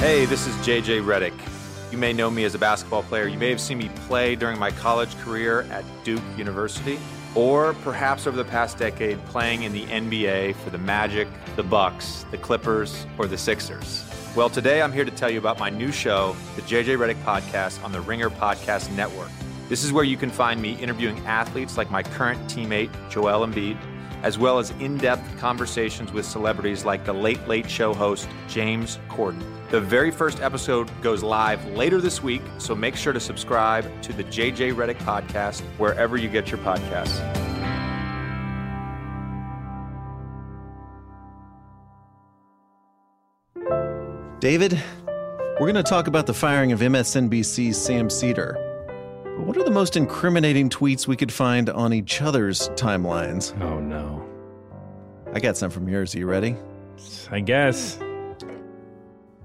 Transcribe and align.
Hey, 0.00 0.24
this 0.24 0.46
is 0.46 0.54
JJ 0.66 1.04
Redick. 1.04 1.38
You 1.92 1.98
may 1.98 2.14
know 2.14 2.30
me 2.30 2.44
as 2.44 2.54
a 2.54 2.58
basketball 2.58 3.02
player. 3.02 3.26
You 3.26 3.38
may 3.38 3.50
have 3.50 3.60
seen 3.60 3.76
me 3.76 3.90
play 4.06 4.34
during 4.34 4.58
my 4.58 4.70
college 4.70 5.14
career 5.18 5.64
at 5.70 5.84
Duke 6.04 6.22
University, 6.38 6.98
or 7.34 7.74
perhaps 7.82 8.26
over 8.26 8.34
the 8.34 8.46
past 8.46 8.78
decade 8.78 9.22
playing 9.26 9.64
in 9.64 9.74
the 9.74 9.84
NBA 9.84 10.54
for 10.56 10.70
the 10.70 10.78
Magic, 10.78 11.28
the 11.54 11.62
Bucks, 11.62 12.24
the 12.30 12.38
Clippers, 12.38 13.06
or 13.18 13.26
the 13.26 13.36
Sixers. 13.36 14.10
Well, 14.34 14.48
today 14.48 14.80
I'm 14.80 14.90
here 14.90 15.04
to 15.04 15.10
tell 15.10 15.28
you 15.28 15.38
about 15.38 15.58
my 15.58 15.68
new 15.68 15.92
show, 15.92 16.34
the 16.56 16.62
JJ 16.62 16.96
Redick 16.96 17.22
Podcast 17.22 17.84
on 17.84 17.92
the 17.92 18.00
Ringer 18.00 18.30
Podcast 18.30 18.90
Network. 18.96 19.28
This 19.68 19.84
is 19.84 19.92
where 19.92 20.04
you 20.04 20.16
can 20.16 20.30
find 20.30 20.62
me 20.62 20.76
interviewing 20.76 21.18
athletes 21.26 21.76
like 21.76 21.90
my 21.90 22.02
current 22.02 22.40
teammate, 22.46 22.90
Joel 23.10 23.46
Embiid, 23.46 23.76
as 24.22 24.38
well 24.38 24.58
as 24.58 24.70
in 24.72 24.96
depth 24.96 25.38
conversations 25.38 26.12
with 26.12 26.24
celebrities 26.24 26.84
like 26.84 27.04
the 27.04 27.12
Late 27.12 27.46
Late 27.48 27.70
Show 27.70 27.94
host, 27.94 28.28
James 28.48 28.98
Corden. 29.08 29.42
The 29.70 29.80
very 29.80 30.10
first 30.10 30.40
episode 30.40 30.90
goes 31.00 31.22
live 31.22 31.64
later 31.76 32.00
this 32.00 32.22
week, 32.22 32.42
so 32.58 32.74
make 32.74 32.96
sure 32.96 33.12
to 33.12 33.20
subscribe 33.20 33.84
to 34.02 34.12
the 34.12 34.24
JJ 34.24 34.74
Redick 34.74 34.98
Podcast 34.98 35.60
wherever 35.78 36.16
you 36.16 36.28
get 36.28 36.50
your 36.50 36.58
podcasts. 36.58 37.20
David, 44.40 44.82
we're 45.60 45.70
going 45.70 45.74
to 45.74 45.82
talk 45.82 46.06
about 46.06 46.26
the 46.26 46.32
firing 46.32 46.72
of 46.72 46.80
MSNBC's 46.80 47.76
Sam 47.76 48.08
Seder. 48.08 48.69
But 49.40 49.46
what 49.46 49.56
are 49.56 49.64
the 49.64 49.70
most 49.70 49.96
incriminating 49.96 50.68
tweets 50.68 51.06
we 51.06 51.16
could 51.16 51.32
find 51.32 51.70
on 51.70 51.94
each 51.94 52.20
other's 52.20 52.68
timelines? 52.70 53.58
Oh 53.62 53.80
no. 53.80 54.22
I 55.32 55.40
got 55.40 55.56
some 55.56 55.70
from 55.70 55.88
yours. 55.88 56.14
Are 56.14 56.18
you 56.18 56.26
ready? 56.26 56.56
I 57.30 57.40
guess. 57.40 57.98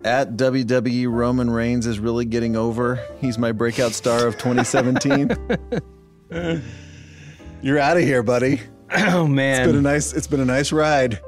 At 0.04 0.36
WWE, 0.36 1.10
Roman 1.10 1.50
Reigns 1.50 1.88
is 1.88 1.98
really 2.00 2.26
getting 2.26 2.58
over. 2.58 3.00
He's 3.22 3.38
my 3.38 3.54
breakout 3.54 3.94
star 3.94 4.28
of 4.28 4.38
2017. 4.38 5.30
You're 7.62 7.80
out 7.80 7.96
of 7.96 8.04
here, 8.04 8.22
buddy. 8.22 8.60
Oh 8.98 9.26
man. 9.26 9.62
It's 9.62 9.68
been 9.68 9.78
a 9.78 9.82
nice. 9.82 10.12
It's 10.12 10.28
been 10.28 10.42
a 10.42 10.46
nice 10.46 10.74
ride. 10.74 11.22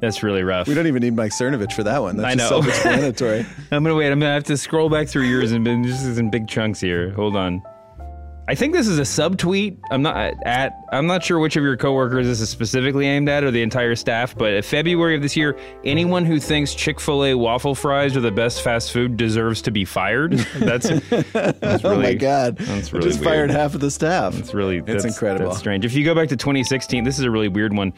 That's 0.00 0.24
really 0.24 0.42
rough. 0.42 0.66
We 0.66 0.74
don't 0.74 0.88
even 0.88 1.00
need 1.00 1.14
Mike 1.14 1.30
Cernovich 1.30 1.74
for 1.74 1.84
that 1.84 2.02
one. 2.02 2.16
That's 2.16 2.32
I 2.32 2.34
know. 2.34 2.48
self-explanatory. 2.60 3.46
I'm 3.70 3.84
gonna 3.84 3.94
wait. 3.94 4.10
I'm 4.10 4.18
gonna 4.18 4.34
have 4.34 4.42
to 4.44 4.56
scroll 4.56 4.88
back 4.90 5.06
through 5.06 5.26
yours 5.26 5.52
and 5.52 5.64
just 5.84 6.18
in 6.18 6.28
big 6.28 6.48
chunks 6.48 6.80
here. 6.80 7.10
Hold 7.10 7.36
on. 7.36 7.62
I 8.46 8.54
think 8.54 8.74
this 8.74 8.86
is 8.86 8.98
a 8.98 9.02
subtweet. 9.02 9.78
I'm 9.90 10.02
not 10.02 10.34
at. 10.44 10.84
I'm 10.92 11.06
not 11.06 11.24
sure 11.24 11.38
which 11.38 11.56
of 11.56 11.62
your 11.62 11.78
coworkers 11.78 12.26
this 12.26 12.42
is 12.42 12.50
specifically 12.50 13.06
aimed 13.06 13.28
at 13.28 13.42
or 13.42 13.50
the 13.50 13.62
entire 13.62 13.96
staff. 13.96 14.36
But 14.36 14.52
in 14.52 14.62
February 14.62 15.16
of 15.16 15.22
this 15.22 15.34
year, 15.34 15.56
anyone 15.82 16.26
who 16.26 16.38
thinks 16.38 16.74
Chick 16.74 17.00
Fil 17.00 17.24
A 17.24 17.34
waffle 17.34 17.74
fries 17.74 18.16
are 18.16 18.20
the 18.20 18.30
best 18.30 18.62
fast 18.62 18.92
food 18.92 19.16
deserves 19.16 19.62
to 19.62 19.70
be 19.70 19.86
fired. 19.86 20.32
That's, 20.54 20.88
that's 20.88 21.84
oh 21.84 21.96
my 21.96 22.14
god! 22.14 22.58
That's 22.58 22.92
really 22.92 23.06
just 23.06 23.20
weird. 23.20 23.30
fired 23.30 23.50
half 23.50 23.74
of 23.74 23.80
the 23.80 23.90
staff. 23.90 24.38
It's 24.38 24.52
really 24.52 24.78
It's 24.78 24.86
that's, 24.86 25.04
incredible. 25.04 25.46
That's 25.46 25.58
strange. 25.58 25.84
If 25.84 25.94
you 25.94 26.04
go 26.04 26.14
back 26.14 26.28
to 26.28 26.36
2016, 26.36 27.02
this 27.04 27.18
is 27.18 27.24
a 27.24 27.30
really 27.30 27.48
weird 27.48 27.74
one. 27.74 27.92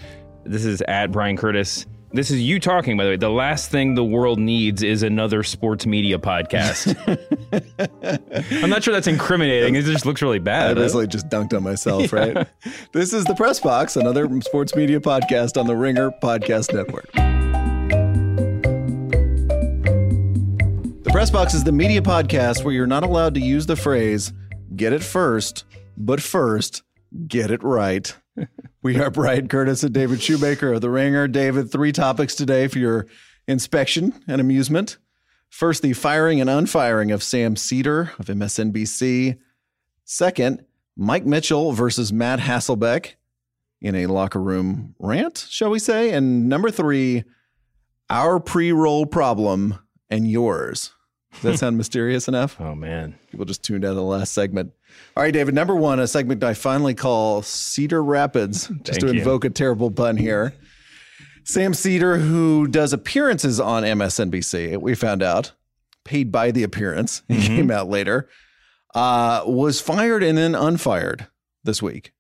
This 0.44 0.64
is 0.64 0.80
at 0.82 1.10
Bryan 1.10 1.36
Curtis. 1.36 1.86
This 2.16 2.30
is 2.30 2.40
you 2.40 2.58
talking, 2.58 2.96
by 2.96 3.04
the 3.04 3.10
way. 3.10 3.16
The 3.16 3.28
last 3.28 3.70
thing 3.70 3.94
the 3.94 4.02
world 4.02 4.38
needs 4.38 4.82
is 4.82 5.02
another 5.02 5.42
sports 5.42 5.84
media 5.84 6.18
podcast. 6.18 6.96
I'm 8.62 8.70
not 8.70 8.82
sure 8.82 8.94
that's 8.94 9.06
incriminating. 9.06 9.74
It 9.74 9.84
just 9.84 10.06
looks 10.06 10.22
really 10.22 10.38
bad. 10.38 10.70
I 10.70 10.74
basically 10.80 11.08
just 11.08 11.28
dunked 11.28 11.54
on 11.54 11.62
myself, 11.62 12.10
right? 12.14 12.48
This 12.92 13.12
is 13.12 13.26
the 13.26 13.34
Press 13.34 13.60
Box, 13.60 13.96
another 13.96 14.26
sports 14.40 14.74
media 14.74 14.98
podcast 14.98 15.60
on 15.60 15.66
the 15.66 15.76
Ringer 15.76 16.10
Podcast 16.22 16.72
Network. 16.72 17.12
The 21.02 21.10
Press 21.12 21.30
Box 21.30 21.52
is 21.52 21.64
the 21.64 21.72
media 21.72 22.00
podcast 22.00 22.64
where 22.64 22.72
you're 22.72 22.86
not 22.86 23.02
allowed 23.02 23.34
to 23.34 23.40
use 23.40 23.66
the 23.66 23.76
phrase 23.76 24.32
"get 24.74 24.94
it 24.94 25.02
first, 25.02 25.64
but 25.98 26.22
first, 26.22 26.82
get 27.28 27.50
it 27.50 27.62
right." 27.62 28.16
We 28.82 29.00
are 29.00 29.10
Bryan 29.10 29.48
Curtis 29.48 29.82
and 29.82 29.92
David 29.92 30.22
Shoemaker 30.22 30.74
of 30.74 30.80
the 30.80 30.90
Ringer. 30.90 31.26
David, 31.26 31.72
three 31.72 31.92
topics 31.92 32.34
today 32.34 32.68
for 32.68 32.78
your 32.78 33.06
inspection 33.48 34.14
and 34.28 34.40
amusement. 34.40 34.98
First, 35.48 35.82
the 35.82 35.92
firing 35.92 36.40
and 36.40 36.50
unfiring 36.50 37.10
of 37.10 37.22
Sam 37.22 37.56
Seder 37.56 38.12
of 38.18 38.26
MSNBC. 38.26 39.38
Second, 40.04 40.64
Mike 40.96 41.26
Mitchell 41.26 41.72
versus 41.72 42.12
Matt 42.12 42.40
Hasselbeck 42.40 43.14
in 43.80 43.94
a 43.94 44.06
locker 44.06 44.40
room 44.40 44.94
rant, 44.98 45.46
shall 45.48 45.70
we 45.70 45.78
say? 45.78 46.12
And 46.12 46.48
number 46.48 46.70
three, 46.70 47.24
our 48.08 48.40
pre 48.40 48.72
roll 48.72 49.06
problem 49.06 49.78
and 50.10 50.30
yours. 50.30 50.92
Does 51.32 51.42
that 51.42 51.58
sound 51.58 51.76
mysterious 51.76 52.28
enough? 52.28 52.60
Oh 52.60 52.74
man. 52.74 53.18
People 53.30 53.46
just 53.46 53.62
tuned 53.62 53.84
out 53.84 53.90
of 53.90 53.96
the 53.96 54.02
last 54.02 54.32
segment. 54.32 54.72
All 55.16 55.22
right, 55.22 55.32
David, 55.32 55.54
number 55.54 55.74
one, 55.74 55.98
a 55.98 56.06
segment 56.06 56.44
I 56.44 56.52
finally 56.54 56.94
call 56.94 57.40
Cedar 57.42 58.02
Rapids, 58.04 58.68
just 58.82 59.00
to 59.00 59.06
you. 59.06 59.18
invoke 59.20 59.44
a 59.44 59.50
terrible 59.50 59.90
pun 59.90 60.16
here. 60.18 60.54
Sam 61.44 61.72
Seder, 61.72 62.18
who 62.18 62.66
does 62.66 62.92
appearances 62.92 63.58
on 63.60 63.82
MSNBC, 63.82 64.76
we 64.78 64.94
found 64.94 65.22
out, 65.22 65.52
paid 66.04 66.30
by 66.30 66.50
the 66.50 66.62
appearance, 66.64 67.22
he 67.28 67.34
Mm-hmm. 67.36 67.56
came 67.56 67.70
out 67.70 67.88
later, 67.88 68.28
uh, 68.94 69.42
was 69.46 69.80
fired 69.80 70.22
and 70.22 70.36
then 70.36 70.54
unfired 70.54 71.26
this 71.64 71.82
week 71.82 72.12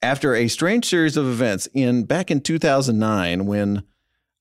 after 0.00 0.34
a 0.34 0.46
strange 0.48 0.84
series 0.86 1.16
of 1.16 1.26
events 1.26 1.66
in 1.74 2.04
back 2.04 2.30
in 2.30 2.40
2009 2.40 3.46
when 3.46 3.82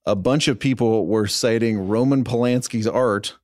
a 0.05 0.15
bunch 0.15 0.47
of 0.47 0.59
people 0.59 1.07
were 1.07 1.25
citing 1.27 1.87
Roman 1.87 2.23
Polanski's 2.23 2.85
art 2.87 3.35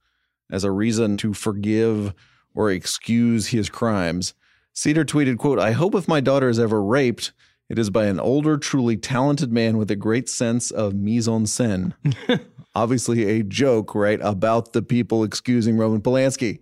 as 0.51 0.63
a 0.63 0.69
reason 0.72 1.18
to 1.18 1.34
forgive 1.34 2.13
or 2.56 2.72
excuse 2.72 3.47
his 3.47 3.69
crimes. 3.69 4.34
Seder 4.74 5.06
tweeted, 5.06 5.38
quote, 5.38 5.59
I 5.59 5.72
hope 5.72 5.96
if 5.96 6.08
my 6.08 6.19
daughter 6.19 6.50
is 6.50 6.59
ever 6.59 6.84
raped, 6.84 7.31
it 7.69 7.80
is 7.80 7.90
by 7.90 8.06
an 8.06 8.19
older, 8.19 8.58
truly 8.58 8.97
talented 8.97 9.52
man 9.52 9.78
with 9.78 9.90
a 9.91 9.96
great 9.96 10.30
sense 10.30 10.72
of 10.72 10.94
mise 10.94 11.28
en 11.28 11.46
scène. 11.46 11.94
Obviously 12.75 13.24
a 13.25 13.44
joke, 13.44 13.94
right, 13.94 14.19
about 14.22 14.74
the 14.74 14.81
people 14.81 15.24
excusing 15.24 15.78
Roman 15.78 16.02
Polanski. 16.02 16.59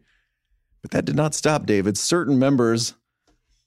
But 0.82 0.92
that 0.92 1.06
did 1.06 1.16
not 1.16 1.34
stop 1.34 1.66
David. 1.66 1.98
Certain 1.98 2.38
members 2.38 2.96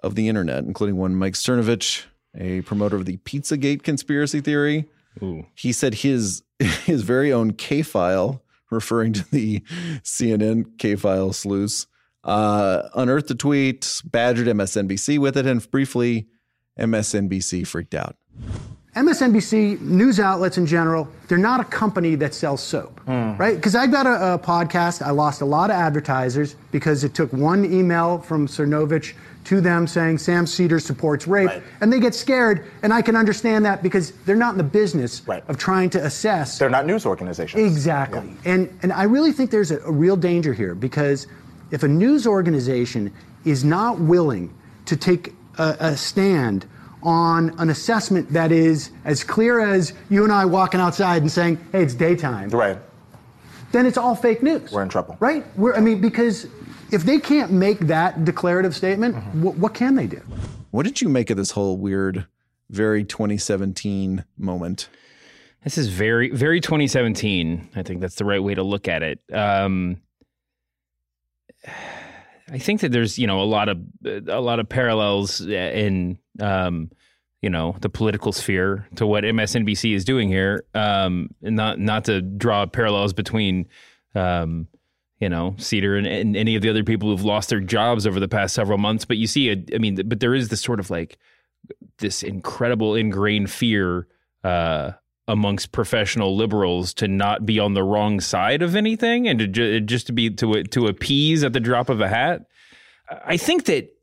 of 0.02 0.14
the 0.14 0.28
internet, 0.28 0.64
including 0.64 0.96
one 0.96 1.14
Mike 1.14 1.34
Cernovich, 1.34 2.04
a 2.36 2.60
promoter 2.62 2.96
of 2.96 3.06
the 3.06 3.16
Pizzagate 3.18 3.82
conspiracy 3.82 4.40
theory, 4.40 4.88
Ooh. 5.22 5.46
he 5.54 5.72
said 5.72 5.94
his 5.94 6.42
his 6.58 7.02
very 7.02 7.32
own 7.32 7.52
K 7.52 7.82
file, 7.82 8.42
referring 8.70 9.12
to 9.14 9.30
the 9.30 9.60
CNN 10.02 10.78
K 10.78 10.96
file 10.96 11.32
sleuths, 11.32 11.86
uh, 12.24 12.88
unearthed 12.94 13.28
the 13.28 13.34
tweet, 13.34 14.00
badgered 14.04 14.46
MSNBC 14.48 15.18
with 15.18 15.36
it, 15.36 15.46
and 15.46 15.68
briefly, 15.70 16.26
MSNBC 16.78 17.66
freaked 17.66 17.94
out. 17.94 18.16
MSNBC, 18.96 19.80
news 19.80 20.20
outlets 20.20 20.56
in 20.56 20.66
general, 20.66 21.08
they're 21.26 21.36
not 21.36 21.58
a 21.60 21.64
company 21.64 22.14
that 22.14 22.32
sells 22.32 22.62
soap, 22.62 23.00
right? 23.08 23.56
Because 23.56 23.74
I've 23.74 23.90
got 23.90 24.06
a, 24.06 24.34
a 24.34 24.38
podcast. 24.38 25.02
I 25.02 25.10
lost 25.10 25.40
a 25.40 25.44
lot 25.44 25.70
of 25.70 25.76
advertisers 25.76 26.54
because 26.70 27.02
it 27.02 27.12
took 27.12 27.32
one 27.32 27.64
email 27.64 28.18
from 28.18 28.46
Cernovich 28.46 29.14
to 29.44 29.60
them 29.60 29.88
saying 29.88 30.18
Sam 30.18 30.46
Seder 30.46 30.78
supports 30.78 31.26
rape, 31.26 31.48
Right. 31.48 31.62
and 31.80 31.92
they 31.92 31.98
get 31.98 32.14
scared. 32.14 32.64
And 32.84 32.94
I 32.94 33.02
can 33.02 33.16
understand 33.16 33.64
that 33.64 33.82
because 33.82 34.12
they're 34.24 34.36
not 34.36 34.52
in 34.52 34.58
the 34.58 34.64
business 34.64 35.22
Right. 35.26 35.42
of 35.48 35.58
trying 35.58 35.90
to 35.90 36.04
assess 36.04 36.58
They're 36.58 36.70
not 36.70 36.86
news 36.86 37.04
organizations. 37.04 37.62
Exactly. 37.62 38.32
And 38.44 38.70
and 38.82 38.92
I 38.92 39.02
really 39.02 39.32
think 39.32 39.50
there's 39.50 39.72
a, 39.72 39.80
a 39.80 39.90
real 39.90 40.16
danger 40.16 40.52
here 40.54 40.74
because 40.76 41.26
if 41.74 41.82
a 41.82 41.88
news 41.88 42.26
organization 42.26 43.12
is 43.44 43.64
not 43.64 43.98
willing 43.98 44.54
to 44.86 44.96
take 44.96 45.34
a, 45.58 45.76
a 45.80 45.96
stand 45.96 46.66
on 47.02 47.50
an 47.58 47.68
assessment 47.68 48.30
that 48.32 48.50
is 48.52 48.90
as 49.04 49.22
clear 49.24 49.60
as 49.60 49.92
you 50.08 50.24
and 50.24 50.32
I 50.32 50.44
walking 50.46 50.80
outside 50.80 51.20
and 51.22 51.30
saying, 51.30 51.58
"Hey, 51.72 51.82
it's 51.82 51.94
daytime," 51.94 52.48
Right. 52.50 52.78
then 53.72 53.84
it's 53.86 53.98
all 53.98 54.14
fake 54.14 54.42
news. 54.42 54.70
We're 54.72 54.82
in 54.84 54.88
trouble. 54.88 55.16
right? 55.20 55.44
We're, 55.58 55.74
I 55.74 55.80
mean, 55.80 56.00
because 56.00 56.46
if 56.92 57.02
they 57.04 57.18
can't 57.18 57.50
make 57.52 57.80
that 57.80 58.24
declarative 58.24 58.74
statement, 58.74 59.16
Mm-hmm. 59.16 59.42
wh- 59.42 59.58
what 59.58 59.74
can 59.74 59.96
they 59.96 60.06
do? 60.06 60.20
What 60.70 60.84
did 60.84 61.00
you 61.02 61.08
make 61.08 61.28
of 61.30 61.36
this 61.36 61.50
whole 61.50 61.76
weird, 61.76 62.26
very 62.70 63.04
2017 63.04 64.24
moment? 64.38 64.88
This 65.64 65.76
is 65.78 65.88
very, 65.88 66.30
very 66.30 66.60
2017. 66.60 67.68
I 67.76 67.82
think 67.82 68.00
that's 68.00 68.16
the 68.16 68.24
right 68.24 68.42
way 68.42 68.54
to 68.54 68.62
look 68.62 68.86
at 68.88 69.02
it. 69.02 69.18
Um, 69.32 69.98
I 72.50 72.58
think 72.58 72.80
that 72.80 72.92
there's, 72.92 73.18
you 73.18 73.26
know, 73.26 73.40
a 73.40 73.44
lot 73.44 73.68
of 73.68 73.78
a 74.04 74.40
lot 74.40 74.60
of 74.60 74.68
parallels 74.68 75.40
in, 75.40 76.18
um, 76.40 76.90
you 77.40 77.50
know, 77.50 77.76
the 77.80 77.88
political 77.88 78.32
sphere 78.32 78.86
to 78.96 79.06
what 79.06 79.24
MSNBC 79.24 79.94
is 79.94 80.04
doing 80.04 80.28
here. 80.28 80.64
Um, 80.74 81.30
not 81.40 81.78
not 81.78 82.04
to 82.04 82.20
draw 82.20 82.66
parallels 82.66 83.12
between, 83.12 83.66
um, 84.14 84.68
you 85.20 85.28
know, 85.28 85.54
Seder 85.58 85.96
and, 85.96 86.06
and 86.06 86.36
any 86.36 86.54
of 86.54 86.62
the 86.62 86.68
other 86.68 86.84
people 86.84 87.08
who've 87.08 87.24
lost 87.24 87.48
their 87.48 87.60
jobs 87.60 88.06
over 88.06 88.20
the 88.20 88.28
past 88.28 88.54
several 88.54 88.78
months. 88.78 89.04
But 89.04 89.16
you 89.16 89.26
see, 89.26 89.50
a, 89.50 89.64
I 89.74 89.78
mean, 89.78 89.98
but 90.06 90.20
there 90.20 90.34
is 90.34 90.48
this 90.48 90.60
sort 90.60 90.80
of 90.80 90.90
like 90.90 91.18
this 91.98 92.22
incredible 92.22 92.94
ingrained 92.94 93.50
fear 93.50 94.06
uh, 94.42 94.92
amongst 95.26 95.72
professional 95.72 96.36
liberals 96.36 96.92
to 96.94 97.08
not 97.08 97.46
be 97.46 97.58
on 97.58 97.74
the 97.74 97.82
wrong 97.82 98.20
side 98.20 98.62
of 98.62 98.76
anything 98.76 99.26
and 99.26 99.38
to 99.38 99.46
ju- 99.46 99.80
just 99.80 100.06
to 100.06 100.12
be 100.12 100.30
to 100.30 100.62
to 100.64 100.86
appease 100.86 101.42
at 101.42 101.52
the 101.52 101.60
drop 101.60 101.88
of 101.88 102.00
a 102.00 102.08
hat. 102.08 102.46
I 103.24 103.36
think 103.36 103.64
that 103.66 103.94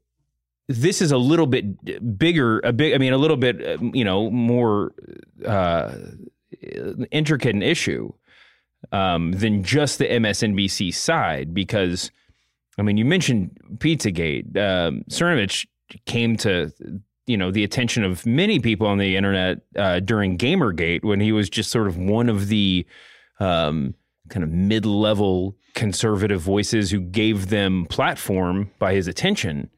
this 0.67 1.01
is 1.01 1.11
a 1.11 1.17
little 1.17 1.47
bit 1.47 2.17
bigger, 2.17 2.59
a 2.63 2.73
big. 2.73 2.93
I 2.93 2.97
mean, 2.97 3.13
a 3.13 3.17
little 3.17 3.37
bit, 3.37 3.65
uh, 3.65 3.77
you 3.93 4.03
know, 4.03 4.29
more 4.29 4.93
uh, 5.45 5.93
intricate 7.11 7.55
an 7.55 7.63
issue 7.63 8.11
um, 8.91 9.33
than 9.33 9.63
just 9.63 9.97
the 9.99 10.07
MSNBC 10.07 10.93
side 10.93 11.53
because. 11.53 12.11
I 12.77 12.83
mean, 12.83 12.95
you 12.95 13.03
mentioned 13.03 13.51
Pizzagate. 13.75 14.55
Um, 14.55 15.03
Cernovich 15.09 15.67
came 16.05 16.37
to 16.37 16.71
you 17.27 17.37
know 17.37 17.51
the 17.51 17.63
attention 17.63 18.03
of 18.03 18.25
many 18.25 18.59
people 18.59 18.87
on 18.87 18.97
the 18.97 19.15
internet 19.15 19.59
uh, 19.77 19.99
during 19.99 20.37
Gamergate 20.37 21.03
when 21.03 21.19
he 21.19 21.31
was 21.31 21.49
just 21.49 21.71
sort 21.71 21.87
of 21.87 21.97
one 21.97 22.29
of 22.29 22.47
the 22.47 22.85
um, 23.39 23.93
kind 24.29 24.43
of 24.43 24.49
mid-level 24.49 25.55
conservative 25.73 26.41
voices 26.41 26.91
who 26.91 26.99
gave 26.99 27.49
them 27.49 27.85
platform 27.89 28.71
by 28.79 28.93
his 28.93 29.07
attention 29.07 29.69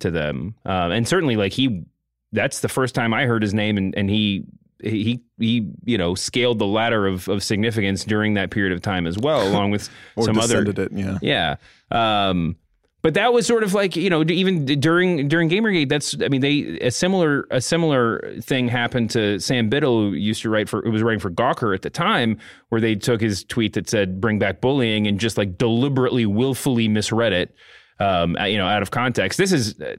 to 0.00 0.10
them, 0.10 0.54
um, 0.64 0.90
and 0.90 1.06
certainly 1.06 1.36
like 1.36 1.52
he 1.52 1.84
that's 2.32 2.60
the 2.60 2.68
first 2.68 2.94
time 2.94 3.14
I 3.14 3.26
heard 3.26 3.42
his 3.42 3.54
name, 3.54 3.76
and 3.76 3.94
and 3.96 4.10
he 4.10 4.44
he 4.82 5.22
he 5.38 5.70
you 5.84 5.98
know 5.98 6.14
scaled 6.14 6.58
the 6.58 6.66
ladder 6.66 7.06
of 7.06 7.28
of 7.28 7.42
significance 7.42 8.04
during 8.04 8.34
that 8.34 8.50
period 8.50 8.72
of 8.72 8.82
time 8.82 9.06
as 9.06 9.18
well, 9.18 9.46
along 9.46 9.70
with 9.70 9.88
some 10.20 10.38
other 10.38 10.62
it, 10.62 10.92
yeah. 10.92 11.18
yeah. 11.22 11.56
Um, 11.90 12.56
but 13.06 13.14
that 13.14 13.32
was 13.32 13.46
sort 13.46 13.62
of 13.62 13.72
like 13.72 13.94
you 13.94 14.10
know 14.10 14.24
even 14.24 14.64
during 14.64 15.28
during 15.28 15.48
Gamergate. 15.48 15.88
That's 15.88 16.20
I 16.20 16.26
mean 16.26 16.40
they 16.40 16.76
a 16.80 16.90
similar 16.90 17.46
a 17.52 17.60
similar 17.60 18.34
thing 18.40 18.66
happened 18.66 19.10
to 19.10 19.38
Sam 19.38 19.68
Biddle 19.68 20.10
who 20.10 20.14
used 20.14 20.42
to 20.42 20.50
write 20.50 20.68
for 20.68 20.82
who 20.82 20.90
was 20.90 21.04
writing 21.04 21.20
for 21.20 21.30
Gawker 21.30 21.72
at 21.72 21.82
the 21.82 21.88
time, 21.88 22.36
where 22.70 22.80
they 22.80 22.96
took 22.96 23.20
his 23.20 23.44
tweet 23.44 23.74
that 23.74 23.88
said 23.88 24.20
"Bring 24.20 24.40
back 24.40 24.60
bullying" 24.60 25.06
and 25.06 25.20
just 25.20 25.38
like 25.38 25.56
deliberately, 25.56 26.26
willfully 26.26 26.88
misread 26.88 27.32
it. 27.32 27.54
Um, 28.00 28.36
you 28.44 28.58
know, 28.58 28.66
out 28.66 28.82
of 28.82 28.90
context. 28.90 29.38
This 29.38 29.52
is 29.52 29.80
uh, 29.80 29.94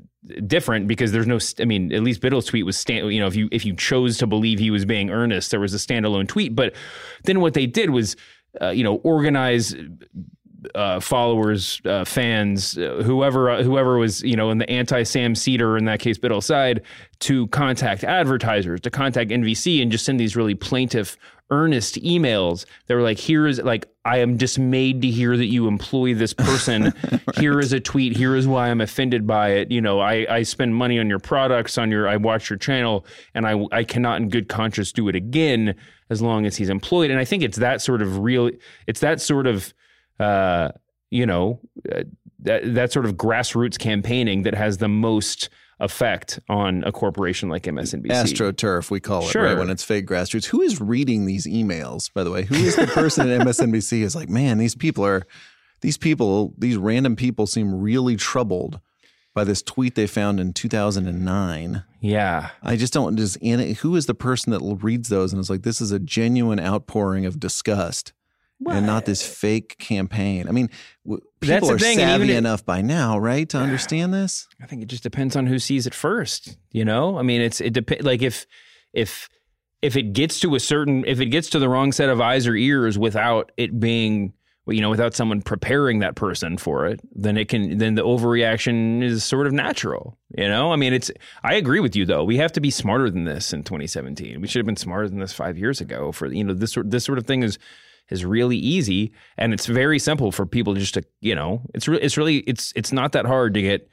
different 0.46 0.90
because 0.90 1.14
there's 1.14 1.28
no. 1.28 1.40
I 1.60 1.64
mean, 1.64 1.94
at 1.94 2.04
least 2.04 2.20
Biddle's 2.20 2.44
tweet 2.44 2.66
was 2.66 2.76
stand. 2.76 3.14
You 3.14 3.22
know, 3.22 3.28
if 3.28 3.38
you 3.38 3.48
if 3.54 3.64
you 3.64 3.74
chose 3.74 4.18
to 4.18 4.28
believe 4.28 4.60
he 4.60 4.70
was 4.70 4.84
being 4.84 5.12
earnest, 5.12 5.52
there 5.52 5.62
was 5.62 5.74
a 5.74 5.78
standalone 5.78 6.28
tweet. 6.28 6.58
But 6.58 6.76
then 7.24 7.40
what 7.40 7.54
they 7.54 7.68
did 7.68 7.92
was, 7.92 8.18
uh, 8.62 8.72
you 8.72 8.84
know, 8.84 8.96
organize 8.96 9.74
uh, 10.76 11.00
followers, 11.00 11.82
uh, 11.86 12.04
fans, 12.06 12.78
uh, 12.78 13.02
whoever 13.04 13.50
uh, 13.50 13.64
whoever 13.64 13.98
was 13.98 14.22
you 14.24 14.36
know 14.36 14.50
in 14.50 14.58
the 14.58 14.70
anti 14.70 15.04
Sam 15.04 15.36
Seder 15.36 15.78
in 15.78 15.86
that 15.86 16.00
case 16.00 16.18
Biddle 16.18 16.42
side 16.42 16.82
to 17.20 17.48
contact 17.48 18.04
advertisers, 18.04 18.82
to 18.82 18.90
contact 18.90 19.32
NBC, 19.32 19.82
and 19.82 19.92
just 19.92 20.06
send 20.06 20.20
these 20.20 20.36
really 20.36 20.56
plaintive, 20.56 21.18
earnest 21.50 21.96
emails. 22.02 22.66
They 22.88 22.96
were 22.96 23.02
like, 23.02 23.18
"Here 23.20 23.46
is 23.48 23.62
like 23.62 23.88
I 24.04 24.18
am 24.18 24.38
dismayed 24.38 25.02
to 25.04 25.10
hear 25.10 25.38
that 25.38 25.46
you 25.46 25.68
employ 25.68 26.14
this 26.14 26.34
person. 26.34 26.84
right. 27.12 27.38
Here 27.38 27.60
is 27.60 27.74
a 27.74 27.80
tweet. 27.80 28.16
Here 28.16 28.36
is 28.36 28.48
why 28.48 28.70
I'm 28.70 28.82
offended 28.82 29.28
by 29.28 29.50
it. 29.50 29.72
You 29.72 29.82
know, 29.82 30.00
I 30.00 30.26
I 30.30 30.44
spend 30.44 30.76
money 30.76 31.00
on 31.00 31.10
your 31.10 31.20
products, 31.20 31.78
on 31.78 31.92
your 31.92 32.08
I 32.08 32.18
watch 32.18 32.50
your 32.50 32.58
channel, 32.58 33.06
and 33.34 33.46
I 33.46 33.64
I 33.72 33.84
cannot 33.84 34.22
in 34.22 34.30
good 34.30 34.50
conscience 34.50 34.92
do 34.92 35.08
it 35.08 35.16
again 35.16 35.76
as 36.10 36.22
long 36.22 36.46
as 36.46 36.56
he's 36.56 36.70
employed. 36.70 37.12
And 37.12 37.20
I 37.20 37.26
think 37.26 37.44
it's 37.44 37.58
that 37.58 37.82
sort 37.82 38.02
of 38.02 38.20
real. 38.20 38.50
It's 38.88 39.02
that 39.02 39.22
sort 39.22 39.46
of 39.46 39.74
uh, 40.20 40.70
you 41.10 41.26
know, 41.26 41.60
uh, 41.92 42.04
that, 42.40 42.74
that 42.76 42.92
sort 42.92 43.06
of 43.06 43.16
grassroots 43.16 43.78
campaigning 43.78 44.44
that 44.44 44.54
has 44.54 44.78
the 44.78 44.88
most 44.88 45.50
effect 45.80 46.40
on 46.50 46.84
a 46.86 46.92
corporation 46.92 47.50
like 47.50 47.64
MSNBC. 47.64 48.08
AstroTurf, 48.08 48.90
we 48.90 49.00
call 49.00 49.24
it, 49.24 49.32
sure. 49.32 49.44
right? 49.44 49.58
When 49.58 49.70
it's 49.70 49.84
fake 49.84 50.08
grassroots. 50.08 50.46
Who 50.46 50.62
is 50.62 50.82
reading 50.82 51.26
these 51.26 51.46
emails, 51.46 52.12
by 52.12 52.24
the 52.24 52.32
way? 52.32 52.44
Who 52.44 52.56
is 52.56 52.76
the 52.76 52.88
person 52.88 53.30
at 53.30 53.42
MSNBC 53.42 54.02
is 54.02 54.16
like, 54.16 54.30
man, 54.30 54.58
these 54.58 54.76
people 54.76 55.06
are, 55.06 55.28
these 55.82 55.98
people, 55.98 56.54
these 56.58 56.78
random 56.78 57.16
people 57.16 57.46
seem 57.46 57.80
really 57.80 58.16
troubled 58.16 58.80
by 59.36 59.44
this 59.44 59.62
tweet 59.62 59.94
they 59.94 60.08
found 60.08 60.40
in 60.40 60.52
2009. 60.52 61.84
Yeah. 62.02 62.50
I 62.64 62.76
just 62.76 62.92
don't, 62.92 63.16
just, 63.18 63.38
who 63.44 63.96
is 63.96 64.08
the 64.08 64.16
person 64.16 64.52
that 64.52 64.62
reads 64.82 65.10
those 65.10 65.32
and 65.32 65.40
is 65.40 65.50
like, 65.50 65.62
this 65.62 65.80
is 65.80 65.92
a 65.92 66.00
genuine 66.00 66.60
outpouring 66.60 67.28
of 67.28 67.40
disgust? 67.40 68.14
What? 68.60 68.76
and 68.76 68.88
not 68.88 69.06
this 69.06 69.22
fake 69.22 69.78
campaign. 69.78 70.48
I 70.48 70.52
mean, 70.52 70.70
w- 71.06 71.22
people 71.42 71.70
are 71.70 71.78
thing. 71.78 72.00
savvy 72.00 72.34
enough 72.34 72.66
by 72.66 72.82
now, 72.82 73.18
right, 73.20 73.48
to 73.50 73.58
understand 73.58 74.14
this. 74.14 74.48
I 74.62 74.66
think 74.66 74.82
it 74.82 74.88
just 74.88 75.04
depends 75.04 75.36
on 75.36 75.46
who 75.46 75.60
sees 75.60 75.86
it 75.86 75.94
first. 75.94 76.58
You 76.72 76.84
know, 76.84 77.20
I 77.20 77.22
mean, 77.22 77.42
it's 77.42 77.62
it 77.62 77.74
depends. 77.74 78.04
Like 78.04 78.24
if 78.24 78.48
if 78.94 79.30
if 79.82 79.96
it 79.96 80.14
gets 80.14 80.40
to 80.40 80.56
a 80.56 80.60
certain 80.60 81.04
if 81.06 81.20
it 81.20 81.28
gets 81.28 81.50
to 81.52 81.60
the 81.60 81.70
wrong 81.70 81.92
set 81.92 82.10
of 82.10 82.20
eyes 82.20 82.48
or 82.48 82.56
ears 82.56 82.98
without 82.98 83.52
it 83.58 83.80
being 83.80 84.34
you 84.70 84.82
know 84.82 84.90
without 84.90 85.16
someone 85.16 85.42
preparing 85.42 86.00
that 86.00 86.16
person 86.16 86.58
for 86.58 86.86
it 86.86 87.00
then 87.14 87.38
it 87.38 87.48
can 87.48 87.78
then 87.78 87.96
the 87.96 88.04
overreaction 88.04 89.02
is 89.02 89.24
sort 89.24 89.48
of 89.48 89.54
natural 89.54 90.18
you 90.38 90.48
know 90.48 90.74
i 90.74 90.76
mean 90.76 90.94
it's 90.94 91.10
i 91.44 91.54
agree 91.54 91.80
with 91.80 91.96
you 91.96 92.06
though 92.06 92.24
we 92.24 92.36
have 92.38 92.52
to 92.52 92.60
be 92.60 92.70
smarter 92.70 93.10
than 93.10 93.24
this 93.24 93.54
in 93.54 93.64
2017 93.64 94.42
we 94.42 94.48
should 94.48 94.60
have 94.60 94.66
been 94.66 94.76
smarter 94.76 95.08
than 95.08 95.20
this 95.20 95.32
five 95.32 95.58
years 95.58 95.80
ago 95.80 96.12
for 96.12 96.28
you 96.28 96.44
know 96.44 96.54
this 96.54 96.74
sort 96.74 96.90
this 96.92 97.06
sort 97.06 97.18
of 97.18 97.26
thing 97.26 97.44
is 97.44 97.58
is 98.10 98.26
really 98.26 98.58
easy 98.58 99.12
and 99.38 99.54
it's 99.54 99.66
very 99.66 100.00
simple 100.00 100.32
for 100.32 100.46
people 100.46 100.74
just 100.74 100.94
to 100.94 101.04
you 101.22 101.36
know 101.36 101.62
it's 101.74 101.88
really 101.88 102.04
it's 102.04 102.18
really 102.18 102.38
it's 102.40 102.74
it's 102.76 102.92
not 102.92 103.12
that 103.12 103.26
hard 103.26 103.54
to 103.54 103.62
get 103.62 103.88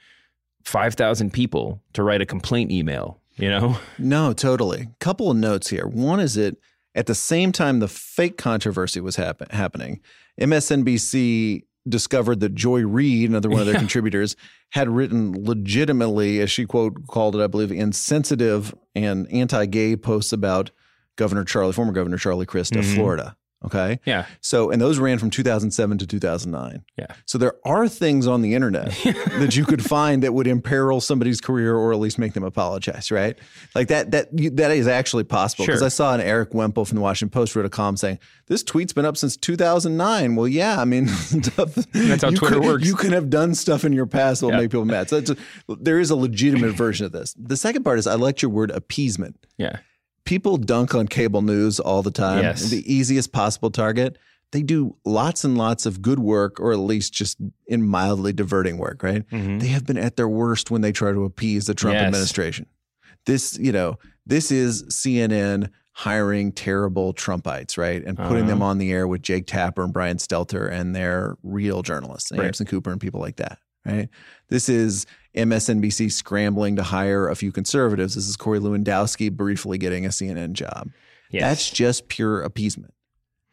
5000 0.63 1.31
people 1.31 1.81
to 1.93 2.03
write 2.03 2.21
a 2.21 2.25
complaint 2.25 2.71
email 2.71 3.21
you 3.35 3.49
know 3.49 3.77
no 3.97 4.33
totally 4.33 4.87
couple 4.99 5.29
of 5.29 5.37
notes 5.37 5.69
here 5.69 5.87
one 5.87 6.19
is 6.19 6.37
it 6.37 6.57
at 6.93 7.07
the 7.07 7.15
same 7.15 7.51
time 7.51 7.79
the 7.79 7.87
fake 7.87 8.37
controversy 8.37 8.99
was 8.99 9.15
happen- 9.15 9.49
happening 9.51 10.01
msnbc 10.39 11.63
discovered 11.87 12.39
that 12.39 12.55
joy 12.55 12.81
reid 12.83 13.29
another 13.29 13.49
one 13.49 13.59
of 13.59 13.65
their 13.65 13.73
yeah. 13.75 13.79
contributors 13.79 14.35
had 14.71 14.89
written 14.89 15.45
legitimately 15.45 16.39
as 16.39 16.49
she 16.49 16.65
quote 16.65 17.07
called 17.07 17.35
it 17.35 17.43
i 17.43 17.47
believe 17.47 17.71
insensitive 17.71 18.73
and 18.95 19.31
anti-gay 19.31 19.95
posts 19.95 20.33
about 20.33 20.71
governor 21.15 21.43
charlie 21.43 21.73
former 21.73 21.93
governor 21.93 22.17
charlie 22.17 22.45
crist 22.45 22.73
mm-hmm. 22.73 22.79
of 22.79 22.95
florida 22.95 23.37
Okay. 23.65 23.99
Yeah. 24.05 24.25
So, 24.41 24.69
and 24.69 24.79
those 24.79 24.99
ran 24.99 25.17
from 25.17 25.29
2007 25.29 25.97
to 25.97 26.07
2009. 26.07 26.83
Yeah. 26.97 27.07
So 27.25 27.37
there 27.37 27.55
are 27.65 27.87
things 27.87 28.27
on 28.27 28.41
the 28.41 28.53
internet 28.53 28.87
that 29.39 29.55
you 29.55 29.65
could 29.65 29.83
find 29.83 30.23
that 30.23 30.33
would 30.33 30.47
imperil 30.47 31.01
somebody's 31.01 31.41
career 31.41 31.75
or 31.75 31.91
at 31.91 31.99
least 31.99 32.19
make 32.19 32.33
them 32.33 32.43
apologize, 32.43 33.11
right? 33.11 33.37
Like 33.73 33.87
that, 33.87 34.11
that, 34.11 34.29
that 34.55 34.71
is 34.71 34.87
actually 34.87 35.23
possible. 35.23 35.65
Because 35.65 35.79
sure. 35.79 35.85
I 35.85 35.89
saw 35.89 36.13
an 36.13 36.21
Erik 36.21 36.53
Wemple 36.53 36.85
from 36.85 36.95
the 36.95 37.01
Washington 37.01 37.33
Post 37.33 37.55
wrote 37.55 37.65
a 37.65 37.69
column 37.69 37.97
saying, 37.97 38.19
this 38.47 38.61
tweet's 38.61 38.93
been 38.93 39.05
up 39.05 39.17
since 39.17 39.35
2009. 39.35 40.35
Well, 40.35 40.47
yeah. 40.47 40.79
I 40.79 40.85
mean, 40.85 41.05
that's 41.31 42.23
how 42.23 42.29
Twitter 42.29 42.55
could, 42.55 42.63
works. 42.63 42.85
You 42.85 42.95
can 42.95 43.13
have 43.13 43.29
done 43.29 43.55
stuff 43.55 43.83
in 43.83 43.93
your 43.93 44.05
past 44.05 44.41
that 44.41 44.47
will 44.47 44.53
yeah. 44.53 44.59
make 44.61 44.71
people 44.71 44.85
mad. 44.85 45.09
So 45.09 45.17
a, 45.17 45.75
there 45.75 45.99
is 45.99 46.11
a 46.11 46.15
legitimate 46.15 46.73
version 46.73 47.05
of 47.05 47.11
this. 47.11 47.33
The 47.37 47.57
second 47.57 47.83
part 47.83 47.97
is 47.97 48.05
I 48.05 48.15
like 48.15 48.41
your 48.41 48.51
word 48.51 48.69
appeasement. 48.69 49.45
Yeah 49.57 49.77
people 50.25 50.57
dunk 50.57 50.93
on 50.93 51.07
cable 51.07 51.41
news 51.41 51.79
all 51.79 52.01
the 52.01 52.11
time. 52.11 52.43
Yes. 52.43 52.69
The 52.69 52.91
easiest 52.91 53.31
possible 53.31 53.71
target. 53.71 54.17
They 54.51 54.61
do 54.61 54.95
lots 55.05 55.43
and 55.43 55.57
lots 55.57 55.85
of 55.85 56.01
good 56.01 56.19
work, 56.19 56.59
or 56.59 56.71
at 56.71 56.79
least 56.79 57.13
just 57.13 57.37
in 57.67 57.85
mildly 57.85 58.33
diverting 58.33 58.77
work, 58.77 59.03
right? 59.03 59.27
Mm-hmm. 59.29 59.59
They 59.59 59.67
have 59.67 59.85
been 59.85 59.97
at 59.97 60.15
their 60.15 60.29
worst 60.29 60.71
when 60.71 60.81
they 60.81 60.91
try 60.91 61.11
to 61.11 61.25
appease 61.25 61.65
the 61.65 61.73
Trump 61.73 61.95
yes. 61.95 62.05
administration. 62.05 62.67
This, 63.25 63.57
you 63.57 63.71
know, 63.71 63.97
this 64.25 64.51
is 64.51 64.83
CNN 64.83 65.71
hiring 65.93 66.51
terrible 66.51 67.13
Trumpites, 67.13 67.77
right? 67.77 68.03
And 68.03 68.17
putting 68.17 68.43
uh-huh. 68.43 68.47
them 68.47 68.61
on 68.61 68.77
the 68.77 68.91
air 68.91 69.07
with 69.07 69.21
Jake 69.21 69.47
Tapper 69.47 69.83
and 69.83 69.93
Brian 69.93 70.17
Stelter 70.17 70.69
and 70.69 70.95
their 70.95 71.37
real 71.41 71.81
journalists, 71.81 72.31
right. 72.31 72.41
Anderson 72.41 72.65
Cooper 72.65 72.91
and 72.91 73.01
people 73.01 73.21
like 73.21 73.37
that, 73.37 73.59
right? 73.85 74.09
This 74.49 74.69
is 74.69 75.05
MSNBC 75.35 76.11
scrambling 76.11 76.75
to 76.75 76.83
hire 76.83 77.27
a 77.29 77.35
few 77.35 77.51
conservatives. 77.51 78.15
This 78.15 78.27
is 78.27 78.37
Corey 78.37 78.59
Lewandowski 78.59 79.31
briefly 79.31 79.77
getting 79.77 80.05
a 80.05 80.09
CNN 80.09 80.53
job. 80.53 80.89
Yes. 81.29 81.41
That's 81.41 81.69
just 81.69 82.07
pure 82.07 82.41
appeasement. 82.41 82.93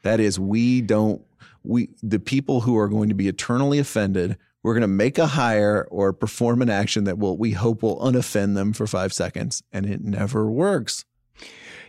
That 0.02 0.20
is, 0.20 0.38
we 0.38 0.80
don't, 0.80 1.22
we, 1.64 1.88
the 2.02 2.18
people 2.18 2.60
who 2.60 2.76
are 2.78 2.88
going 2.88 3.08
to 3.08 3.14
be 3.14 3.28
eternally 3.28 3.78
offended, 3.78 4.36
we're 4.62 4.74
going 4.74 4.82
to 4.82 4.88
make 4.88 5.18
a 5.18 5.26
hire 5.26 5.86
or 5.90 6.12
perform 6.12 6.62
an 6.62 6.70
action 6.70 7.04
that 7.04 7.18
will, 7.18 7.36
we 7.36 7.52
hope 7.52 7.82
will 7.82 7.98
unoffend 8.00 8.54
them 8.54 8.72
for 8.72 8.86
five 8.86 9.12
seconds. 9.12 9.62
And 9.72 9.86
it 9.86 10.02
never 10.02 10.50
works. 10.50 11.04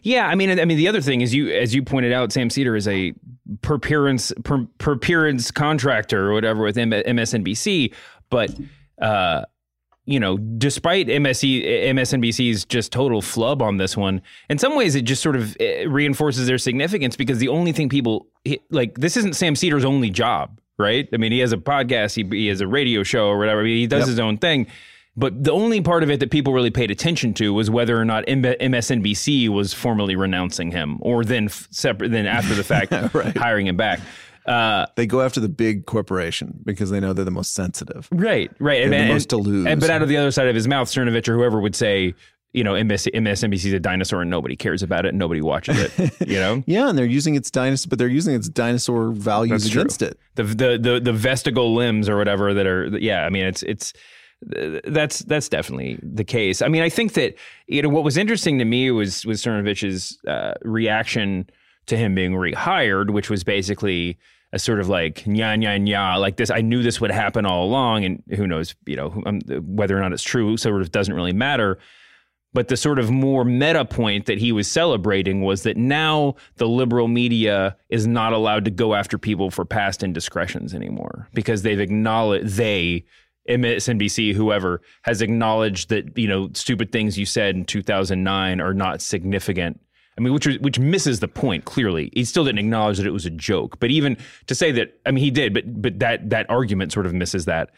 Yeah, 0.04 0.28
I 0.28 0.36
mean, 0.36 0.60
I 0.60 0.66
mean, 0.66 0.78
the 0.78 0.90
other 0.90 1.02
thing 1.02 1.22
is 1.22 1.34
you, 1.34 1.50
as 1.50 1.74
you 1.74 1.82
pointed 1.82 2.12
out, 2.12 2.34
Sam 2.34 2.50
Seder 2.50 2.76
is 2.76 2.88
a 2.90 3.14
per 3.62 3.76
appearance 3.76 4.34
per, 4.44 4.68
per 4.78 4.92
appearance 4.92 5.50
contractor 5.50 6.30
or 6.30 6.34
whatever 6.34 6.62
with 6.62 6.76
MSNBC, 6.76 7.94
but 8.30 8.54
uh, 9.02 9.44
you 10.06 10.20
know, 10.20 10.38
despite 10.38 11.08
MSC, 11.08 11.66
MSNBC's 11.66 12.66
just 12.66 12.92
total 12.92 13.22
flub 13.22 13.62
on 13.62 13.78
this 13.78 13.96
one, 13.96 14.22
in 14.50 14.58
some 14.58 14.76
ways 14.76 14.96
it 14.96 15.04
just 15.04 15.22
sort 15.22 15.36
of 15.36 15.56
eh, 15.60 15.86
reinforces 15.88 16.48
their 16.48 16.58
significance 16.58 17.16
because 17.16 17.38
the 17.38 17.48
only 17.48 17.72
thing 17.72 17.90
people 17.90 18.28
like 18.70 18.96
this 18.96 19.16
isn't 19.16 19.36
Sam 19.36 19.56
Seder's 19.56 19.86
only 19.86 20.10
job, 20.10 20.60
right? 20.78 21.08
I 21.14 21.18
mean, 21.18 21.32
he 21.32 21.40
has 21.40 21.54
a 21.54 21.58
podcast, 21.58 22.16
he, 22.16 22.38
he 22.38 22.48
has 22.48 22.60
a 22.60 22.68
radio 22.68 23.04
show 23.04 23.28
or 23.28 23.38
whatever. 23.38 23.64
He 23.64 23.88
does 23.88 24.02
yep. 24.02 24.08
his 24.10 24.20
own 24.20 24.38
thing. 24.38 24.68
But 25.16 25.44
the 25.44 25.52
only 25.52 25.80
part 25.80 26.02
of 26.02 26.10
it 26.10 26.20
that 26.22 26.32
people 26.32 26.54
really 26.54 26.72
paid 26.72 26.90
attention 26.90 27.36
to 27.36 27.54
was 27.54 27.70
whether 27.70 28.00
or 28.00 28.04
not 28.04 28.26
MSNBC 28.26 29.48
was 29.50 29.72
formally 29.72 30.16
renouncing 30.16 30.72
him, 30.72 30.98
or 31.02 31.24
then 31.24 31.50
separate, 31.50 32.10
then 32.12 32.26
after 32.26 32.56
the 32.56 32.64
fact 32.64 32.92
Right. 33.14 33.38
hiring 33.38 33.68
him 33.68 33.78
back. 33.78 34.00
Uh, 34.46 34.86
They 34.96 35.06
go 35.08 35.22
after 35.22 35.40
the 35.40 35.50
big 35.50 35.86
corporation 35.86 36.60
because 36.66 36.90
they 36.90 37.00
know 37.00 37.14
they're 37.14 37.24
the 37.26 37.32
most 37.32 37.54
sensitive. 37.54 38.08
right, 38.12 38.52
right, 38.60 38.84
And 38.84 38.92
the 38.94 39.06
most 39.08 39.30
to 39.30 39.38
lose. 39.38 39.66
and- 39.68 39.80
but 39.80 39.90
out 39.90 40.02
of 40.02 40.10
the 40.10 40.18
other 40.18 40.32
side 40.32 40.48
of 40.48 40.56
his 40.56 40.68
mouth, 40.68 40.88
Cernovich 40.90 41.28
or 41.30 41.36
whoever 41.36 41.60
would 41.62 41.76
say, 41.76 42.14
you 42.52 42.64
know, 42.64 42.76
MS, 42.76 43.08
MSNBC 43.16 43.66
is 43.66 43.74
a 43.74 43.80
dinosaur 43.80 44.22
and 44.22 44.30
nobody 44.30 44.56
cares 44.56 44.84
about 44.84 45.06
it 45.06 45.10
and 45.10 45.18
nobody 45.18 45.42
watches 45.42 45.76
it. 45.80 46.28
You 46.28 46.36
know, 46.40 46.64
Yeah, 46.68 46.88
and 46.90 46.96
they're 46.98 47.06
using 47.06 47.34
its 47.36 47.50
dinosaur, 47.50 47.90
but 47.90 47.98
they're 47.98 48.08
using 48.08 48.36
its 48.36 48.48
dinosaur 48.48 49.12
values 49.12 49.64
That's 49.64 49.72
true. 49.74 49.82
against 49.82 50.02
it. 50.04 50.20
the 50.36 50.44
the 50.44 50.78
the 50.78 51.00
the 51.00 51.14
vestigal 51.18 51.74
limbs 51.74 52.08
or 52.10 52.16
whatever 52.18 52.54
that 52.54 52.68
are 52.68 52.88
yeah 53.00 53.26
i 53.26 53.30
mean 53.30 53.46
it's 53.46 53.64
it's 53.64 53.94
that's 54.86 55.20
that's 55.20 55.48
definitely 55.50 55.98
the 56.04 56.24
case 56.24 56.62
i 56.62 56.68
mean 56.68 56.82
i 56.82 56.90
think 56.90 57.14
that 57.14 57.34
you 57.68 57.82
know 57.82 57.90
what 57.90 58.04
was 58.04 58.18
interesting 58.18 58.60
to 58.60 58.66
me 58.66 58.92
was 58.92 59.26
was 59.26 59.42
Cernovich's 59.42 60.18
uh, 60.28 60.54
reaction 60.64 61.48
to 61.86 61.98
him 61.98 62.16
being 62.16 62.34
rehired 62.34 63.10
which 63.10 63.30
was 63.30 63.44
basically 63.44 64.18
a 64.52 64.60
sort 64.60 64.80
of 64.80 64.90
like 64.90 65.24
nya 65.24 65.58
nya 65.58 65.80
nya 65.82 66.20
like 66.20 66.38
this 66.38 66.50
i 66.50 66.62
knew 66.62 66.82
this 66.84 67.02
would 67.02 67.12
happen 67.12 67.46
all 67.46 67.66
along 67.66 68.06
and 68.06 68.22
who 68.36 68.48
knows 68.48 68.76
you 68.86 68.96
know 68.96 69.22
um, 69.26 69.40
whether 69.62 69.98
or 69.98 70.02
not 70.02 70.14
it's 70.14 70.24
true 70.24 70.58
sort 70.58 70.82
of 70.82 70.92
doesn't 70.92 71.16
really 71.16 71.34
matter 71.34 71.78
but 72.54 72.68
the 72.68 72.78
sort 72.78 73.00
of 73.00 73.10
more 73.10 73.44
meta 73.44 73.84
point 73.84 74.28
that 74.28 74.38
he 74.38 74.52
was 74.52 74.72
celebrating 74.72 75.42
was 75.42 75.64
that 75.64 75.76
now 75.76 76.36
the 76.58 76.68
liberal 76.68 77.08
media 77.08 77.76
is 77.90 78.06
not 78.06 78.32
allowed 78.32 78.64
to 78.66 78.72
go 78.72 78.94
after 78.94 79.18
people 79.18 79.50
for 79.50 79.66
past 79.66 80.04
indiscretions 80.04 80.74
anymore 80.74 81.28
because 81.34 81.64
they've 81.64 81.80
acknowledged 81.80 82.56
they 82.56 83.04
MSNBC 83.50 84.34
whoever 84.34 84.82
has 85.02 85.22
acknowledged 85.22 85.90
that 85.90 86.18
you 86.18 86.28
know 86.28 86.50
stupid 86.54 86.92
things 86.92 87.18
you 87.18 87.26
said 87.26 87.56
in 87.56 87.66
2009 87.66 88.62
are 88.62 88.74
not 88.74 89.02
significant. 89.02 89.82
I 90.18 90.22
mean, 90.22 90.34
which 90.34 90.46
which 90.46 90.80
misses 90.80 91.20
the 91.20 91.28
point 91.28 91.66
clearly. 91.66 92.12
He 92.14 92.24
still 92.24 92.46
didn't 92.46 92.60
acknowledge 92.60 92.98
that 92.98 93.08
it 93.08 93.12
was 93.12 93.26
a 93.26 93.32
joke, 93.32 93.80
but 93.80 93.90
even 93.90 94.18
to 94.48 94.56
say 94.56 94.72
that, 94.74 95.00
I 95.06 95.12
mean, 95.12 95.24
he 95.24 95.32
did, 95.32 95.54
but 95.54 95.82
but 95.82 96.00
that 96.00 96.30
that 96.30 96.50
argument 96.50 96.92
sort 96.92 97.06
of 97.06 97.14
misses 97.14 97.46
that. 97.46 97.72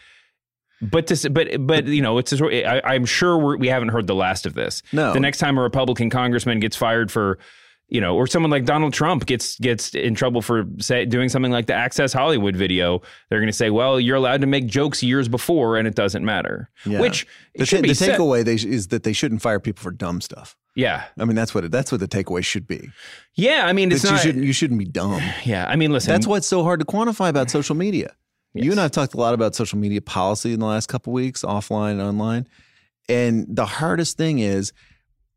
But 0.81 1.07
to, 1.07 1.29
but 1.29 1.65
but 1.65 1.85
you 1.85 2.01
know, 2.01 2.17
it's 2.17 2.33
a, 2.33 2.37
sort- 2.37 2.53
I, 2.53 2.81
I'm 2.83 3.05
sure 3.05 3.37
we're, 3.37 3.57
we 3.57 3.67
haven't 3.67 3.89
heard 3.89 4.07
the 4.07 4.15
last 4.15 4.45
of 4.45 4.53
this. 4.53 4.83
No. 4.91 5.13
the 5.13 5.21
next 5.21 5.37
time 5.37 5.57
a 5.57 5.61
Republican 5.61 6.09
congressman 6.09 6.59
gets 6.59 6.75
fired 6.75 7.11
for, 7.11 7.39
you 7.87 8.01
know, 8.01 8.15
or 8.15 8.25
someone 8.25 8.49
like 8.49 8.65
Donald 8.65 8.93
Trump 8.93 9.25
gets 9.25 9.59
gets 9.59 9.93
in 9.93 10.15
trouble 10.15 10.41
for 10.41 10.65
say, 10.79 11.05
doing 11.05 11.29
something 11.29 11.51
like 11.51 11.67
the 11.67 11.73
Access 11.73 12.13
Hollywood 12.13 12.55
video, 12.55 13.01
they're 13.29 13.39
going 13.39 13.51
to 13.51 13.53
say, 13.53 13.69
"Well, 13.69 13.99
you're 13.99 14.15
allowed 14.15 14.41
to 14.41 14.47
make 14.47 14.65
jokes 14.65 15.03
years 15.03 15.27
before, 15.27 15.77
and 15.77 15.87
it 15.87 15.95
doesn't 15.95 16.25
matter." 16.25 16.69
Yeah. 16.85 16.99
Which 16.99 17.27
The, 17.53 17.65
be 17.81 17.89
the 17.89 17.93
takeaway 17.93 18.43
they, 18.43 18.55
is 18.55 18.87
that 18.87 19.03
they 19.03 19.13
shouldn't 19.13 19.41
fire 19.41 19.59
people 19.59 19.83
for 19.83 19.91
dumb 19.91 20.21
stuff. 20.21 20.55
Yeah, 20.75 21.05
I 21.17 21.25
mean, 21.25 21.35
that's 21.35 21.53
what 21.53 21.63
it, 21.63 21.71
that's 21.71 21.91
what 21.91 22.01
the 22.01 22.07
takeaway 22.07 22.43
should 22.43 22.67
be. 22.67 22.89
yeah. 23.35 23.65
I 23.65 23.73
mean, 23.73 23.91
it's 23.91 24.01
That 24.01 24.11
you 24.11 24.17
shouldn't 24.17 24.45
you 24.45 24.53
shouldn't 24.53 24.79
be 24.79 24.85
dumb. 24.85 25.21
yeah, 25.43 25.65
I 25.67 25.75
mean, 25.75 25.91
listen. 25.91 26.11
That's 26.11 26.27
what's 26.27 26.47
so 26.47 26.63
hard 26.63 26.79
to 26.79 26.85
quantify 26.85 27.29
about 27.29 27.51
social 27.51 27.75
media. 27.75 28.15
You 28.53 28.71
and 28.71 28.79
I 28.79 28.83
have 28.83 28.91
talked 28.91 29.13
a 29.13 29.17
lot 29.17 29.33
about 29.33 29.53
social 29.53 29.77
media 29.77 30.01
policy 30.01 30.53
in 30.53 30.61
the 30.61 30.65
last 30.65 30.87
couple 30.87 31.11
weeks, 31.11 31.43
offline 31.43 31.91
and 31.91 32.01
online. 32.01 32.47
And 33.09 33.45
the 33.49 33.65
hardest 33.65 34.17
thing 34.17 34.39
is 34.39 34.71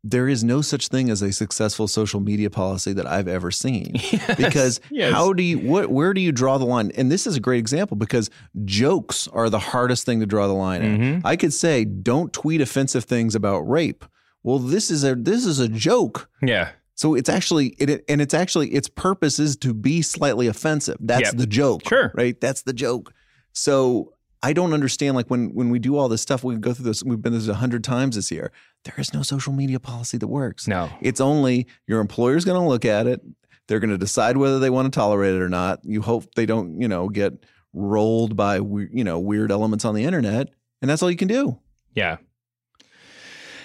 there 0.03 0.29
is 0.29 0.43
no 0.43 0.61
such 0.61 0.87
thing 0.87 1.09
as 1.09 1.21
a 1.21 1.31
successful 1.33 1.87
social 1.87 2.19
media 2.21 2.49
policy 2.49 2.93
that 2.93 3.05
I've 3.05 3.27
ever 3.27 3.51
seen. 3.51 3.93
because 4.37 4.79
yes. 4.89 5.11
how 5.13 5.33
do 5.33 5.43
you 5.43 5.59
what 5.59 5.89
where 5.89 6.13
do 6.13 6.21
you 6.21 6.31
draw 6.31 6.57
the 6.57 6.65
line? 6.65 6.91
And 6.95 7.11
this 7.11 7.27
is 7.27 7.35
a 7.35 7.39
great 7.41 7.59
example 7.59 7.97
because 7.97 8.29
jokes 8.65 9.27
are 9.27 9.49
the 9.49 9.59
hardest 9.59 10.05
thing 10.05 10.19
to 10.21 10.25
draw 10.25 10.47
the 10.47 10.53
line 10.53 10.81
Mm-hmm. 10.81 11.17
at. 11.17 11.25
I 11.25 11.35
could 11.35 11.53
say 11.53 11.83
don't 11.85 12.31
tweet 12.31 12.61
offensive 12.61 13.03
things 13.03 13.35
about 13.35 13.59
rape. 13.69 14.05
Well, 14.43 14.59
this 14.59 14.89
is 14.89 15.03
a 15.03 15.15
this 15.15 15.45
is 15.45 15.59
a 15.59 15.67
joke. 15.67 16.29
yeah, 16.41 16.69
So 16.95 17.13
it's 17.15 17.27
actually 17.29 17.75
it, 17.77 18.05
and 18.07 18.21
it's 18.21 18.33
actually 18.33 18.69
its 18.69 18.87
purpose 18.87 19.37
is 19.37 19.57
to 19.57 19.73
be 19.73 20.01
slightly 20.01 20.47
offensive. 20.47 20.95
That's 21.01 21.23
Yeah. 21.23 21.31
the 21.35 21.47
joke. 21.47 21.81
Sure. 21.87 22.11
Right? 22.15 22.39
That's 22.39 22.61
the 22.61 22.71
joke. 22.73 23.13
So 23.51 24.13
I 24.41 24.53
don't 24.53 24.73
understand 24.73 25.15
like 25.15 25.29
when 25.29 25.53
when 25.53 25.69
we 25.69 25.79
do 25.79 25.97
all 25.97 26.07
this 26.07 26.21
stuff, 26.21 26.43
we 26.43 26.55
go 26.55 26.73
through 26.73 26.85
this, 26.85 27.03
we've 27.03 27.21
been 27.21 27.33
through 27.33 27.39
this 27.41 27.49
a 27.49 27.55
hundred 27.55 27.83
times 27.83 28.15
this 28.15 28.31
year. 28.31 28.51
There 28.85 28.95
is 28.97 29.13
no 29.13 29.21
social 29.21 29.51
media 29.51 29.79
policy 29.79 30.17
that 30.17 30.27
works. 30.27 30.67
No. 30.67 30.89
It's 31.01 31.19
only 31.19 31.67
your 31.87 31.99
employer's 31.99 32.45
gonna 32.45 32.65
look 32.65 32.85
at 32.85 33.05
it, 33.05 33.21
they're 33.67 33.79
gonna 33.79 33.97
decide 33.97 34.37
whether 34.37 34.59
they 34.59 34.69
want 34.69 34.91
to 34.91 34.97
tolerate 34.97 35.35
it 35.35 35.41
or 35.41 35.49
not. 35.49 35.79
You 35.83 36.01
hope 36.01 36.33
they 36.35 36.45
don't, 36.45 36.79
you 36.79 36.87
know, 36.87 37.09
get 37.09 37.45
rolled 37.73 38.35
by 38.35 38.55
you 38.55 39.03
know, 39.03 39.19
weird 39.19 39.51
elements 39.51 39.85
on 39.85 39.93
the 39.93 40.03
internet, 40.03 40.49
and 40.81 40.89
that's 40.89 41.03
all 41.03 41.11
you 41.11 41.17
can 41.17 41.27
do. 41.27 41.59
Yeah. 41.93 42.17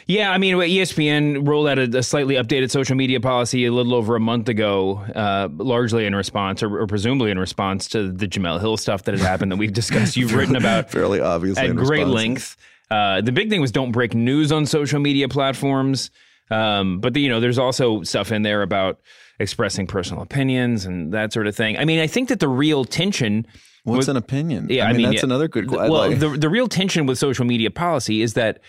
Yeah, 0.07 0.31
I 0.31 0.39
mean, 0.39 0.55
ESPN 0.57 1.49
rolled 1.49 1.67
out 1.69 1.79
a, 1.79 1.99
a 1.99 2.03
slightly 2.03 2.35
updated 2.35 2.71
social 2.71 2.95
media 2.95 3.21
policy 3.21 3.65
a 3.65 3.73
little 3.73 3.95
over 3.95 4.17
a 4.17 4.21
month 4.21 4.49
ago, 4.49 4.97
uh, 5.15 5.49
largely 5.57 6.05
in 6.05 6.15
response, 6.15 6.63
or, 6.63 6.81
or 6.81 6.87
presumably 6.87 7.31
in 7.31 7.39
response 7.39 7.89
to 7.89 8.13
the 8.13 8.29
Jemele 8.29 8.61
Hill 8.61 8.77
stuff 8.77 9.05
that 9.05 9.13
had 9.15 9.23
happened 9.27 9.51
that 9.53 9.57
we've 9.57 9.73
discussed. 9.73 10.17
You've 10.17 10.35
written 10.37 10.57
about 10.57 10.91
Fairly 10.91 11.21
obviously 11.21 11.63
at 11.65 11.71
in 11.71 11.77
great 11.77 12.01
response. 12.01 12.15
length. 12.15 12.57
Uh, 12.91 13.21
the 13.23 13.33
big 13.33 13.49
thing 13.49 13.61
was 13.63 13.73
don't 13.73 13.93
break 13.93 14.15
news 14.15 14.53
on 14.53 14.67
social 14.67 15.01
media 15.01 15.29
platforms. 15.29 16.11
Um, 16.51 17.01
but 17.01 17.15
the, 17.15 17.21
you 17.23 17.31
know, 17.31 17.41
there's 17.41 17.59
also 17.59 18.03
stuff 18.03 18.31
in 18.31 18.43
there 18.43 18.61
about 18.61 19.01
expressing 19.41 19.87
personal 19.87 20.23
opinions 20.23 20.85
and 20.85 21.13
that 21.15 21.33
sort 21.33 21.47
of 21.47 21.57
thing. 21.57 21.79
I 21.79 21.87
mean, 21.87 21.99
I 21.99 22.07
think 22.07 22.29
that 22.29 22.41
the 22.41 22.49
real 22.49 22.85
tension. 22.85 23.47
What's 23.85 24.01
with- 24.01 24.09
an 24.11 24.17
opinion? 24.19 24.67
Yeah, 24.69 24.85
I 24.85 24.89
I 24.89 24.93
mean, 24.93 24.97
mean, 24.99 25.07
that's 25.13 25.23
yeah. 25.23 25.27
another 25.29 25.49
good. 25.49 25.71
Well, 25.71 25.91
like- 25.91 26.19
the 26.19 26.29
the 26.29 26.49
real 26.51 26.69
tension 26.69 27.07
with 27.07 27.19
social 27.19 27.45
media 27.47 27.71
policy 27.71 28.21
is 28.23 28.35
that 28.35 28.61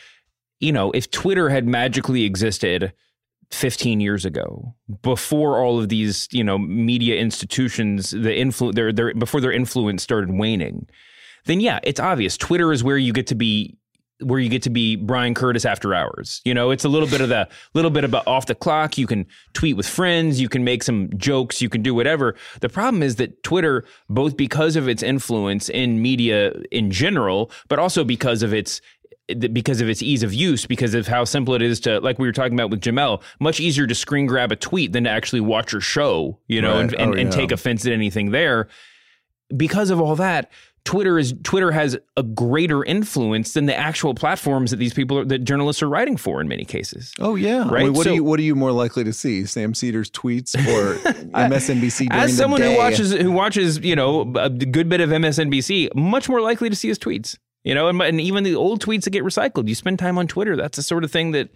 you 0.59 0.71
know 0.71 0.91
if 0.91 1.09
Twitter 1.11 1.49
had 1.49 1.67
magically 1.67 2.23
existed 2.23 2.93
15 3.51 3.99
years 3.99 4.25
ago, 4.25 4.75
before 5.01 5.63
all 5.63 5.79
of 5.79 5.89
these 5.89 6.27
you 6.31 6.43
know 6.43 6.57
media 6.57 7.15
institutions, 7.15 8.11
the 8.11 8.29
influ 8.29 8.73
their 8.73 8.91
their 8.91 9.13
before 9.13 9.41
their 9.41 9.51
influence 9.51 10.03
started 10.03 10.31
waning, 10.31 10.87
then 11.45 11.59
yeah, 11.59 11.79
it's 11.83 11.99
obvious. 11.99 12.37
Twitter 12.37 12.71
is 12.71 12.83
where 12.83 12.97
you 12.97 13.13
get 13.13 13.27
to 13.27 13.35
be 13.35 13.77
where 14.21 14.39
you 14.39 14.49
get 14.49 14.61
to 14.63 14.69
be 14.69 14.95
Bryan 14.95 15.33
Curtis 15.33 15.65
after 15.65 15.93
hours. 15.93 16.41
You 16.45 16.53
know, 16.53 16.71
it's 16.71 16.85
a 16.85 16.89
little 16.89 17.07
bit 17.07 17.19
of 17.19 17.29
the 17.29 17.49
little 17.73 17.91
bit 17.91 18.03
about 18.03 18.25
off 18.27 18.45
the 18.45 18.55
clock. 18.55 18.97
You 18.97 19.07
can 19.07 19.25
tweet 19.53 19.75
with 19.75 19.87
friends, 19.87 20.39
you 20.39 20.47
can 20.47 20.63
make 20.63 20.83
some 20.83 21.09
jokes, 21.17 21.61
you 21.61 21.69
can 21.69 21.81
do 21.81 21.93
whatever. 21.93 22.35
The 22.61 22.69
problem 22.69 23.03
is 23.03 23.17
that 23.17 23.43
Twitter, 23.43 23.83
both 24.09 24.37
because 24.37 24.75
of 24.75 24.87
its 24.87 25.03
influence 25.03 25.69
in 25.69 26.01
media 26.01 26.53
in 26.71 26.91
general, 26.91 27.51
but 27.67 27.77
also 27.77 28.03
because 28.03 28.41
of 28.41 28.53
its 28.53 28.79
because 29.51 29.81
of 29.81 29.89
its 29.89 30.03
ease 30.03 30.21
of 30.23 30.33
use, 30.33 30.65
because 30.65 30.93
of 30.93 31.07
how 31.07 31.23
simple 31.23 31.55
it 31.55 31.61
is 31.61 31.79
to, 31.81 31.99
like 31.99 32.19
we 32.19 32.27
were 32.27 32.31
talking 32.33 32.53
about 32.53 32.69
with 32.69 32.81
Jemele, 32.81 33.21
much 33.39 33.59
easier 33.59 33.87
to 33.87 33.95
screen 33.95 34.25
grab 34.27 34.51
a 34.51 34.55
tweet 34.55 34.91
than 34.93 35.05
to 35.05 35.09
actually 35.09 35.41
watch 35.41 35.71
your 35.71 35.81
show, 35.81 36.37
you 36.47 36.61
know, 36.61 36.75
Right. 36.75 36.91
and, 36.91 36.93
and, 36.95 37.15
Oh, 37.15 37.17
and 37.17 37.31
take 37.31 37.51
offense 37.51 37.85
at 37.85 37.91
anything 37.91 38.31
there 38.31 38.67
because 39.55 39.89
of 39.89 39.99
all 40.01 40.15
that, 40.17 40.51
Twitter 40.85 41.17
is 41.17 41.33
Twitter 41.43 41.71
has 41.71 41.97
a 42.15 42.21
greater 42.21 42.83
influence 42.83 43.53
than 43.53 43.65
the 43.65 43.75
actual 43.75 44.13
platforms 44.13 44.69
that 44.69 44.77
these 44.77 44.93
people 44.93 45.17
are, 45.17 45.25
that 45.25 45.39
journalists 45.39 45.81
are 45.81 45.89
writing 45.89 46.15
for 46.15 46.39
in 46.41 46.47
many 46.47 46.63
cases. 46.63 47.11
Oh 47.19 47.33
yeah, 47.33 47.63
I 47.63 47.67
Right? 47.69 47.83
mean, 47.85 47.93
what 47.93 48.03
So- 48.03 48.11
are 48.11 48.13
you 48.13 48.23
what 48.23 48.39
are 48.39 48.43
you 48.43 48.53
more 48.53 48.71
likely 48.71 49.03
to 49.03 49.11
see? 49.13 49.45
Sam 49.45 49.73
Seders 49.73 50.11
tweets 50.11 50.53
or 50.55 50.95
MSNBC 51.33 52.07
As 52.11 52.37
someone 52.37 52.61
who 52.61 52.77
watches 52.77 53.11
who 53.13 53.31
watches, 53.31 53.79
you 53.79 53.95
know, 53.95 54.31
a 54.35 54.49
good 54.49 54.87
bit 54.87 55.01
of 55.01 55.09
MSNBC, 55.09 55.89
much 55.95 56.29
more 56.29 56.41
likely 56.41 56.69
to 56.69 56.75
see 56.75 56.87
his 56.87 56.99
tweets. 56.99 57.35
You 57.65 57.73
know, 57.73 57.87
and, 57.87 57.99
and 58.01 58.21
even 58.21 58.43
the 58.43 58.55
old 58.55 58.81
tweets 58.81 59.03
that 59.03 59.09
get 59.09 59.23
recycled. 59.23 59.67
You 59.67 59.75
spend 59.75 59.97
time 59.97 60.19
on 60.19 60.27
Twitter. 60.27 60.55
That's 60.55 60.77
the 60.77 60.83
sort 60.83 61.03
of 61.03 61.11
thing 61.11 61.31
that 61.31 61.49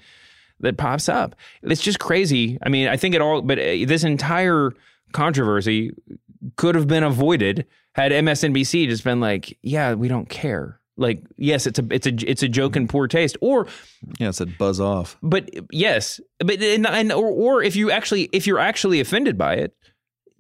that 0.60 0.76
pops 0.76 1.08
up. 1.08 1.36
It's 1.62 1.82
just 1.82 2.00
crazy. 2.00 2.58
I 2.62 2.70
mean, 2.70 2.88
I 2.88 2.98
think 2.98 3.16
it 3.16 3.22
all, 3.22 3.42
but 3.42 3.60
uh, 3.60 3.86
this 3.86 4.04
entire 4.04 4.74
controversy 5.14 5.92
could 6.58 6.76
have 6.76 6.88
been 6.88 7.04
avoided 7.04 7.66
had 7.94 8.12
MSNBC 8.12 8.90
just 8.90 9.04
been 9.04 9.20
like, 9.20 9.58
"Yeah, 9.62 9.94
we 9.94 10.08
don't 10.08 10.28
care." 10.28 10.80
Like, 10.98 11.22
yes, 11.38 11.68
it's 11.68 11.80
a 11.80 11.86
it's 11.92 12.08
a 12.08 12.30
it's 12.30 12.44
a 12.44 12.50
joke 12.50 12.76
in 12.76 12.88
poor 12.88 13.08
taste, 13.08 13.38
or 13.40 13.68
yeah, 14.20 14.30
it 14.30 14.34
said 14.34 14.58
buzz 14.58 14.82
off. 14.82 15.16
but 15.22 15.50
yes, 15.72 16.20
but 16.40 16.60
and, 16.62 16.88
and 16.88 17.12
or, 17.14 17.28
or 17.28 17.64
if 17.64 17.76
you 17.76 17.92
actually 17.92 18.30
if 18.34 18.48
you're 18.48 18.60
actually 18.60 19.00
offended 19.00 19.38
by 19.38 19.54
it, 19.56 19.76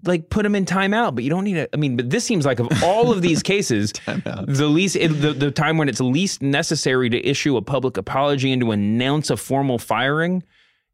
like 0.04 0.30
put 0.30 0.44
them 0.44 0.56
in 0.56 0.66
timeout. 0.66 1.16
But 1.16 1.24
you 1.24 1.30
don't 1.30 1.44
need 1.44 1.56
to. 1.56 1.70
I 1.74 1.78
mean, 1.78 1.96
but 1.96 2.10
this 2.10 2.24
seems 2.24 2.46
like 2.46 2.60
of 2.60 2.68
all 2.84 3.12
of 3.12 3.22
these 3.22 3.44
cases, 3.54 3.94
the 4.06 4.68
least 4.70 4.96
it, 4.96 5.10
the 5.10 5.34
the 5.34 5.52
time 5.52 5.78
when 5.78 5.90
it's 5.90 6.02
least 6.02 6.42
necessary 6.42 7.10
to 7.10 7.28
issue 7.28 7.58
a 7.58 7.62
public 7.62 7.98
apology 7.98 8.52
and 8.52 8.62
to 8.62 8.72
announce 8.72 9.30
a 9.30 9.38
formal 9.38 9.78
firing. 9.78 10.44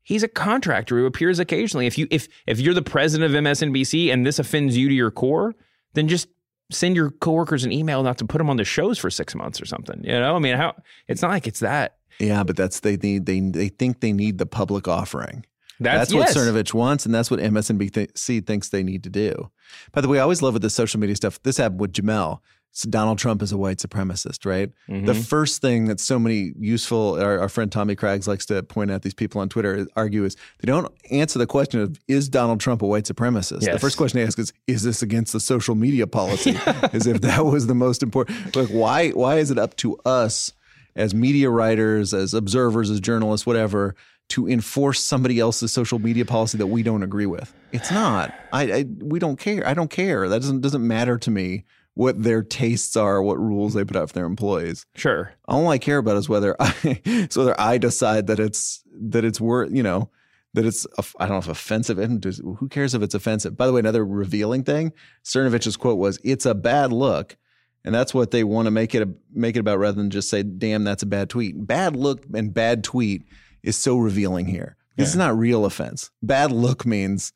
He's 0.04 0.22
a 0.22 0.28
contractor 0.28 1.00
who 1.00 1.08
appears 1.08 1.40
occasionally. 1.40 1.88
If 1.88 1.98
you 1.98 2.08
if 2.12 2.28
if 2.46 2.60
you're 2.60 2.76
the 2.76 2.84
president 2.84 3.34
of 3.34 3.44
MSNBC 3.44 4.14
and 4.14 4.26
this 4.26 4.38
offends 4.38 4.78
you 4.78 4.88
to 4.88 4.94
your 4.94 5.12
core, 5.12 5.56
then 5.94 6.08
just 6.08 6.28
send 6.72 6.96
your 6.96 7.12
coworkers 7.12 7.64
an 7.64 7.72
email 7.72 8.04
not 8.04 8.18
to 8.20 8.26
put 8.26 8.38
them 8.38 8.50
on 8.50 8.58
the 8.58 8.64
shows 8.64 8.98
for 8.98 9.10
six 9.10 9.36
months 9.36 9.62
or 9.62 9.66
something. 9.66 10.04
You 10.04 10.20
know, 10.20 10.36
I 10.36 10.40
mean, 10.40 10.58
how 10.58 10.76
it's 11.08 11.22
not 11.22 11.32
like 11.32 11.48
it's 11.48 11.60
that. 11.62 11.98
Yeah, 12.20 12.44
but 12.44 12.56
that's 12.56 12.80
they 12.80 12.98
need 12.98 13.26
they 13.26 13.40
they 13.40 13.70
think 13.70 14.00
they 14.00 14.14
need 14.14 14.38
the 14.38 14.46
public 14.46 14.88
offering. 14.88 15.46
That's, 15.80 16.12
That's, 16.12 16.14
what 16.14 16.28
yes. 16.28 16.38
Cernovich 16.38 16.74
wants, 16.74 17.06
and 17.06 17.14
that's 17.14 17.30
what 17.30 17.40
MSNBC 17.40 18.46
thinks 18.46 18.70
they 18.70 18.84
need 18.84 19.04
to 19.04 19.10
do. 19.10 19.52
By 19.92 20.02
the 20.02 20.08
way, 20.08 20.20
I 20.20 20.22
always 20.22 20.42
love 20.42 20.54
with 20.54 20.62
the 20.62 20.70
social 20.70 21.00
media 21.00 21.16
stuff. 21.16 21.42
This 21.44 21.58
happened 21.58 21.82
with 21.82 21.94
Jemele. 21.94 22.40
So 22.72 22.90
Donald 22.90 23.18
Trump 23.18 23.42
is 23.42 23.54
a 23.54 23.58
white 23.58 23.78
supremacist, 23.78 24.46
right? 24.46 24.70
The 24.90 24.94
mm-hmm. 24.94 25.22
first 25.22 25.62
thing 25.62 25.86
that 25.86 26.02
so 26.02 26.20
many 26.20 26.52
useful, 26.60 27.18
our, 27.22 27.40
our 27.40 27.48
friend 27.48 27.72
Tommy 27.72 27.96
Craggs 27.96 28.28
likes 28.28 28.46
to 28.48 28.64
point 28.64 28.92
out 28.92 29.02
these 29.02 29.14
people 29.14 29.40
on 29.40 29.48
Twitter 29.48 29.78
uh, 29.78 29.86
argue 29.96 30.26
is 30.26 30.36
they 30.60 30.66
don't 30.66 30.94
answer 31.10 31.40
the 31.40 31.48
question 31.48 31.80
of 31.80 31.98
is 32.10 32.28
Donald 32.28 32.60
Trump 32.60 32.82
a 32.82 32.86
white 32.86 33.06
supremacist? 33.06 33.62
The 33.72 33.80
first 33.80 33.96
question 33.96 34.20
they 34.20 34.26
ask 34.26 34.38
is 34.38 34.52
is 34.68 34.84
this 34.84 35.02
against 35.02 35.32
the 35.32 35.40
social 35.40 35.74
media 35.74 36.06
policy? 36.06 36.58
As 36.92 37.08
if 37.08 37.22
that 37.22 37.46
was 37.46 37.68
the 37.68 37.76
most 37.76 38.04
important. 38.04 38.54
Like 38.58 38.68
why 38.68 39.12
why 39.12 39.38
is 39.38 39.52
it 39.52 39.58
up 39.58 39.78
to 39.78 39.96
us 40.00 40.52
as 40.98 41.14
media 41.14 41.50
writers, 41.50 42.14
as 42.14 42.34
observers, 42.34 42.90
as 42.90 43.00
journalists, 43.00 43.46
whatever, 43.46 43.96
to 44.30 44.48
enforce 44.48 45.02
somebody 45.02 45.40
else's 45.40 45.72
social 45.72 46.00
media 46.00 46.26
policy 46.26 46.58
that 46.58 46.68
we 46.68 46.84
don't 46.84 47.04
agree 47.04 47.26
with? 47.26 47.54
It's 47.72 47.92
not. 47.92 48.34
I, 48.52 48.72
I 48.72 48.86
we 49.00 49.20
don't 49.20 49.38
care. 49.38 49.68
I 49.68 49.74
don't 49.74 49.90
care. 49.90 50.28
That 50.30 50.42
doesn't 50.42 50.62
doesn't 50.62 50.86
matter 50.86 51.18
to 51.18 51.32
me 51.32 51.66
what 51.94 52.22
their 52.22 52.44
tastes 52.44 52.96
are, 52.98 53.22
what 53.22 53.40
rules 53.40 53.74
they 53.74 53.86
put 53.86 53.96
out 53.96 54.10
for 54.10 54.14
their 54.14 54.26
employees. 54.26 54.86
Sure. 54.96 55.34
All 55.48 55.70
I 55.70 55.78
care 55.78 55.98
about 55.98 56.18
is 56.18 56.28
whether 56.28 56.56
I, 56.60 56.74
is 57.06 57.38
whether 57.38 57.60
I 57.60 57.78
decide 57.78 58.28
that 58.28 58.40
it's 58.40 58.84
that 58.94 59.24
it's 59.24 59.40
worth 59.42 59.72
you 59.72 59.84
know 59.84 60.10
that 60.54 60.66
it's 60.66 60.88
I 61.20 61.28
don't 61.28 61.36
know 61.36 61.38
if 61.38 61.48
offensive. 61.48 62.00
and 62.00 62.24
Who 62.24 62.68
cares 62.70 62.94
if 62.94 63.02
it's 63.02 63.16
offensive? 63.16 63.58
By 63.58 63.68
the 63.68 63.74
way, 63.74 63.80
another 63.80 64.06
revealing 64.06 64.64
thing. 64.64 64.94
Cernovich's 65.24 65.78
quote 65.78 65.98
was, 65.98 66.20
"It's 66.24 66.46
a 66.46 66.56
bad 66.56 66.92
look." 66.92 67.38
And 67.84 67.94
that's 67.94 68.16
what 68.16 68.32
they 68.32 68.44
want 68.44 68.66
to 68.66 68.72
make 68.72 68.96
it 68.96 69.08
make 69.32 69.56
it 69.56 69.60
about 69.60 69.80
rather 69.80 69.98
than 69.98 70.10
just 70.10 70.30
say, 70.30 70.44
"Damn, 70.44 70.84
that's 70.86 71.04
a 71.04 71.06
bad 71.08 71.30
tweet." 71.30 71.68
Bad 71.68 71.96
look 71.96 72.26
and 72.34 72.54
bad 72.54 72.84
tweet 72.84 73.26
is 73.66 73.78
so 73.78 73.98
revealing 73.98 74.46
here. 74.48 74.78
This 74.98 75.10
is 75.10 75.16
not 75.18 75.38
real 75.38 75.66
offense. 75.66 76.10
Bad 76.24 76.52
look 76.54 76.86
means 76.86 77.34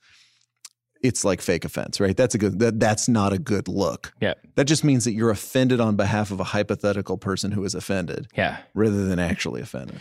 it's 1.01 1.23
like 1.25 1.41
fake 1.41 1.65
offense, 1.65 1.99
right? 1.99 2.15
That's 2.15 2.35
a 2.35 2.37
good 2.37 2.59
that 2.59 2.79
that's 2.79 3.07
not 3.09 3.33
a 3.33 3.37
good 3.39 3.67
look. 3.67 4.13
Yeah. 4.21 4.33
That 4.55 4.65
just 4.65 4.83
means 4.83 5.03
that 5.05 5.13
you're 5.13 5.29
offended 5.29 5.79
on 5.81 5.95
behalf 5.95 6.31
of 6.31 6.39
a 6.39 6.43
hypothetical 6.45 7.17
person 7.17 7.51
who 7.51 7.63
is 7.65 7.75
offended 7.75 8.27
Yeah. 8.37 8.57
rather 8.73 9.05
than 9.05 9.19
actually 9.19 9.61
offended. 9.61 9.97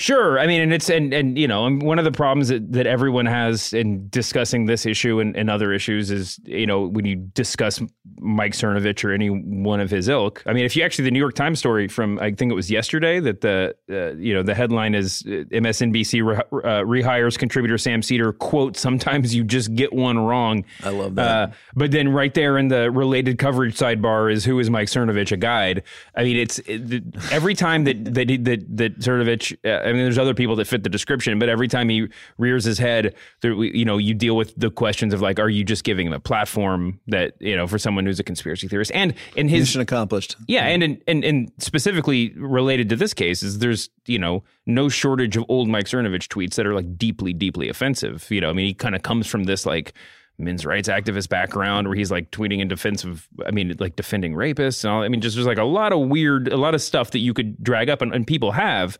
Sure. 0.00 0.38
I 0.38 0.46
mean, 0.46 0.60
and 0.60 0.72
it's 0.72 0.88
and 0.88 1.12
and 1.12 1.36
you 1.36 1.48
know, 1.48 1.66
and 1.66 1.82
one 1.82 1.98
of 1.98 2.04
the 2.04 2.12
problems 2.12 2.48
that, 2.48 2.72
that 2.72 2.86
everyone 2.86 3.26
has 3.26 3.72
in 3.72 4.08
discussing 4.10 4.66
this 4.66 4.86
issue 4.86 5.18
and, 5.18 5.36
and 5.36 5.50
other 5.50 5.72
issues 5.72 6.12
is, 6.12 6.38
you 6.44 6.66
know, 6.66 6.86
when 6.86 7.04
you 7.04 7.16
discuss 7.16 7.82
Mike 8.20 8.52
Cernovich 8.52 9.04
or 9.04 9.12
any 9.12 9.28
one 9.28 9.80
of 9.80 9.90
his 9.90 10.08
ilk. 10.08 10.44
I 10.46 10.52
mean, 10.52 10.64
if 10.64 10.76
you 10.76 10.84
actually 10.84 11.06
the 11.06 11.10
New 11.10 11.18
York 11.18 11.34
Times 11.34 11.58
story 11.58 11.88
from 11.88 12.16
I 12.20 12.30
think 12.30 12.52
it 12.52 12.54
was 12.54 12.70
yesterday 12.70 13.18
that 13.18 13.40
the 13.40 13.74
uh, 13.90 14.14
you 14.16 14.32
know 14.34 14.44
the 14.44 14.54
headline 14.54 14.94
is 14.94 15.24
uh, 15.26 15.42
MSNBC 15.50 16.24
re- 16.24 16.36
uh, 16.36 16.84
rehires 16.84 17.36
contributor 17.36 17.76
Sam 17.76 18.00
Seder 18.00 18.32
quote 18.32 18.76
Sometimes 18.76 19.34
you 19.34 19.42
just 19.42 19.74
get 19.74 19.92
one 19.92 20.16
wrong. 20.16 20.64
I 20.84 20.90
love 20.90 21.16
that. 21.16 21.48
Uh, 21.48 21.52
but 21.74 21.90
then 21.90 22.10
right 22.10 22.34
there 22.34 22.56
in 22.56 22.68
the 22.68 22.88
related 22.92 23.38
coverage 23.38 23.76
sidebar 23.76 24.32
is 24.32 24.44
who 24.44 24.60
is 24.60 24.70
Mike 24.70 24.86
Cernovich 24.86 25.32
a 25.32 25.36
guide? 25.36 25.82
I 26.14 26.22
mean, 26.22 26.36
it's 26.36 26.60
it, 26.66 27.02
every 27.32 27.54
time 27.54 27.82
that 27.82 28.04
that 28.14 28.28
that 28.44 28.76
that 28.76 28.98
Cernovich. 29.00 29.56
I 29.88 29.92
mean, 29.92 30.02
there's 30.02 30.18
other 30.18 30.34
people 30.34 30.56
that 30.56 30.66
fit 30.66 30.82
the 30.82 30.88
description, 30.88 31.38
but 31.38 31.48
every 31.48 31.68
time 31.68 31.88
he 31.88 32.08
rears 32.36 32.64
his 32.64 32.78
head, 32.78 33.14
there, 33.40 33.52
you 33.52 33.84
know, 33.84 33.98
you 33.98 34.14
deal 34.14 34.36
with 34.36 34.54
the 34.56 34.70
questions 34.70 35.14
of 35.14 35.20
like, 35.20 35.38
are 35.38 35.48
you 35.48 35.64
just 35.64 35.84
giving 35.84 36.06
him 36.06 36.12
a 36.12 36.20
platform 36.20 37.00
that 37.06 37.34
you 37.40 37.56
know 37.56 37.66
for 37.66 37.78
someone 37.78 38.06
who's 38.06 38.20
a 38.20 38.24
conspiracy 38.24 38.68
theorist? 38.68 38.92
And 38.94 39.14
in 39.34 39.48
his 39.48 39.62
Mission 39.62 39.80
accomplished. 39.80 40.36
yeah, 40.46 40.66
and, 40.66 40.82
and 40.82 41.02
and 41.06 41.24
and 41.24 41.52
specifically 41.58 42.32
related 42.36 42.88
to 42.90 42.96
this 42.96 43.14
case 43.14 43.42
is 43.42 43.58
there's 43.58 43.90
you 44.06 44.18
know 44.18 44.44
no 44.66 44.88
shortage 44.88 45.36
of 45.36 45.44
old 45.48 45.68
Mike 45.68 45.86
Cernovich 45.86 46.28
tweets 46.28 46.54
that 46.54 46.66
are 46.66 46.74
like 46.74 46.96
deeply 46.98 47.32
deeply 47.32 47.68
offensive. 47.68 48.26
You 48.30 48.40
know, 48.40 48.50
I 48.50 48.52
mean, 48.52 48.66
he 48.66 48.74
kind 48.74 48.94
of 48.94 49.02
comes 49.02 49.26
from 49.26 49.44
this 49.44 49.66
like 49.66 49.94
men's 50.38 50.64
rights 50.64 50.88
activist 50.88 51.28
background 51.28 51.88
where 51.88 51.96
he's 51.96 52.10
like 52.10 52.30
tweeting 52.30 52.60
in 52.60 52.68
defense 52.68 53.04
of, 53.04 53.28
I 53.44 53.50
mean, 53.50 53.74
like 53.78 53.96
defending 53.96 54.34
rapists 54.34 54.84
and 54.84 54.92
all. 54.92 55.02
I 55.02 55.08
mean, 55.08 55.20
just 55.20 55.34
there's 55.34 55.46
like 55.46 55.58
a 55.58 55.64
lot 55.64 55.92
of 55.92 56.08
weird, 56.08 56.48
a 56.48 56.56
lot 56.56 56.74
of 56.74 56.82
stuff 56.82 57.10
that 57.10 57.18
you 57.18 57.34
could 57.34 57.62
drag 57.62 57.90
up 57.90 58.02
and, 58.02 58.14
and 58.14 58.26
people 58.26 58.52
have. 58.52 58.98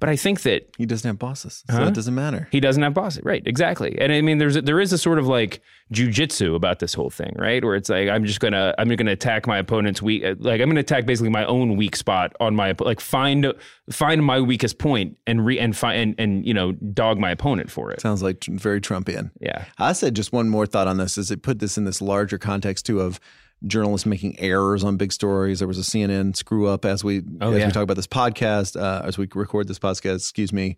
But 0.00 0.08
I 0.08 0.16
think 0.16 0.42
that 0.42 0.68
He 0.78 0.86
doesn't 0.86 1.08
have 1.08 1.18
bosses, 1.18 1.64
so 1.70 1.82
it 1.82 1.94
doesn't 1.94 2.14
matter. 2.14 2.48
he 2.52 2.60
doesn't 2.60 2.82
have 2.82 2.94
bosses, 2.94 3.24
right? 3.24 3.42
Exactly. 3.46 3.98
And 4.00 4.12
I 4.12 4.20
mean, 4.20 4.38
there's 4.38 4.56
a, 4.56 4.62
there 4.62 4.80
is 4.80 4.92
a 4.92 4.98
sort 4.98 5.18
of 5.18 5.26
like 5.26 5.60
jujitsu 5.92 6.54
about 6.54 6.78
this 6.78 6.94
whole 6.94 7.10
thing, 7.10 7.34
right? 7.36 7.64
Where 7.64 7.74
it's 7.74 7.88
like 7.88 8.08
I'm 8.08 8.24
just 8.24 8.40
gonna 8.40 8.74
I'm 8.78 8.88
gonna 8.88 9.12
attack 9.12 9.46
my 9.46 9.58
opponent's 9.58 10.00
weak, 10.00 10.22
like 10.38 10.60
I'm 10.60 10.68
gonna 10.68 10.80
attack 10.80 11.06
basically 11.06 11.30
my 11.30 11.44
own 11.46 11.76
weak 11.76 11.96
spot 11.96 12.32
on 12.40 12.54
my 12.54 12.74
like 12.78 13.00
find 13.00 13.52
find 13.90 14.24
my 14.24 14.40
weakest 14.40 14.78
point 14.78 15.16
and 15.26 15.44
re 15.44 15.58
and 15.58 15.76
find 15.76 16.00
and, 16.00 16.14
and 16.20 16.46
you 16.46 16.54
know 16.54 16.72
dog 16.72 17.18
my 17.18 17.30
opponent 17.30 17.70
for 17.70 17.90
it. 17.90 18.00
Sounds 18.00 18.22
like 18.22 18.44
very 18.44 18.80
Trumpian. 18.80 19.30
Yeah. 19.40 19.64
I 19.78 19.92
said 19.94 20.14
just 20.14 20.32
one 20.32 20.48
more 20.48 20.66
thought 20.66 20.86
on 20.88 20.98
this 20.98 21.18
is 21.18 21.30
it 21.30 21.42
put 21.42 21.58
this 21.58 21.76
in 21.78 21.84
this 21.84 22.00
larger 22.00 22.38
context 22.38 22.86
too 22.86 23.00
of 23.00 23.18
journalists 23.66 24.06
making 24.06 24.38
errors 24.38 24.84
on 24.84 24.96
big 24.96 25.12
stories. 25.12 25.58
There 25.58 25.68
was 25.68 25.78
a 25.78 25.82
CNN 25.82 26.36
screw 26.36 26.66
up 26.68 26.84
as 26.84 27.02
we 27.02 27.22
Oh, 27.40 27.52
as 27.52 27.58
yeah. 27.58 27.66
we 27.66 27.72
talk 27.72 27.82
about 27.82 27.96
this 27.96 28.06
podcast, 28.06 28.80
uh, 28.80 29.02
as 29.04 29.18
we 29.18 29.28
record 29.34 29.66
this 29.68 29.78
podcast, 29.78 30.16
excuse 30.16 30.52
me, 30.52 30.76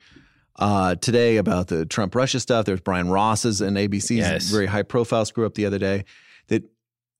uh, 0.57 0.95
today 0.97 1.37
about 1.37 1.69
the 1.69 1.85
Trump 1.87 2.15
Russia 2.15 2.41
stuff. 2.41 2.65
There's 2.67 2.81
Brian 2.81 3.09
Ross's 3.11 3.61
and 3.61 3.77
ABC's 3.77 4.11
Yes. 4.19 4.51
very 4.51 4.67
high 4.67 4.83
profile 4.83 5.25
screw 5.25 5.45
up 5.47 5.55
the 5.55 5.67
other 5.67 5.79
day 5.79 6.05
that 6.49 6.65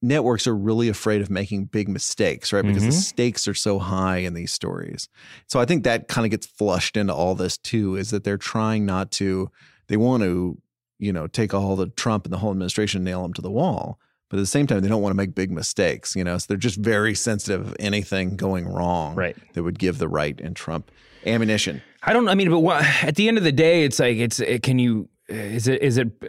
networks 0.03 0.47
are 0.47 0.57
really 0.57 0.89
afraid 0.89 1.21
of 1.21 1.29
making 1.31 1.67
big 1.67 1.87
mistakes, 1.89 2.53
right? 2.55 2.65
Because 2.65 2.85
the 2.85 2.93
stakes 2.93 3.47
are 3.47 3.53
so 3.55 3.79
high 3.79 4.17
in 4.19 4.33
these 4.33 4.51
stories. 4.51 5.09
So 5.47 5.61
I 5.61 5.67
think 5.67 5.85
that 5.85 6.09
kind 6.09 6.25
of 6.25 6.31
gets 6.31 6.47
flushed 6.47 6.97
into 6.97 7.13
all 7.15 7.35
this 7.35 7.59
too, 7.59 7.97
is 7.97 8.09
that 8.11 8.25
they're 8.25 8.39
trying 8.39 8.87
not 8.87 9.11
to, 9.13 9.51
they 9.89 9.99
want 9.99 10.23
to, 10.23 10.57
you 10.99 11.13
know, 11.13 11.27
take 11.27 11.53
all 11.53 11.77
the 11.77 11.89
Trump 11.89 12.25
and 12.25 12.33
the 12.33 12.39
whole 12.39 12.51
administration 12.51 13.05
nail 13.05 13.23
them 13.23 13.35
to 13.35 13.43
the 13.43 13.51
wall. 13.51 13.99
But 14.31 14.39
at 14.39 14.43
the 14.43 14.47
same 14.47 14.67
time, 14.67 14.81
they 14.81 14.89
don't 14.89 15.03
want 15.03 15.11
to 15.13 15.17
make 15.17 15.35
big 15.35 15.51
mistakes, 15.51 16.15
you 16.17 16.25
know, 16.25 16.39
so 16.39 16.47
they're 16.49 16.57
just 16.57 16.79
very 16.79 17.15
sensitive 17.15 17.67
of 17.67 17.77
anything 17.81 18.37
going 18.37 18.67
wrong 18.67 19.17
Right. 19.17 19.37
that 19.55 19.63
would 19.65 19.79
give 19.79 19.99
the 19.99 20.09
right 20.09 20.41
and 20.41 20.55
Trump 20.57 20.91
ammunition. 21.27 21.83
I 22.03 22.13
don't. 22.13 22.29
I 22.29 22.35
mean, 22.35 22.49
but 22.49 22.61
what, 22.61 22.85
at 23.03 23.17
the 23.17 23.29
end 23.29 23.37
of 23.39 23.45
the 23.45 23.53
day, 23.53 23.85
it's 23.85 23.99
like 23.99 24.17
it's. 24.17 24.41
It, 24.41 24.63
can 24.63 24.79
you? 24.79 25.09
Eh, 25.29 25.35
is 25.35 25.69
it? 25.69 25.83
Is 25.83 25.99
it? 25.99 26.09
Eh, 26.23 26.29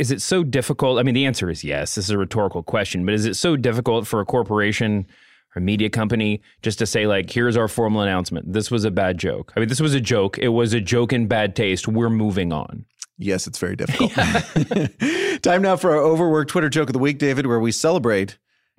is 0.00 0.10
it 0.10 0.20
so 0.20 0.42
difficult? 0.42 0.98
I 0.98 1.02
mean, 1.04 1.14
the 1.14 1.26
answer 1.26 1.48
is 1.48 1.62
yes. 1.62 1.94
This 1.94 2.06
is 2.06 2.10
a 2.10 2.18
rhetorical 2.18 2.62
question, 2.62 3.04
but 3.04 3.14
is 3.14 3.24
it 3.26 3.36
so 3.36 3.54
difficult 3.56 4.06
for 4.08 4.20
a 4.20 4.24
corporation 4.24 5.06
or 5.54 5.60
a 5.60 5.62
media 5.62 5.90
company 5.90 6.40
just 6.62 6.78
to 6.80 6.86
say 6.86 7.06
like, 7.06 7.30
"Here's 7.30 7.56
our 7.56 7.68
formal 7.68 8.00
announcement. 8.00 8.52
This 8.52 8.70
was 8.70 8.84
a 8.84 8.90
bad 8.90 9.18
joke. 9.18 9.52
I 9.56 9.60
mean, 9.60 9.68
this 9.68 9.80
was 9.80 9.94
a 9.94 10.00
joke. 10.00 10.38
It 10.38 10.48
was 10.48 10.72
a 10.72 10.80
joke 10.80 11.12
in 11.12 11.28
bad 11.28 11.54
taste. 11.54 11.86
We're 11.86 12.10
moving 12.10 12.52
on." 12.52 12.84
Yes, 13.18 13.46
it's 13.46 13.58
very 13.58 13.76
difficult. 13.76 14.12
Time 15.42 15.62
now 15.62 15.76
for 15.76 15.92
our 15.92 16.02
overworked 16.02 16.50
Twitter 16.50 16.68
joke 16.68 16.88
of 16.88 16.92
the 16.92 16.98
week, 16.98 17.18
David, 17.18 17.46
where 17.46 17.60
we 17.60 17.72
celebrate, 17.72 18.38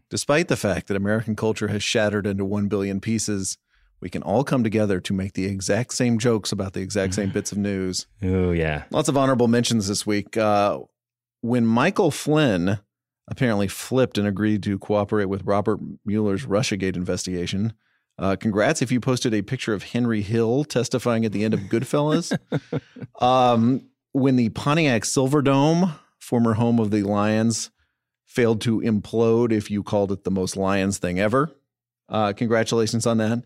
despite 0.09 0.47
the 0.47 0.57
fact 0.57 0.87
that 0.87 0.97
American 0.97 1.35
culture 1.35 1.67
has 1.67 1.83
shattered 1.83 2.25
into 2.25 2.45
1 2.45 2.67
billion 2.67 2.99
pieces, 2.99 3.57
we 4.01 4.09
can 4.09 4.21
all 4.21 4.43
come 4.43 4.63
together 4.63 4.99
to 4.99 5.13
make 5.13 5.33
the 5.33 5.45
exact 5.45 5.93
same 5.93 6.19
jokes 6.19 6.51
about 6.51 6.73
the 6.73 6.81
exact 6.81 7.13
same 7.13 7.29
bits 7.33 7.51
of 7.51 7.57
news. 7.57 8.05
Oh 8.21 8.51
yeah. 8.51 8.83
Lots 8.91 9.07
of 9.07 9.17
honorable 9.17 9.47
mentions 9.47 9.87
this 9.87 10.05
week. 10.05 10.35
Uh, 10.35 10.79
when 11.41 11.65
Michael 11.65 12.11
Flynn 12.11 12.79
apparently 13.29 13.69
flipped 13.69 14.17
and 14.17 14.27
agreed 14.27 14.61
to 14.63 14.77
cooperate 14.77 15.25
with 15.25 15.45
Robert 15.45 15.79
Mueller's 16.05 16.45
Russiagate 16.45 16.97
investigation, 16.97 17.73
uh, 18.19 18.35
congrats 18.35 18.81
if 18.81 18.91
you 18.91 18.99
posted 18.99 19.33
a 19.33 19.41
picture 19.41 19.73
of 19.73 19.83
Henry 19.83 20.21
Hill 20.21 20.65
testifying 20.65 21.25
at 21.25 21.31
the 21.31 21.45
end 21.45 21.53
of 21.53 21.61
Goodfellas. 21.61 22.37
um, 23.21 23.87
when 24.13 24.35
the 24.37 24.49
Pontiac 24.49 25.03
Silverdome, 25.03 25.93
former 26.19 26.53
home 26.53 26.79
of 26.79 26.89
the 26.91 27.03
Lions, 27.03 27.69
failed 28.25 28.61
to 28.61 28.79
implode, 28.81 29.51
if 29.51 29.69
you 29.69 29.83
called 29.83 30.11
it 30.11 30.23
the 30.23 30.31
most 30.31 30.55
Lions 30.57 30.97
thing 30.97 31.19
ever. 31.19 31.51
Uh, 32.09 32.33
congratulations 32.33 33.05
on 33.05 33.17
that. 33.17 33.43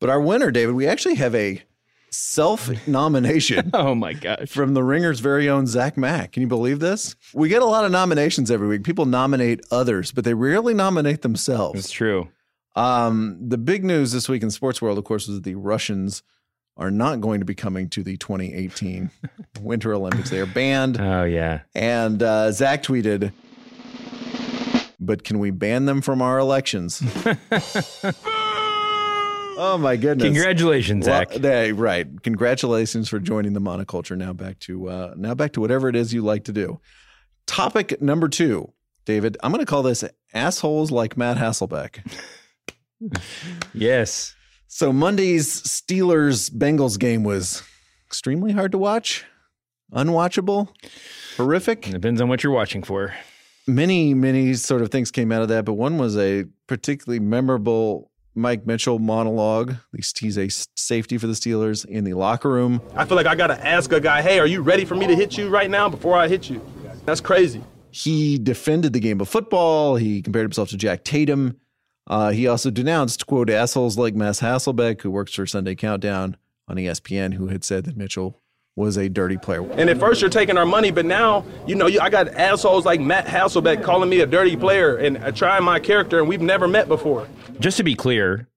But 0.00 0.10
our 0.10 0.20
winner, 0.20 0.50
David, 0.50 0.74
we 0.74 0.86
actually 0.86 1.14
have 1.16 1.34
a 1.34 1.62
self 2.10 2.68
nomination 2.86 3.70
Oh 3.74 3.94
my 3.94 4.12
gosh. 4.12 4.48
from 4.48 4.74
the 4.74 4.82
Ringer's 4.82 5.20
very 5.20 5.48
own 5.48 5.66
Zach 5.66 5.96
Mack. 5.96 6.32
Can 6.32 6.42
you 6.42 6.46
believe 6.48 6.78
this? 6.80 7.16
We 7.32 7.48
get 7.48 7.62
a 7.62 7.66
lot 7.66 7.84
of 7.84 7.90
nominations 7.90 8.50
every 8.50 8.68
week. 8.68 8.84
People 8.84 9.06
nominate 9.06 9.60
others, 9.70 10.12
but 10.12 10.24
they 10.24 10.34
rarely 10.34 10.74
nominate 10.74 11.22
themselves. 11.22 11.78
It's 11.78 11.90
true. 11.90 12.28
Um, 12.74 13.38
the 13.40 13.58
big 13.58 13.84
news 13.84 14.12
this 14.12 14.28
week 14.28 14.42
in 14.42 14.50
sports 14.50 14.80
world, 14.82 14.98
of 14.98 15.04
course, 15.04 15.26
was 15.26 15.36
that 15.36 15.44
the 15.44 15.54
Russians 15.54 16.22
are 16.76 16.90
not 16.90 17.20
going 17.20 17.38
to 17.40 17.44
be 17.46 17.54
coming 17.54 17.88
to 17.90 18.02
the 18.02 18.16
2018 18.16 19.10
Winter 19.62 19.92
Olympics. 19.94 20.30
They 20.30 20.40
are 20.40 20.46
banned. 20.46 20.98
Oh 21.00 21.24
yeah. 21.24 21.60
And 21.74 22.22
uh, 22.22 22.52
Zach 22.52 22.82
tweeted, 22.82 23.32
"But 25.00 25.24
can 25.24 25.38
we 25.38 25.50
ban 25.50 25.84
them 25.86 26.00
from 26.02 26.20
our 26.22 26.38
elections?" 26.38 27.02
oh 28.34 29.78
my 29.80 29.96
goodness! 29.96 30.26
Congratulations, 30.26 31.06
Well, 31.06 31.20
Zach. 31.20 31.30
they- 31.34 31.72
right. 31.72 32.06
Congratulations 32.22 33.08
for 33.08 33.18
joining 33.18 33.52
the 33.52 33.60
monoculture. 33.60 34.16
Now 34.16 34.32
back 34.32 34.58
to 34.60 34.88
uh, 34.88 35.14
now 35.16 35.34
back 35.34 35.52
to 35.52 35.60
whatever 35.60 35.88
it 35.88 35.96
is 35.96 36.12
you 36.14 36.22
like 36.22 36.44
to 36.44 36.52
do. 36.52 36.80
Topic 37.46 38.00
number 38.00 38.28
two, 38.28 38.72
David. 39.04 39.36
I'm 39.42 39.52
going 39.52 39.64
to 39.64 39.70
call 39.70 39.82
this 39.82 40.04
assholes 40.32 40.90
like 40.90 41.16
Matt 41.16 41.36
Hasselbeck. 41.36 41.98
yes. 43.74 44.34
So 44.68 44.92
Monday's 44.92 45.48
Steelers 45.62 46.50
Bengals 46.50 46.98
game 46.98 47.24
was 47.24 47.62
extremely 48.06 48.52
hard 48.52 48.72
to 48.72 48.78
watch, 48.78 49.24
unwatchable, 49.92 50.68
horrific. 51.36 51.82
Depends 51.82 52.20
on 52.20 52.28
what 52.28 52.42
you're 52.42 52.52
watching 52.52 52.82
for. 52.82 53.14
many, 53.66 54.14
many 54.14 54.54
sort 54.54 54.82
of 54.82 54.90
things 54.90 55.10
came 55.10 55.30
out 55.32 55.42
of 55.42 55.48
that, 55.48 55.64
but 55.64 55.74
one 55.74 55.98
was 55.98 56.16
a 56.16 56.44
particularly 56.66 57.20
memorable 57.20 58.10
Mike 58.34 58.66
Mitchell 58.66 58.98
monologue. 58.98 59.70
At 59.70 59.78
least 59.92 60.18
he's 60.18 60.38
a 60.38 60.48
safety 60.76 61.18
for 61.18 61.26
the 61.26 61.34
Steelers 61.34 61.84
in 61.84 62.04
the 62.04 62.14
locker 62.14 62.48
room. 62.50 62.80
I 62.96 63.04
feel 63.04 63.16
like 63.16 63.26
I 63.26 63.34
gotta 63.34 63.64
ask 63.64 63.92
a 63.92 64.00
guy, 64.00 64.22
hey, 64.22 64.38
are 64.38 64.46
you 64.46 64.62
ready 64.62 64.84
for 64.84 64.94
me 64.94 65.06
to 65.06 65.14
hit 65.14 65.36
you 65.36 65.48
right 65.48 65.70
now 65.70 65.88
before 65.88 66.16
I 66.16 66.28
hit 66.28 66.48
you? 66.48 66.64
That's 67.04 67.20
crazy. 67.20 67.62
He 67.90 68.38
defended 68.38 68.94
the 68.94 69.00
game 69.00 69.20
of 69.20 69.28
football. 69.28 69.96
He 69.96 70.22
compared 70.22 70.44
himself 70.44 70.70
to 70.70 70.76
Jack 70.78 71.04
Tatum. 71.04 71.58
Uh, 72.06 72.30
he 72.30 72.46
also 72.46 72.70
denounced, 72.70 73.26
quote, 73.26 73.50
assholes 73.50 73.98
like 73.98 74.14
Matt 74.14 74.36
Hasselbeck, 74.36 75.02
who 75.02 75.10
works 75.10 75.34
for 75.34 75.46
Sunday 75.46 75.74
Countdown 75.74 76.36
on 76.66 76.76
ESPN, 76.76 77.34
who 77.34 77.48
had 77.48 77.64
said 77.64 77.84
that 77.84 77.96
Mitchell 77.96 78.41
was 78.76 78.96
a 78.96 79.08
dirty 79.08 79.36
player. 79.36 79.70
And 79.72 79.90
at 79.90 79.98
first 79.98 80.20
you're 80.20 80.30
taking 80.30 80.56
our 80.56 80.64
money, 80.64 80.90
but 80.90 81.04
now, 81.04 81.44
you 81.66 81.74
know, 81.74 81.86
I 82.00 82.08
got 82.08 82.28
assholes 82.28 82.86
like 82.86 83.00
Matt 83.00 83.26
Hasselbeck 83.26 83.82
calling 83.82 84.08
me 84.08 84.20
a 84.20 84.26
dirty 84.26 84.56
player 84.56 84.96
and 84.96 85.18
uh, 85.18 85.32
trying 85.32 85.64
my 85.64 85.78
character, 85.78 86.18
and 86.18 86.28
we've 86.28 86.40
never 86.40 86.66
met 86.66 86.88
before. 86.88 87.28
Just 87.60 87.76
to 87.76 87.82
be 87.82 87.94
clear, 87.94 88.48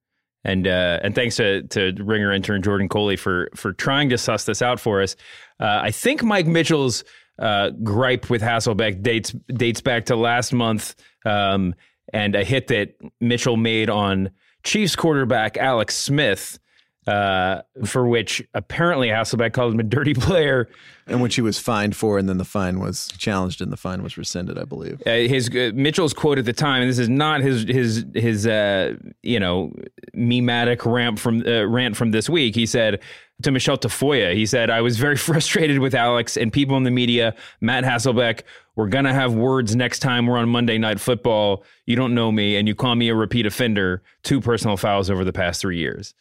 and 0.45 0.67
uh, 0.67 0.99
and 1.03 1.13
thanks 1.15 1.35
to, 1.37 1.63
to 1.63 1.93
Ringer 1.99 2.31
intern 2.31 2.61
Jordan 2.61 2.87
Coley 2.87 3.17
for 3.17 3.49
for 3.55 3.73
trying 3.73 4.09
to 4.09 4.17
suss 4.17 4.45
this 4.45 4.61
out 4.61 4.79
for 4.79 5.01
us. 5.01 5.15
Uh, 5.59 5.79
I 5.83 5.91
think 5.91 6.23
Mike 6.23 6.47
Mitchell's 6.47 7.03
uh, 7.39 7.71
gripe 7.83 8.29
with 8.29 8.41
Hasselbeck 8.41 9.01
dates 9.01 9.31
dates 9.47 9.81
back 9.81 10.05
to 10.05 10.15
last 10.15 10.53
month 10.53 10.95
um, 11.25 11.75
and 12.13 12.35
a 12.35 12.43
hit 12.43 12.67
that 12.67 12.95
Mitchell 13.19 13.57
made 13.57 13.89
on 13.89 14.29
Chiefs 14.63 14.95
quarterback 14.95 15.57
Alex 15.57 15.95
Smith 15.95 16.59
uh, 17.07 17.61
for 17.85 18.07
which 18.07 18.43
apparently 18.53 19.09
Hasselbeck 19.09 19.53
called 19.53 19.73
him 19.73 19.79
a 19.79 19.83
dirty 19.83 20.13
player. 20.15 20.67
And 21.07 21.21
which 21.21 21.35
he 21.35 21.41
was 21.41 21.59
fined 21.59 21.95
for, 21.95 22.17
and 22.17 22.27
then 22.27 22.39
the 22.39 22.45
fine 22.45 22.79
was 22.79 23.09
challenged, 23.19 23.61
and 23.61 23.71
the 23.71 23.77
fine 23.77 24.01
was 24.01 24.17
rescinded, 24.17 24.57
I 24.57 24.63
believe. 24.63 25.03
Uh, 25.05 25.11
his 25.11 25.49
uh, 25.49 25.69
Mitchell's 25.75 26.13
quote 26.15 26.39
at 26.39 26.45
the 26.45 26.53
time, 26.53 26.81
and 26.81 26.89
this 26.89 26.97
is 26.97 27.09
not 27.09 27.41
his 27.41 27.61
his 27.61 28.05
his 28.15 28.47
uh, 28.47 28.95
you 29.21 29.39
know 29.39 29.71
mematic 30.15 30.83
rant 30.83 31.19
from 31.19 31.45
uh, 31.45 31.63
rant 31.67 31.95
from 31.95 32.09
this 32.09 32.27
week. 32.27 32.55
He 32.55 32.65
said 32.65 33.01
to 33.43 33.51
Michelle 33.51 33.77
Tafoya, 33.77 34.33
he 34.33 34.47
said, 34.47 34.71
"I 34.71 34.81
was 34.81 34.97
very 34.97 35.15
frustrated 35.29 35.77
with 35.77 35.93
Alex 35.93 36.37
and 36.37 36.51
people 36.51 36.75
in 36.75 36.81
the 36.81 36.89
media. 36.89 37.35
Matt 37.61 37.83
Hasselbeck, 37.83 38.41
we're 38.75 38.89
gonna 38.89 39.13
have 39.13 39.35
words 39.35 39.75
next 39.75 39.99
time 39.99 40.25
we're 40.25 40.39
on 40.39 40.49
Monday 40.49 40.79
Night 40.79 40.99
Football. 40.99 41.63
You 41.85 41.95
don't 41.95 42.15
know 42.15 42.31
me, 42.31 42.55
and 42.55 42.67
you 42.67 42.73
call 42.73 42.95
me 42.95 43.09
a 43.09 43.15
repeat 43.15 43.45
offender. 43.45 44.01
Two 44.23 44.41
personal 44.41 44.75
fouls 44.75 45.11
over 45.11 45.23
the 45.23 45.33
past 45.33 45.61
three 45.61 45.77
years." 45.77 46.15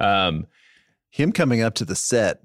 Um, 0.00 0.46
Him 1.10 1.32
coming 1.32 1.62
up 1.62 1.74
to 1.74 1.84
the 1.84 1.96
set 1.96 2.42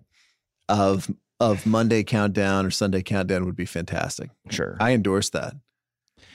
of 0.70 1.10
of 1.40 1.66
Monday 1.66 2.04
Countdown 2.04 2.66
or 2.66 2.72
Sunday 2.72 3.02
Countdown 3.02 3.46
would 3.46 3.56
be 3.56 3.66
fantastic. 3.66 4.30
Sure, 4.50 4.78
I 4.80 4.94
endorse 4.94 5.30
that. 5.32 5.54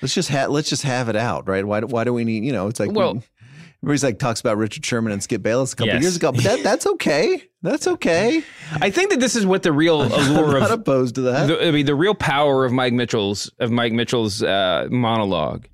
Let's 0.03 0.15
just 0.15 0.29
have 0.31 0.51
let's 0.51 0.69
just 0.69 0.83
have 0.83 1.09
it 1.09 1.17
out, 1.17 1.49
right? 1.49 1.65
Why 1.65 1.81
why 1.81 2.05
do 2.05 2.13
we 2.13 2.25
need 2.25 2.45
you 2.45 2.53
know? 2.53 2.69
It's 2.69 2.81
like 2.81 2.93
well. 2.93 3.23
Everybody's 3.83 4.05
like 4.05 4.19
talks 4.19 4.41
about 4.41 4.59
Richard 4.59 4.85
Sherman 4.85 5.11
and 5.11 5.23
Skip 5.23 5.43
Bayless 5.43 5.73
a 5.73 5.77
couple 5.77 5.95
yes. 5.95 6.03
years 6.03 6.17
ago, 6.17 6.33
but 6.33 6.45
that, 6.45 6.63
that's 6.63 6.87
okay. 6.87 7.43
That's 7.63 7.87
okay. 7.87 8.43
I 8.79 8.91
think 8.91 9.09
that 9.09 9.21
this 9.21 9.35
is 9.35 9.47
what 9.47 9.63
the 9.63 9.73
real 9.73 10.03
allure 10.15 10.57
I'm 10.57 10.61
not 10.61 10.71
of 10.71 10.81
opposed 10.81 11.15
to 11.15 11.23
that. 11.23 11.47
The, 11.47 11.67
I 11.67 11.71
mean, 11.71 11.87
the 11.87 11.95
real 11.95 12.15
power 12.15 12.67
of 12.67 12.73
Mike 12.73 12.93
Mitchell's 12.93 13.51
of 13.59 13.71
Mike 13.71 13.95
Mitchell's 13.95 14.43
uh, 14.43 14.87
monologue 14.91 15.67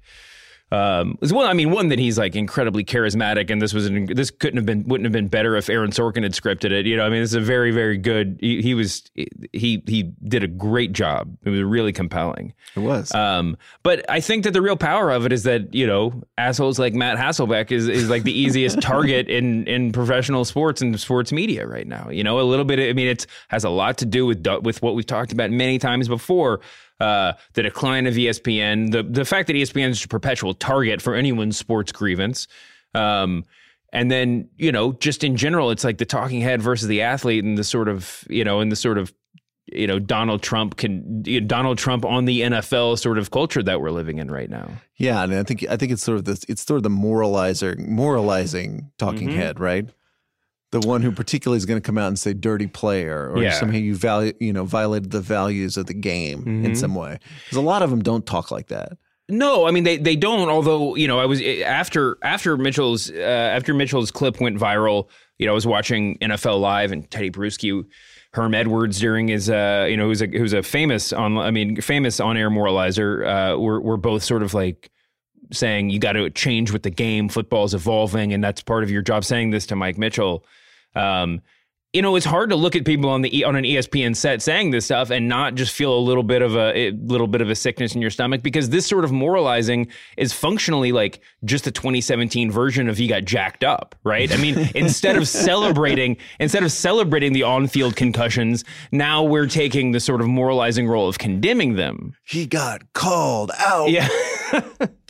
um, 0.72 1.16
one. 1.20 1.46
I 1.46 1.52
mean, 1.52 1.70
one 1.70 1.88
that 1.90 2.00
he's 2.00 2.18
like 2.18 2.35
incredibly 2.35 2.85
charismatic, 2.85 3.50
and 3.50 3.62
this 3.62 3.72
was 3.72 3.87
an, 3.87 4.07
this 4.07 4.33
couldn't 4.33 4.57
have 4.57 4.66
been 4.66 4.83
wouldn't 4.88 5.05
have 5.05 5.12
been 5.12 5.29
better 5.29 5.57
if 5.57 5.70
Aaron 5.70 5.92
Sorkin 5.92 6.24
had 6.24 6.33
scripted 6.33 6.72
it. 6.72 6.87
You 6.87 6.96
know, 6.96 7.07
I 7.07 7.09
mean, 7.09 7.22
it's 7.22 7.35
a 7.35 7.40
very 7.40 7.70
very 7.70 7.96
good. 7.96 8.38
He, 8.40 8.62
he, 8.62 8.74
was 8.74 9.09
he 9.52 9.83
he 9.87 10.02
did 10.26 10.42
a 10.42 10.48
great 10.48 10.92
job. 10.92 11.37
It 11.44 11.50
was 11.50 11.62
really 11.62 11.92
compelling. 11.92 12.52
It 12.74 12.81
was. 12.81 13.14
Um, 13.14 13.57
but 13.85 14.05
I 14.11 14.18
think 14.18 14.42
that 14.42 14.55
the 14.55 14.62
real 14.62 14.76
power 14.76 15.12
of 15.12 15.24
it 15.24 15.33
is 15.33 15.44
that 15.44 15.72
you 15.72 15.87
know 15.87 16.20
assholes 16.37 16.81
like 16.81 16.94
Matt 16.94 17.16
Hasselbeck 17.16 17.70
is 17.70 17.88
is 17.88 18.11
like 18.11 18.24
the 18.24 18.33
easiest 18.38 18.81
target 18.81 19.29
in 19.29 19.68
in 19.68 19.92
professional 19.92 20.44
sports 20.44 20.83
and 20.83 20.98
sports 20.98 21.31
media 21.31 21.64
right 21.64 21.87
now. 21.87 22.11
You 22.11 22.24
know, 22.24 22.40
a 22.40 22.42
little 22.42 22.64
bit. 22.64 22.81
I 22.81 22.92
mean, 22.92 23.07
it 23.07 23.26
has 23.48 23.62
a 23.62 23.70
lot 23.70 23.98
to 23.98 24.05
do 24.05 24.26
with 24.26 24.44
with 24.62 24.83
what 24.83 24.96
we've 24.96 25.07
talked 25.07 25.31
about 25.31 25.52
many 25.52 25.79
times 25.79 26.09
before 26.09 26.61
uh, 27.00 27.32
the 27.54 27.62
decline 27.62 28.06
of 28.06 28.14
ESPN, 28.14 28.92
the 28.92 29.02
the 29.02 29.24
fact 29.24 29.46
that 29.48 29.54
ESPN 29.54 29.90
is 29.90 30.04
a 30.04 30.09
perpetual 30.09 30.54
target 30.54 31.02
for 31.02 31.14
anyone's 31.14 31.56
sports 31.56 31.92
grievance. 31.92 32.46
Um, 32.94 33.44
and 33.92 34.11
then 34.11 34.48
you 34.56 34.72
know, 34.72 34.92
just 34.92 35.24
in 35.24 35.37
general, 35.37 35.70
it's 35.70 35.85
like 35.85 35.98
the 35.98 36.04
talking 36.04 36.40
head 36.40 36.62
versus 36.62 36.88
the 36.88 37.02
athlete, 37.02 37.44
and 37.44 37.56
the 37.56 37.64
sort 37.64 37.88
of 37.88 38.24
you 38.28 38.44
know, 38.44 38.61
and 38.61 38.70
the 38.70 38.76
sort 38.76 38.98
of 38.98 39.12
you 39.66 39.87
know 39.87 39.98
Donald 39.98 40.42
Trump 40.42 40.76
can 40.76 41.22
you 41.26 41.40
know, 41.40 41.46
Donald 41.46 41.78
Trump 41.78 42.04
on 42.04 42.24
the 42.24 42.42
NFL 42.42 42.98
sort 42.98 43.18
of 43.18 43.30
culture 43.30 43.62
that 43.62 43.80
we're 43.80 43.90
living 43.90 44.18
in 44.18 44.30
right 44.30 44.50
now. 44.50 44.70
Yeah, 44.96 45.20
I 45.20 45.24
and 45.24 45.35
I 45.35 45.42
think 45.42 45.66
I 45.68 45.76
think 45.76 45.92
it's 45.92 46.02
sort 46.02 46.18
of 46.18 46.24
this 46.24 46.44
it's 46.48 46.62
sort 46.62 46.78
of 46.78 46.82
the 46.82 46.90
moralizer 46.90 47.78
moralizing 47.78 48.90
talking 48.98 49.28
mm-hmm. 49.28 49.38
head, 49.38 49.61
right? 49.61 49.88
The 50.72 50.81
one 50.81 51.00
who 51.02 51.12
particularly 51.12 51.59
is 51.59 51.64
going 51.64 51.81
to 51.81 51.87
come 51.87 51.96
out 51.96 52.09
and 52.09 52.18
say 52.18 52.35
dirty 52.35 52.66
player 52.66 53.31
or 53.31 53.42
yeah. 53.42 53.52
somehow 53.52 53.79
you 53.79 53.94
value 53.94 54.33
you 54.40 54.52
know 54.52 54.64
violated 54.64 55.11
the 55.11 55.20
values 55.20 55.76
of 55.76 55.87
the 55.87 55.94
game 55.94 56.40
mm-hmm. 56.40 56.64
in 56.64 56.76
some 56.76 56.94
way 56.94 57.18
because 57.44 57.57
a 57.57 57.62
lot 57.62 57.83
of 57.83 57.90
them 57.90 58.02
don't 58.02 58.26
talk 58.26 58.50
like 58.50 58.66
that 58.68 58.98
no, 59.29 59.66
I 59.66 59.72
mean 59.72 59.85
they, 59.85 59.96
they 59.96 60.14
don't. 60.14 60.48
Although 60.48 60.94
you 60.94 61.09
know, 61.09 61.18
I 61.18 61.26
was 61.26 61.42
after 61.42 62.16
after 62.22 62.57
Mitchell's 62.57 63.11
uh, 63.11 63.14
after 63.14 63.74
Mitchell's 63.74 64.11
clip 64.11 64.40
went 64.40 64.59
viral. 64.59 65.09
You 65.38 65.46
know, 65.46 65.52
I 65.52 65.55
was 65.55 65.66
watching 65.66 66.16
NFL 66.18 66.61
Live 66.61 66.92
and 66.92 67.11
Tedy 67.11 67.33
Bruschi, 67.33 67.85
Herm 68.33 68.55
Edwards 68.55 69.00
during 69.00 69.29
his 69.29 69.50
uh, 69.50 69.87
you 69.90 69.96
know 69.96 70.07
who's 70.07 70.22
a 70.22 70.29
who's 70.29 70.52
a 70.52 70.62
famous 70.62 71.12
on 71.12 71.38
I 71.38 71.50
mean 71.50 71.81
famous 71.81 72.20
on 72.20 72.37
air 72.37 72.50
moralizer. 72.50 73.26
Uh, 73.26 73.59
we're 73.59 73.81
we're 73.81 73.96
both 73.96 74.22
sort 74.22 74.44
of 74.44 74.55
like 74.55 74.90
saying 75.52 75.90
you 75.90 75.98
got 75.98 76.12
to 76.12 76.30
change 76.30 76.72
with 76.72 76.82
the 76.82 76.90
game. 76.90 77.28
Football's 77.28 77.74
evolving, 77.74 78.32
and 78.32 78.42
that's 78.42 78.62
part 78.62 78.82
of 78.82 78.90
your 78.90 79.02
job. 79.02 79.24
Saying 79.24 79.50
this 79.50 79.66
to 79.66 79.76
Mike 79.76 79.98
Mitchell. 79.98 80.44
Um, 80.94 81.42
you 81.96 82.02
know, 82.02 82.14
it's 82.14 82.26
hard 82.26 82.50
to 82.50 82.56
look 82.56 82.76
at 82.76 82.85
people 82.85 83.09
on 83.09 83.22
the 83.22 83.42
on 83.44 83.56
an 83.56 83.64
ESPN 83.64 84.14
set 84.14 84.42
saying 84.42 84.70
this 84.70 84.85
stuff 84.85 85.09
and 85.09 85.30
not 85.30 85.54
just 85.54 85.72
feel 85.72 85.96
a 85.96 85.98
little 85.98 86.22
bit 86.22 86.42
of 86.42 86.54
a, 86.54 86.88
a, 86.88 86.90
little 86.90 87.26
bit 87.26 87.40
of 87.40 87.48
a 87.48 87.54
sickness 87.54 87.94
in 87.94 88.02
your 88.02 88.11
stomach 88.11 88.42
because 88.42 88.68
this 88.68 88.87
sort 88.87 89.02
of 89.02 89.12
moralizing 89.12 89.88
is 90.18 90.30
functionally 90.30 90.92
like 90.92 91.20
just 91.46 91.66
a 91.66 91.70
2017 91.70 92.50
version 92.50 92.90
of 92.90 92.98
he 92.98 93.06
got 93.06 93.24
jacked 93.24 93.64
up, 93.64 93.94
right? 94.04 94.30
I 94.30 94.37
mean, 94.37 94.68
instead 94.74 95.16
of 95.16 95.26
celebrating 95.26 96.18
instead 96.38 96.64
of 96.64 96.70
celebrating 96.70 97.32
the 97.32 97.44
on-field 97.44 97.96
concussions, 97.96 98.62
now 98.92 99.22
we're 99.22 99.46
taking 99.46 99.92
the 99.92 100.00
sort 100.00 100.20
of 100.20 100.26
moralizing 100.26 100.87
role 100.87 101.09
of 101.09 101.18
condemning 101.18 101.76
them. 101.76 102.14
He 102.24 102.44
got 102.44 102.92
called 102.92 103.52
out. 103.56 103.88
Yeah. 103.88 104.09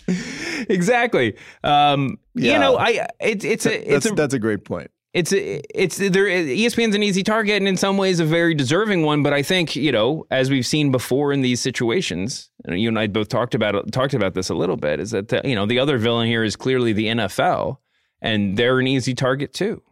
exactly. 0.69 1.37
Um, 1.65 2.19
yeah. 2.35 2.55
You 2.55 2.59
know, 2.59 2.77
I 2.79 3.07
it's 3.21 3.45
it's 3.45 3.67
a 3.67 3.95
it's 3.95 4.05
that's, 4.05 4.13
a, 4.13 4.15
that's 4.15 4.35
a 4.35 4.39
great 4.39 4.65
point 4.65 4.91
it's 5.17 5.33
it's 5.33 5.97
there. 5.97 6.27
ESPN's 6.27 6.95
an 6.95 7.03
easy 7.03 7.23
target, 7.23 7.57
and 7.57 7.67
in 7.67 7.79
some 7.79 7.97
ways, 7.97 8.21
a 8.21 8.25
very 8.27 8.55
deserving 8.55 9.03
one. 9.03 9.23
But 9.23 9.33
I 9.33 9.43
think 9.43 9.75
you 9.75 9.91
know, 9.91 10.27
as 10.31 10.51
we've 10.51 10.67
seen 10.67 10.93
before 10.93 11.33
in 11.33 11.41
these 11.41 11.59
situations, 11.59 12.51
and 12.67 12.79
you 12.79 12.89
and 12.89 12.99
I 12.99 13.07
both 13.07 13.29
talked 13.29 13.55
about 13.55 13.91
talked 13.93 14.13
about 14.13 14.35
this 14.35 14.51
a 14.51 14.55
little 14.55 14.77
bit, 14.77 15.01
is 15.01 15.13
that 15.13 15.29
the, 15.29 15.41
you 15.43 15.55
know 15.55 15.65
the 15.65 15.79
other 15.79 15.97
villain 15.97 16.27
here 16.27 16.45
is 16.45 16.55
clearly 16.55 16.93
the 16.93 17.07
NFL, 17.07 17.79
and 18.21 18.59
they're 18.59 18.79
an 18.79 18.87
easy 18.87 19.15
target 19.15 19.55
too. 19.55 19.83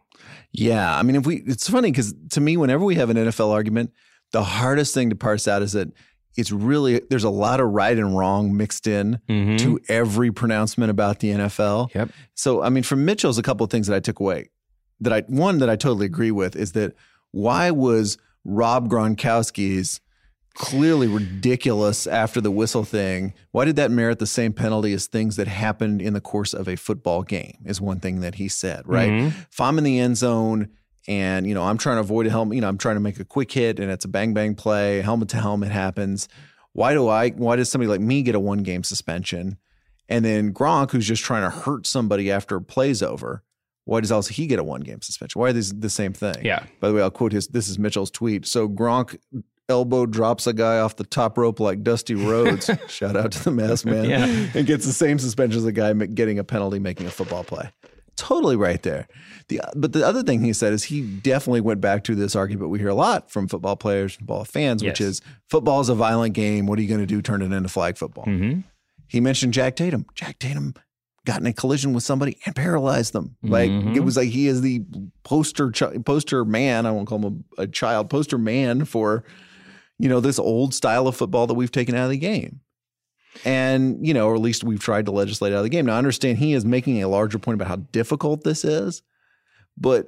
Yeah, 0.51 0.95
I 0.95 1.01
mean, 1.01 1.15
if 1.15 1.25
we, 1.25 1.37
it's 1.37 1.67
funny 1.67 1.89
because 1.89 2.13
to 2.29 2.39
me, 2.39 2.55
whenever 2.55 2.85
we 2.85 2.93
have 2.93 3.09
an 3.09 3.17
NFL 3.17 3.51
argument, 3.51 3.93
the 4.31 4.43
hardest 4.43 4.93
thing 4.93 5.09
to 5.09 5.15
parse 5.15 5.47
out 5.47 5.63
is 5.63 5.73
that 5.73 5.87
it's 6.35 6.51
really 6.51 7.01
there's 7.09 7.23
a 7.23 7.29
lot 7.29 7.59
of 7.59 7.69
right 7.69 7.97
and 7.97 8.17
wrong 8.17 8.55
mixed 8.55 8.87
in 8.87 9.19
mm-hmm. 9.27 9.57
to 9.57 9.79
every 9.87 10.31
pronouncement 10.31 10.91
about 10.91 11.19
the 11.19 11.31
NFL. 11.31 11.93
Yep. 11.93 12.09
So 12.33 12.61
I 12.61 12.69
mean, 12.69 12.83
from 12.83 13.05
Mitchell's 13.05 13.37
a 13.37 13.43
couple 13.43 13.63
of 13.63 13.69
things 13.69 13.87
that 13.87 13.95
I 13.95 13.99
took 13.99 14.19
away 14.19 14.49
that 14.99 15.13
I 15.13 15.21
one 15.27 15.59
that 15.59 15.69
I 15.69 15.75
totally 15.75 16.05
agree 16.05 16.31
with 16.31 16.55
is 16.55 16.73
that 16.73 16.93
why 17.31 17.71
was 17.71 18.17
Rob 18.43 18.89
Gronkowski's 18.89 20.01
clearly 20.55 21.07
ridiculous 21.07 22.07
after 22.07 22.39
the 22.39 22.49
whistle 22.49 22.85
thing. 22.85 23.33
Why 23.51 23.65
did 23.65 23.75
that 23.75 23.91
merit 23.91 24.19
the 24.19 24.25
same 24.25 24.53
penalty 24.53 24.93
as 24.93 25.05
things 25.05 25.35
that 25.35 25.49
happened 25.49 26.01
in 26.01 26.13
the 26.13 26.21
course 26.21 26.53
of 26.53 26.69
a 26.69 26.77
football 26.77 27.23
game? 27.23 27.57
Is 27.65 27.81
one 27.81 27.99
thing 27.99 28.21
that 28.21 28.35
he 28.35 28.47
said, 28.47 28.83
right? 28.85 29.09
Mm-hmm. 29.09 29.27
If 29.51 29.59
I'm 29.59 29.77
in 29.77 29.83
the 29.83 29.99
end 29.99 30.17
zone 30.17 30.69
and 31.07 31.47
you 31.47 31.53
know 31.53 31.63
I'm 31.63 31.77
trying 31.77 31.97
to 31.97 32.01
avoid 32.01 32.27
a 32.27 32.29
helmet, 32.29 32.55
you 32.55 32.61
know 32.61 32.67
I'm 32.67 32.77
trying 32.77 32.95
to 32.95 33.01
make 33.01 33.19
a 33.19 33.25
quick 33.25 33.51
hit 33.51 33.79
and 33.79 33.91
it's 33.91 34.05
a 34.05 34.07
bang 34.07 34.33
bang 34.33 34.55
play, 34.55 35.01
helmet 35.01 35.29
to 35.29 35.37
helmet 35.37 35.71
happens. 35.71 36.27
Why 36.73 36.93
do 36.93 37.07
I? 37.07 37.29
Why 37.29 37.55
does 37.55 37.69
somebody 37.69 37.89
like 37.89 38.01
me 38.01 38.21
get 38.21 38.35
a 38.35 38.39
one 38.39 38.63
game 38.63 38.83
suspension? 38.83 39.57
And 40.09 40.23
then 40.23 40.53
Gronk, 40.53 40.91
who's 40.91 41.07
just 41.07 41.23
trying 41.23 41.43
to 41.43 41.49
hurt 41.49 41.87
somebody 41.87 42.31
after 42.31 42.57
a 42.57 42.61
play's 42.61 43.01
over, 43.01 43.43
why 43.85 44.01
does 44.01 44.11
also 44.11 44.33
he 44.33 44.47
get 44.47 44.59
a 44.59 44.63
one 44.63 44.81
game 44.81 45.01
suspension? 45.01 45.39
Why 45.39 45.49
are 45.49 45.53
these 45.53 45.73
the 45.73 45.89
same 45.89 46.13
thing? 46.13 46.43
Yeah. 46.43 46.63
By 46.79 46.89
the 46.89 46.93
way, 46.95 47.01
I'll 47.01 47.11
quote 47.11 47.31
his. 47.31 47.47
This 47.47 47.69
is 47.69 47.79
Mitchell's 47.79 48.11
tweet. 48.11 48.45
So 48.45 48.67
Gronk 48.67 49.17
elbow 49.69 50.05
drops 50.05 50.47
a 50.47 50.53
guy 50.53 50.79
off 50.79 50.95
the 50.95 51.03
top 51.03 51.37
rope 51.37 51.59
like 51.59 51.83
Dusty 51.83 52.15
Rhodes. 52.15 52.69
Shout 52.87 53.15
out 53.15 53.31
to 53.31 53.43
the 53.43 53.51
mask 53.51 53.85
man. 53.85 54.05
Yeah. 54.05 54.25
And 54.53 54.67
gets 54.67 54.85
the 54.85 54.93
same 54.93 55.19
suspension 55.19 55.59
as 55.59 55.65
a 55.65 55.71
guy 55.71 55.93
getting 55.93 56.39
a 56.39 56.43
penalty 56.43 56.79
making 56.79 57.07
a 57.07 57.11
football 57.11 57.43
play. 57.43 57.71
Totally 58.17 58.55
right 58.55 58.81
there. 58.81 59.07
The 59.49 59.61
but 59.75 59.93
the 59.93 60.05
other 60.05 60.23
thing 60.23 60.43
he 60.43 60.53
said 60.53 60.73
is 60.73 60.85
he 60.85 61.01
definitely 61.01 61.61
went 61.61 61.81
back 61.81 62.03
to 62.05 62.15
this 62.15 62.35
argument 62.35 62.69
we 62.71 62.79
hear 62.79 62.87
a 62.89 62.95
lot 62.95 63.29
from 63.29 63.47
football 63.47 63.75
players, 63.75 64.13
and 64.13 64.19
football 64.21 64.45
fans, 64.45 64.81
yes. 64.81 64.91
which 64.91 65.01
is 65.01 65.21
football 65.49 65.81
is 65.81 65.89
a 65.89 65.95
violent 65.95 66.33
game. 66.33 66.65
What 66.65 66.79
are 66.79 66.81
you 66.81 66.87
going 66.87 67.01
to 67.01 67.05
do? 67.05 67.21
Turn 67.21 67.41
it 67.41 67.51
into 67.51 67.69
flag 67.69 67.97
football. 67.97 68.25
Mm-hmm. 68.25 68.61
he 69.07 69.19
mentioned 69.19 69.53
Jack 69.53 69.75
Tatum. 69.75 70.05
Jack 70.15 70.39
Tatum 70.39 70.73
got 71.25 71.41
in 71.41 71.47
a 71.47 71.53
collision 71.53 71.93
with 71.93 72.03
somebody 72.03 72.37
and 72.45 72.55
paralyzed 72.55 73.11
them. 73.13 73.35
Like 73.43 73.69
Mhm. 73.69 73.95
it 73.95 73.99
was 74.01 74.15
like 74.15 74.29
he 74.29 74.47
is 74.47 74.61
the 74.61 74.83
poster 75.23 75.71
chi- 75.71 75.97
poster 75.99 76.45
man. 76.45 76.85
I 76.85 76.91
won't 76.91 77.07
call 77.07 77.19
him 77.19 77.43
a, 77.57 77.63
a 77.63 77.67
child 77.67 78.09
poster 78.09 78.37
man 78.37 78.85
for 78.85 79.23
you 79.99 80.07
know 80.09 80.19
this 80.19 80.39
old 80.39 80.73
style 80.73 81.07
of 81.07 81.15
football 81.15 81.47
that 81.47 81.53
we've 81.55 81.71
taken 81.71 81.95
out 81.95 82.05
of 82.05 82.11
the 82.11 82.17
game. 82.17 82.61
And 83.43 84.05
you 84.05 84.13
know, 84.13 84.27
or 84.27 84.35
at 84.35 84.41
least 84.41 84.63
we've 84.63 84.79
tried 84.79 85.05
to 85.05 85.11
legislate 85.11 85.53
out 85.53 85.57
of 85.57 85.63
the 85.63 85.69
game. 85.69 85.85
Now, 85.85 85.95
I 85.95 85.97
understand 85.97 86.37
he 86.37 86.53
is 86.53 86.65
making 86.65 87.03
a 87.03 87.07
larger 87.07 87.39
point 87.39 87.55
about 87.55 87.67
how 87.67 87.77
difficult 87.77 88.43
this 88.43 88.63
is, 88.63 89.01
but 89.77 90.07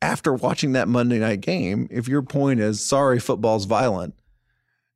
after 0.00 0.34
watching 0.34 0.72
that 0.72 0.88
Monday 0.88 1.18
night 1.18 1.40
game, 1.40 1.88
if 1.90 2.08
your 2.08 2.22
point 2.22 2.60
is 2.60 2.84
sorry, 2.84 3.20
football's 3.20 3.64
violent, 3.64 4.14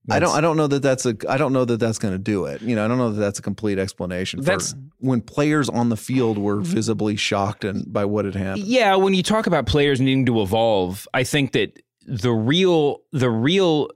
I 0.09 0.21
don't. 0.21 0.37
I 0.37 0.41
don't 0.41 0.57
know 0.57 0.67
that 0.69 0.83
that's 0.83 1.05
a. 1.05 1.17
I 1.29 1.37
don't 1.37 1.53
know 1.53 1.65
that 1.65 1.79
that's 1.79 1.99
going 1.99 2.15
to 2.15 2.19
do 2.19 2.45
it. 2.45 2.63
You 2.63 2.77
know, 2.77 2.85
I 2.85 2.89
don't 2.89 2.99
know 2.99 3.11
that 3.11 3.19
that's 3.19 3.39
a 3.39 3.43
complete 3.43 3.79
explanation. 3.79 4.41
For 4.41 4.47
That's- 4.47 4.75
when 4.99 5.21
players 5.21 5.69
on 5.69 5.89
the 5.89 5.97
field 5.97 6.39
were 6.39 6.57
mm-hmm. 6.57 6.73
visibly 6.73 7.17
shocked 7.17 7.65
and 7.65 7.93
by 7.93 8.05
what 8.05 8.25
had 8.25 8.35
happened. 8.35 8.67
Yeah, 8.67 8.95
when 8.97 9.15
you 9.15 9.23
talk 9.23 9.47
about 9.47 9.67
players 9.67 10.01
needing 10.01 10.27
to 10.27 10.43
evolve, 10.43 11.09
I 11.13 11.25
think 11.25 11.53
that 11.53 11.83
the 12.07 12.33
real 12.33 13.03
the 13.13 13.31
real 13.31 13.91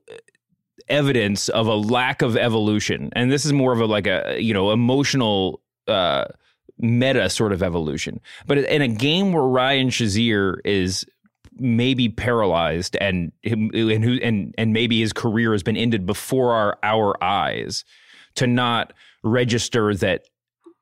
evidence 0.91 1.49
of 1.49 1.67
a 1.67 1.75
lack 1.75 2.23
of 2.23 2.37
evolution, 2.37 3.11
and 3.15 3.33
this 3.33 3.47
is 3.47 3.53
more 3.53 3.73
of 3.73 3.81
a 3.81 3.87
like 3.87 4.07
a 4.07 4.39
you 4.41 4.53
know 4.53 4.73
emotional 4.73 5.63
uh, 5.89 6.25
meta 6.79 7.31
sort 7.31 7.53
of 7.53 7.63
evolution. 7.63 8.21
But 8.47 8.59
in 8.59 8.83
a 8.83 8.89
game 8.89 9.33
where 9.33 9.45
Ryan 9.45 9.89
Shazier 9.89 10.59
is 10.65 11.05
maybe 11.57 12.09
paralyzed 12.09 12.97
and 13.01 13.33
and 13.45 13.75
who 13.75 14.19
and 14.23 14.55
and 14.57 14.73
maybe 14.73 15.01
his 15.01 15.13
career 15.13 15.53
has 15.53 15.63
been 15.63 15.77
ended 15.77 16.07
before 16.07 16.55
our 16.55 16.79
our 16.83 17.23
eyes, 17.23 17.85
to 18.37 18.47
not 18.47 18.93
register 19.23 19.95
that 19.95 20.27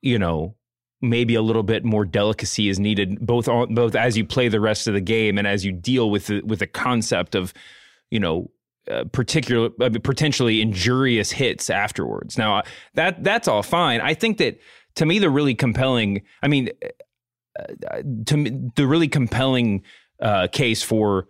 you 0.03 0.19
know 0.19 0.55
maybe 1.01 1.35
a 1.35 1.43
little 1.43 1.63
bit 1.63 1.85
more 1.85 2.05
delicacy 2.05 2.69
is 2.69 2.81
needed 2.81 3.25
both 3.25 3.49
on 3.49 3.75
both 3.75 3.95
as 3.95 4.17
you 4.17 4.25
play 4.25 4.49
the 4.49 4.61
rest 4.61 4.89
of 4.89 4.95
the 4.95 5.01
game 5.01 5.39
and 5.39 5.47
as 5.47 5.65
you 5.65 5.71
deal 5.71 6.11
with 6.11 6.27
the, 6.27 6.41
with 6.43 6.59
the 6.59 6.67
concept 6.67 7.35
of 7.35 7.55
you 8.11 8.19
know 8.19 8.51
uh, 8.91 9.05
particular 9.13 9.71
uh, 9.81 9.91
potentially 10.03 10.61
injurious 10.61 11.31
hits 11.31 11.71
afterwards 11.71 12.39
now 12.39 12.59
uh, 12.59 12.63
that 12.95 13.23
that's 13.23 13.49
all 13.49 13.63
fine 13.63 14.01
i 14.01 14.15
think 14.15 14.39
that 14.39 14.59
to 14.95 15.07
me 15.07 15.19
the 15.19 15.31
really 15.31 15.55
compelling 15.55 16.23
i 16.43 16.49
mean 16.49 16.69
uh, 17.59 18.03
to 18.27 18.37
me 18.37 18.71
the 18.77 18.87
really 18.87 19.09
compelling 19.09 19.83
uh, 20.21 20.49
case 20.49 20.83
for 20.83 21.29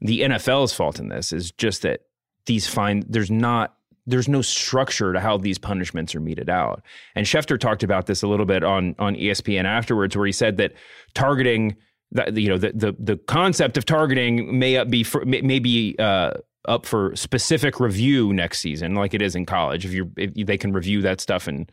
the 0.00 0.20
NFL's 0.20 0.72
fault 0.72 0.98
in 0.98 1.08
this 1.08 1.32
is 1.32 1.50
just 1.52 1.82
that 1.82 2.00
these 2.46 2.66
fine 2.66 3.04
there's 3.08 3.30
not 3.30 3.74
there's 4.06 4.28
no 4.28 4.40
structure 4.40 5.12
to 5.12 5.20
how 5.20 5.36
these 5.36 5.58
punishments 5.58 6.14
are 6.14 6.20
meted 6.20 6.48
out. 6.48 6.82
And 7.14 7.26
Schefter 7.26 7.60
talked 7.60 7.82
about 7.82 8.06
this 8.06 8.22
a 8.22 8.28
little 8.28 8.46
bit 8.46 8.64
on 8.64 8.94
on 8.98 9.14
ESPN 9.16 9.64
afterwards, 9.64 10.16
where 10.16 10.26
he 10.26 10.32
said 10.32 10.56
that 10.58 10.72
targeting 11.14 11.76
that 12.12 12.34
you 12.36 12.48
know 12.48 12.58
the 12.58 12.72
the 12.72 12.96
the 12.98 13.16
concept 13.16 13.76
of 13.76 13.84
targeting 13.84 14.58
may 14.58 14.82
be 14.84 15.04
may 15.24 15.58
be 15.58 15.94
uh, 15.98 16.32
up 16.66 16.84
for 16.84 17.14
specific 17.16 17.80
review 17.80 18.32
next 18.32 18.58
season, 18.60 18.94
like 18.94 19.14
it 19.14 19.22
is 19.22 19.34
in 19.34 19.46
college. 19.46 19.84
If 19.84 19.92
you 19.92 20.10
if 20.16 20.46
they 20.46 20.58
can 20.58 20.72
review 20.72 21.02
that 21.02 21.20
stuff 21.20 21.46
and 21.46 21.70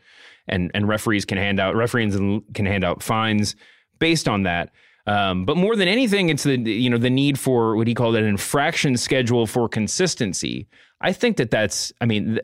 and 0.48 0.70
and 0.74 0.88
referees 0.88 1.24
can 1.24 1.38
hand 1.38 1.60
out 1.60 1.74
referees 1.74 2.16
can 2.16 2.66
hand 2.66 2.84
out 2.84 3.02
fines 3.02 3.56
based 3.98 4.28
on 4.28 4.44
that. 4.44 4.70
Um, 5.06 5.44
but 5.44 5.56
more 5.56 5.76
than 5.76 5.86
anything, 5.86 6.30
it's 6.30 6.42
the 6.42 6.58
you 6.58 6.90
know 6.90 6.98
the 6.98 7.10
need 7.10 7.38
for 7.38 7.76
what 7.76 7.86
he 7.86 7.94
called 7.94 8.16
an 8.16 8.24
infraction 8.24 8.96
schedule 8.96 9.46
for 9.46 9.68
consistency. 9.68 10.66
I 11.00 11.12
think 11.12 11.36
that 11.36 11.50
that's. 11.50 11.92
I 12.00 12.06
mean, 12.06 12.40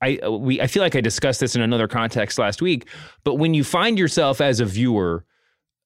I 0.00 0.18
we 0.28 0.60
I 0.60 0.66
feel 0.66 0.82
like 0.82 0.96
I 0.96 1.00
discussed 1.00 1.40
this 1.40 1.54
in 1.54 1.62
another 1.62 1.86
context 1.86 2.38
last 2.38 2.60
week. 2.60 2.88
But 3.22 3.34
when 3.34 3.54
you 3.54 3.62
find 3.62 3.98
yourself 3.98 4.40
as 4.40 4.58
a 4.60 4.64
viewer, 4.64 5.24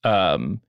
um, 0.05 0.61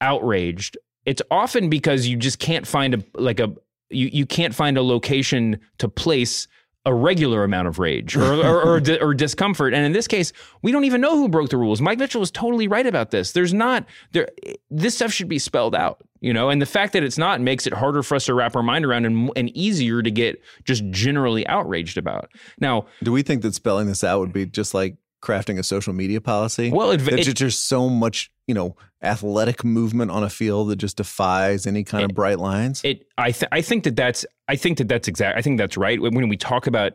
outraged, 0.00 0.76
it's 1.06 1.22
often 1.30 1.70
because 1.70 2.06
you 2.06 2.16
just 2.16 2.38
can't 2.38 2.66
find 2.66 2.94
a 2.94 3.04
like 3.14 3.40
a 3.40 3.54
you 3.90 4.08
you 4.12 4.26
can't 4.26 4.54
find 4.54 4.76
a 4.78 4.82
location 4.82 5.58
to 5.78 5.88
place 5.88 6.46
a 6.86 6.92
regular 6.92 7.44
amount 7.44 7.66
of 7.66 7.78
rage 7.78 8.14
or 8.14 8.22
or, 8.44 8.62
or, 8.62 8.80
di- 8.80 8.98
or 8.98 9.14
discomfort. 9.14 9.72
And 9.72 9.86
in 9.86 9.92
this 9.92 10.06
case, 10.06 10.32
we 10.62 10.70
don't 10.70 10.84
even 10.84 11.00
know 11.00 11.16
who 11.16 11.30
broke 11.30 11.48
the 11.48 11.56
rules. 11.56 11.80
Mike 11.80 11.98
Mitchell 11.98 12.20
was 12.20 12.30
totally 12.30 12.68
right 12.68 12.86
about 12.86 13.10
this. 13.10 13.32
There's 13.32 13.54
not 13.54 13.86
there. 14.12 14.28
This 14.70 14.94
stuff 14.94 15.10
should 15.10 15.28
be 15.28 15.38
spelled 15.38 15.74
out, 15.74 16.02
you 16.20 16.34
know. 16.34 16.50
And 16.50 16.60
the 16.60 16.66
fact 16.66 16.92
that 16.92 17.02
it's 17.02 17.16
not 17.16 17.40
makes 17.40 17.66
it 17.66 17.72
harder 17.72 18.02
for 18.02 18.16
us 18.16 18.26
to 18.26 18.34
wrap 18.34 18.54
our 18.54 18.62
mind 18.62 18.84
around 18.84 19.06
and, 19.06 19.30
and 19.34 19.48
easier 19.56 20.02
to 20.02 20.10
get 20.10 20.42
just 20.64 20.84
generally 20.90 21.46
outraged 21.46 21.96
about. 21.96 22.30
Now, 22.60 22.84
Do 23.02 23.12
we 23.12 23.22
think 23.22 23.40
that 23.42 23.54
spelling 23.54 23.86
this 23.86 24.04
out 24.04 24.20
would 24.20 24.34
be 24.34 24.44
just 24.44 24.74
like 24.74 24.96
crafting 25.22 25.58
a 25.58 25.62
social 25.62 25.94
media 25.94 26.20
policy? 26.20 26.70
Well, 26.70 26.90
it- 26.90 26.98
That 26.98 27.18
it- 27.20 27.22
ju- 27.24 27.32
there's 27.32 27.56
so 27.56 27.88
much, 27.88 28.30
you 28.46 28.52
know, 28.54 28.76
athletic 29.04 29.64
movement 29.64 30.10
on 30.10 30.22
a 30.22 30.30
field 30.30 30.70
that 30.70 30.76
just 30.76 30.96
defies 30.96 31.66
any 31.66 31.84
kind 31.84 32.04
of 32.04 32.14
bright 32.14 32.38
lines. 32.38 32.82
it 32.84 33.06
I 33.18 33.30
th- 33.30 33.48
I 33.52 33.60
think 33.60 33.84
that 33.84 33.96
that's 33.96 34.24
I 34.48 34.56
think 34.56 34.78
that 34.78 34.88
that's 34.88 35.08
exact 35.08 35.38
I 35.38 35.42
think 35.42 35.58
that's 35.58 35.76
right 35.76 36.00
when 36.00 36.28
we 36.28 36.36
talk 36.36 36.66
about 36.66 36.92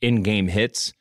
in-game 0.00 0.48
hits 0.48 0.92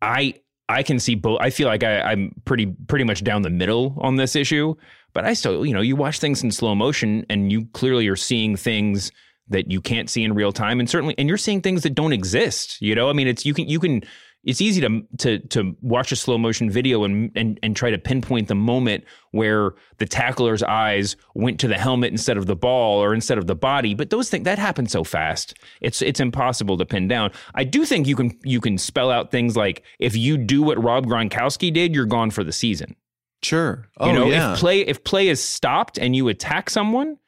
I 0.00 0.34
I 0.68 0.82
can 0.82 0.98
see 0.98 1.14
both 1.14 1.38
I 1.40 1.50
feel 1.50 1.68
like 1.68 1.84
I, 1.84 2.00
I'm 2.00 2.34
pretty 2.44 2.66
pretty 2.66 3.04
much 3.04 3.22
down 3.24 3.42
the 3.42 3.50
middle 3.50 3.96
on 4.00 4.16
this 4.16 4.36
issue 4.36 4.74
but 5.12 5.24
I 5.24 5.34
still 5.34 5.64
you 5.64 5.72
know 5.74 5.80
you 5.80 5.96
watch 5.96 6.18
things 6.18 6.42
in 6.42 6.50
slow 6.50 6.74
motion 6.74 7.24
and 7.30 7.52
you 7.52 7.66
clearly 7.72 8.08
are 8.08 8.16
seeing 8.16 8.56
things 8.56 9.12
that 9.48 9.70
you 9.70 9.80
can't 9.80 10.08
see 10.08 10.24
in 10.24 10.34
real 10.34 10.52
time 10.52 10.80
and 10.80 10.88
certainly 10.88 11.14
and 11.18 11.28
you're 11.28 11.38
seeing 11.38 11.60
things 11.60 11.82
that 11.82 11.94
don't 11.94 12.12
exist 12.12 12.80
you 12.80 12.94
know 12.94 13.08
I 13.10 13.12
mean 13.12 13.28
it's 13.28 13.44
you 13.44 13.54
can 13.54 13.68
you 13.68 13.78
can 13.80 14.02
it's 14.44 14.60
easy 14.60 14.80
to 14.80 15.02
to 15.18 15.38
to 15.48 15.76
watch 15.80 16.12
a 16.12 16.16
slow 16.16 16.36
motion 16.38 16.70
video 16.70 17.04
and 17.04 17.30
and 17.36 17.58
and 17.62 17.76
try 17.76 17.90
to 17.90 17.98
pinpoint 17.98 18.48
the 18.48 18.54
moment 18.54 19.04
where 19.30 19.72
the 19.98 20.06
tackler's 20.06 20.62
eyes 20.62 21.16
went 21.34 21.60
to 21.60 21.68
the 21.68 21.78
helmet 21.78 22.10
instead 22.10 22.36
of 22.36 22.46
the 22.46 22.56
ball 22.56 23.02
or 23.02 23.14
instead 23.14 23.38
of 23.38 23.46
the 23.46 23.54
body 23.54 23.94
but 23.94 24.10
those 24.10 24.28
things 24.30 24.44
that 24.44 24.58
happen 24.58 24.86
so 24.86 25.04
fast 25.04 25.54
it's 25.80 26.02
it's 26.02 26.20
impossible 26.20 26.76
to 26.76 26.84
pin 26.84 27.08
down 27.08 27.30
i 27.54 27.64
do 27.64 27.84
think 27.84 28.06
you 28.06 28.16
can 28.16 28.36
you 28.42 28.60
can 28.60 28.78
spell 28.78 29.10
out 29.10 29.30
things 29.30 29.56
like 29.56 29.82
if 29.98 30.16
you 30.16 30.36
do 30.36 30.62
what 30.62 30.82
rob 30.82 31.06
gronkowski 31.06 31.72
did 31.72 31.94
you're 31.94 32.06
gone 32.06 32.30
for 32.30 32.44
the 32.44 32.52
season 32.52 32.96
sure. 33.42 33.88
Oh, 33.98 34.06
you 34.06 34.12
know 34.12 34.26
yeah. 34.26 34.52
if 34.52 34.58
play 34.58 34.80
if 34.80 35.04
play 35.04 35.28
is 35.28 35.42
stopped 35.42 35.98
and 35.98 36.16
you 36.16 36.28
attack 36.28 36.70
someone 36.70 37.18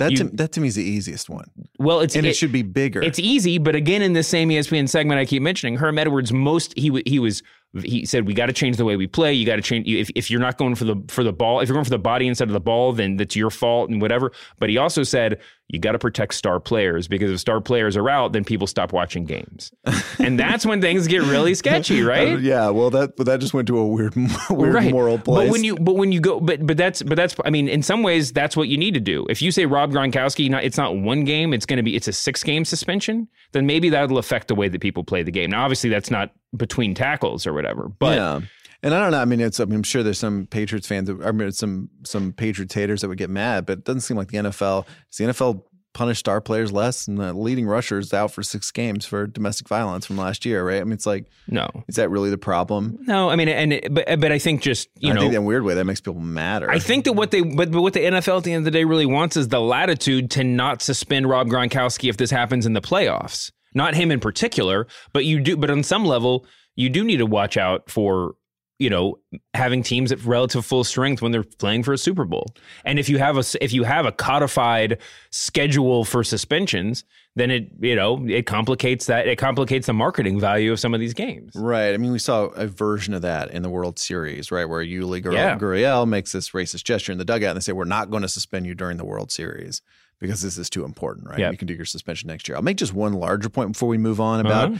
that, 0.00 0.10
you- 0.12 0.16
to, 0.18 0.24
that 0.36 0.52
to 0.52 0.60
me 0.60 0.68
is 0.68 0.74
the 0.74 0.82
easiest 0.84 1.30
one. 1.30 1.46
well 1.78 2.00
it's 2.00 2.16
And 2.16 2.26
it, 2.26 2.30
it- 2.30 2.36
should 2.36 2.52
be 2.52 2.62
bigger. 2.62 3.00
It's 3.02 3.18
easy, 3.18 3.58
but 3.58 3.74
again, 3.74 4.02
in 4.02 4.12
this 4.12 4.28
same 4.28 4.48
ESPN 4.50 4.88
segment 4.88 5.20
I 5.20 5.24
keep 5.24 5.42
mentioning, 5.42 5.76
Herm 5.76 5.98
Edwards 5.98 6.32
most 6.32 6.76
he 6.76 7.02
he 7.06 7.18
was 7.18 7.42
he 7.84 8.04
said 8.04 8.26
we 8.26 8.34
got 8.34 8.46
to 8.46 8.52
change 8.52 8.76
the 8.78 8.84
way 8.84 8.96
we 8.96 9.06
play. 9.06 9.32
You 9.32 9.46
got 9.46 9.56
to 9.56 9.62
change 9.62 9.86
if 9.86 10.10
if 10.16 10.28
you're 10.30 10.40
not 10.40 10.58
going 10.58 10.74
for 10.74 10.84
the 10.84 10.96
for 11.08 11.22
the 11.22 11.32
ball, 11.32 11.60
if 11.60 11.68
you're 11.68 11.74
going 11.74 11.84
for 11.84 11.90
the 11.90 11.98
body 12.00 12.26
instead 12.26 12.48
of 12.48 12.52
the 12.52 12.60
ball, 12.60 12.92
then 12.92 13.16
that's 13.16 13.36
your 13.36 13.50
fault 13.50 13.90
and 13.90 14.02
whatever. 14.02 14.32
But 14.58 14.70
he 14.70 14.76
also 14.76 15.04
said 15.04 15.38
you 15.68 15.78
got 15.78 15.92
to 15.92 16.00
protect 16.00 16.34
star 16.34 16.58
players 16.58 17.06
because 17.06 17.30
if 17.30 17.38
star 17.38 17.60
players 17.60 17.96
are 17.96 18.10
out, 18.10 18.32
then 18.32 18.42
people 18.42 18.66
stop 18.66 18.92
watching 18.92 19.24
games, 19.24 19.70
and 20.18 20.36
that's 20.36 20.66
when 20.66 20.80
things 20.80 21.06
get 21.06 21.22
really 21.22 21.54
sketchy, 21.54 22.02
right? 22.02 22.34
Uh, 22.34 22.38
yeah, 22.38 22.70
well, 22.70 22.90
that 22.90 23.16
but 23.16 23.26
that 23.26 23.38
just 23.38 23.54
went 23.54 23.68
to 23.68 23.78
a 23.78 23.86
weird, 23.86 24.16
weird 24.50 24.90
moral 24.90 25.18
place. 25.20 25.46
But 25.46 25.52
when 25.52 25.62
you 25.62 25.76
but 25.76 25.94
when 25.94 26.10
you 26.10 26.18
go 26.20 26.40
but 26.40 26.66
but 26.66 26.76
that's 26.76 27.04
but 27.04 27.14
that's 27.14 27.36
I 27.44 27.50
mean 27.50 27.68
in 27.68 27.84
some 27.84 28.02
ways 28.02 28.32
that's 28.32 28.56
what 28.56 28.66
you 28.66 28.78
need 28.78 28.94
to 28.94 29.00
do. 29.00 29.26
If 29.30 29.42
you 29.42 29.52
say 29.52 29.64
Rob 29.66 29.89
Gronkowski, 29.90 30.48
not 30.50 30.64
it's 30.64 30.76
not 30.76 30.96
one 30.96 31.24
game, 31.24 31.52
it's 31.52 31.66
going 31.66 31.76
to 31.76 31.82
be 31.82 31.96
it's 31.96 32.08
a 32.08 32.12
six 32.12 32.42
game 32.42 32.64
suspension. 32.64 33.28
Then 33.52 33.66
maybe 33.66 33.90
that'll 33.90 34.18
affect 34.18 34.48
the 34.48 34.54
way 34.54 34.68
that 34.68 34.80
people 34.80 35.04
play 35.04 35.22
the 35.22 35.30
game. 35.30 35.50
Now, 35.50 35.64
obviously, 35.64 35.90
that's 35.90 36.10
not 36.10 36.32
between 36.56 36.94
tackles 36.94 37.46
or 37.46 37.52
whatever. 37.52 37.88
But 37.98 38.16
yeah. 38.16 38.40
And 38.82 38.94
I 38.94 38.98
don't 38.98 39.10
know. 39.10 39.20
I 39.20 39.26
mean, 39.26 39.40
it's. 39.40 39.60
I 39.60 39.64
I'm 39.64 39.82
sure 39.82 40.02
there's 40.02 40.18
some 40.18 40.46
Patriots 40.46 40.86
fans. 40.86 41.08
That, 41.08 41.20
I 41.22 41.32
mean, 41.32 41.52
some 41.52 41.90
some 42.02 42.32
Patriots 42.32 42.72
haters 42.72 43.02
that 43.02 43.08
would 43.08 43.18
get 43.18 43.28
mad, 43.28 43.66
but 43.66 43.78
it 43.78 43.84
doesn't 43.84 44.00
seem 44.00 44.16
like 44.16 44.28
the 44.28 44.38
NFL. 44.38 44.86
Does 45.10 45.18
the 45.18 45.24
NFL 45.24 45.62
punish 45.92 46.18
star 46.18 46.40
players 46.40 46.72
less? 46.72 47.08
And 47.08 47.18
the 47.18 47.32
leading 47.32 47.66
rusher 47.66 47.98
is 47.98 48.12
out 48.12 48.32
for 48.32 48.42
six 48.42 48.70
games 48.70 49.06
for 49.06 49.26
domestic 49.26 49.68
violence 49.68 50.06
from 50.06 50.16
last 50.16 50.44
year, 50.44 50.66
right? 50.66 50.80
I 50.80 50.84
mean, 50.84 50.92
it's 50.92 51.06
like, 51.06 51.26
no, 51.48 51.68
is 51.88 51.96
that 51.96 52.10
really 52.10 52.30
the 52.30 52.38
problem? 52.38 52.98
no. 53.02 53.30
I 53.30 53.36
mean, 53.36 53.48
and 53.48 53.94
but 53.94 54.20
but 54.20 54.32
I 54.32 54.38
think 54.38 54.62
just 54.62 54.88
you 54.96 55.10
I 55.10 55.14
know. 55.14 55.20
think 55.22 55.32
in 55.32 55.38
a 55.38 55.42
weird 55.42 55.64
way 55.64 55.74
that 55.74 55.84
makes 55.84 56.00
people 56.00 56.20
madder. 56.20 56.70
I 56.70 56.78
think 56.78 57.04
that 57.04 57.12
what 57.14 57.30
they 57.30 57.42
but, 57.42 57.70
but 57.70 57.82
what 57.82 57.92
the 57.92 58.00
NFL 58.00 58.38
at 58.38 58.44
the 58.44 58.52
end 58.52 58.60
of 58.60 58.64
the 58.72 58.78
day 58.78 58.84
really 58.84 59.06
wants 59.06 59.36
is 59.36 59.48
the 59.48 59.60
latitude 59.60 60.30
to 60.32 60.44
not 60.44 60.82
suspend 60.82 61.28
Rob 61.28 61.48
Gronkowski 61.48 62.08
if 62.08 62.16
this 62.16 62.30
happens 62.30 62.66
in 62.66 62.72
the 62.72 62.82
playoffs. 62.82 63.50
Not 63.74 63.94
him 63.94 64.10
in 64.10 64.20
particular, 64.20 64.86
but 65.12 65.24
you 65.24 65.40
do 65.40 65.56
but 65.56 65.70
on 65.70 65.82
some 65.82 66.04
level 66.04 66.46
you 66.76 66.88
do 66.88 67.04
need 67.04 67.18
to 67.18 67.26
watch 67.26 67.56
out 67.56 67.90
for 67.90 68.34
you 68.80 68.90
know 68.90 69.18
having 69.54 69.82
teams 69.84 70.10
at 70.10 70.24
relative 70.24 70.66
full 70.66 70.82
strength 70.82 71.22
when 71.22 71.30
they're 71.30 71.44
playing 71.44 71.84
for 71.84 71.92
a 71.92 71.98
Super 71.98 72.24
Bowl. 72.24 72.46
And 72.84 72.98
if 72.98 73.08
you 73.08 73.18
have 73.18 73.36
a 73.36 73.44
if 73.64 73.72
you 73.72 73.84
have 73.84 74.06
a 74.06 74.10
codified 74.12 74.98
schedule 75.30 76.04
for 76.04 76.24
suspensions, 76.24 77.04
then 77.36 77.50
it 77.50 77.70
you 77.80 77.94
know 77.94 78.24
it 78.28 78.46
complicates 78.46 79.06
that 79.06 79.26
it 79.28 79.36
complicates 79.36 79.86
the 79.86 79.92
marketing 79.92 80.40
value 80.40 80.72
of 80.72 80.80
some 80.80 80.94
of 80.94 81.00
these 81.00 81.14
games. 81.14 81.52
Right. 81.54 81.94
I 81.94 81.96
mean, 81.96 82.12
we 82.12 82.18
saw 82.18 82.46
a 82.46 82.66
version 82.66 83.14
of 83.14 83.22
that 83.22 83.50
in 83.52 83.62
the 83.62 83.70
World 83.70 83.98
Series, 83.98 84.50
right? 84.50 84.64
Where 84.64 84.84
Yuli 84.84 85.22
Gur- 85.22 85.32
Yeah. 85.32 85.56
Gurriel 85.58 86.06
makes 86.08 86.32
this 86.32 86.50
racist 86.50 86.84
gesture 86.84 87.12
in 87.12 87.18
the 87.18 87.24
dugout 87.24 87.50
and 87.50 87.56
they 87.56 87.60
say, 87.62 87.72
We're 87.72 87.84
not 87.84 88.10
going 88.10 88.22
to 88.22 88.28
suspend 88.28 88.66
you 88.66 88.74
during 88.74 88.96
the 88.96 89.04
World 89.04 89.30
Series 89.30 89.82
because 90.18 90.42
this 90.42 90.58
is 90.58 90.68
too 90.68 90.84
important, 90.84 91.28
right? 91.28 91.38
Yep. 91.38 91.52
You 91.52 91.58
can 91.58 91.68
do 91.68 91.74
your 91.74 91.84
suspension 91.86 92.26
next 92.28 92.48
year. 92.48 92.56
I'll 92.56 92.62
make 92.62 92.76
just 92.76 92.92
one 92.92 93.12
larger 93.14 93.48
point 93.48 93.72
before 93.72 93.88
we 93.88 93.98
move 93.98 94.20
on 94.20 94.40
about 94.40 94.70
Uh-huh. 94.72 94.78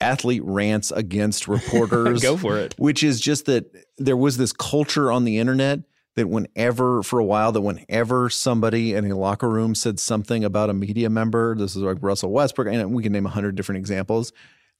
Athlete 0.00 0.42
rants 0.44 0.90
against 0.90 1.48
reporters. 1.48 2.22
Go 2.22 2.36
for 2.36 2.58
it. 2.58 2.74
Which 2.78 3.02
is 3.02 3.20
just 3.20 3.46
that 3.46 3.66
there 3.98 4.16
was 4.16 4.36
this 4.36 4.52
culture 4.52 5.10
on 5.10 5.24
the 5.24 5.38
internet 5.38 5.80
that 6.16 6.28
whenever, 6.28 7.02
for 7.02 7.18
a 7.18 7.24
while, 7.24 7.52
that 7.52 7.60
whenever 7.60 8.30
somebody 8.30 8.94
in 8.94 9.10
a 9.10 9.16
locker 9.16 9.48
room 9.48 9.74
said 9.74 10.00
something 10.00 10.44
about 10.44 10.70
a 10.70 10.74
media 10.74 11.10
member, 11.10 11.54
this 11.54 11.76
is 11.76 11.82
like 11.82 11.98
Russell 12.00 12.30
Westbrook, 12.32 12.68
and 12.68 12.94
we 12.94 13.02
can 13.02 13.12
name 13.12 13.26
a 13.26 13.30
hundred 13.30 13.54
different 13.54 13.78
examples, 13.78 14.32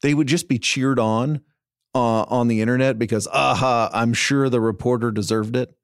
they 0.03 0.15
would 0.15 0.27
just 0.27 0.49
be 0.49 0.59
cheered 0.59 0.99
on 0.99 1.41
uh, 1.95 2.23
on 2.25 2.49
the 2.49 2.61
internet 2.61 2.99
because, 2.99 3.27
aha, 3.27 3.91
I'm 3.93 4.13
sure 4.13 4.49
the 4.49 4.61
reporter 4.61 5.11
deserved 5.11 5.57
it. 5.57 5.75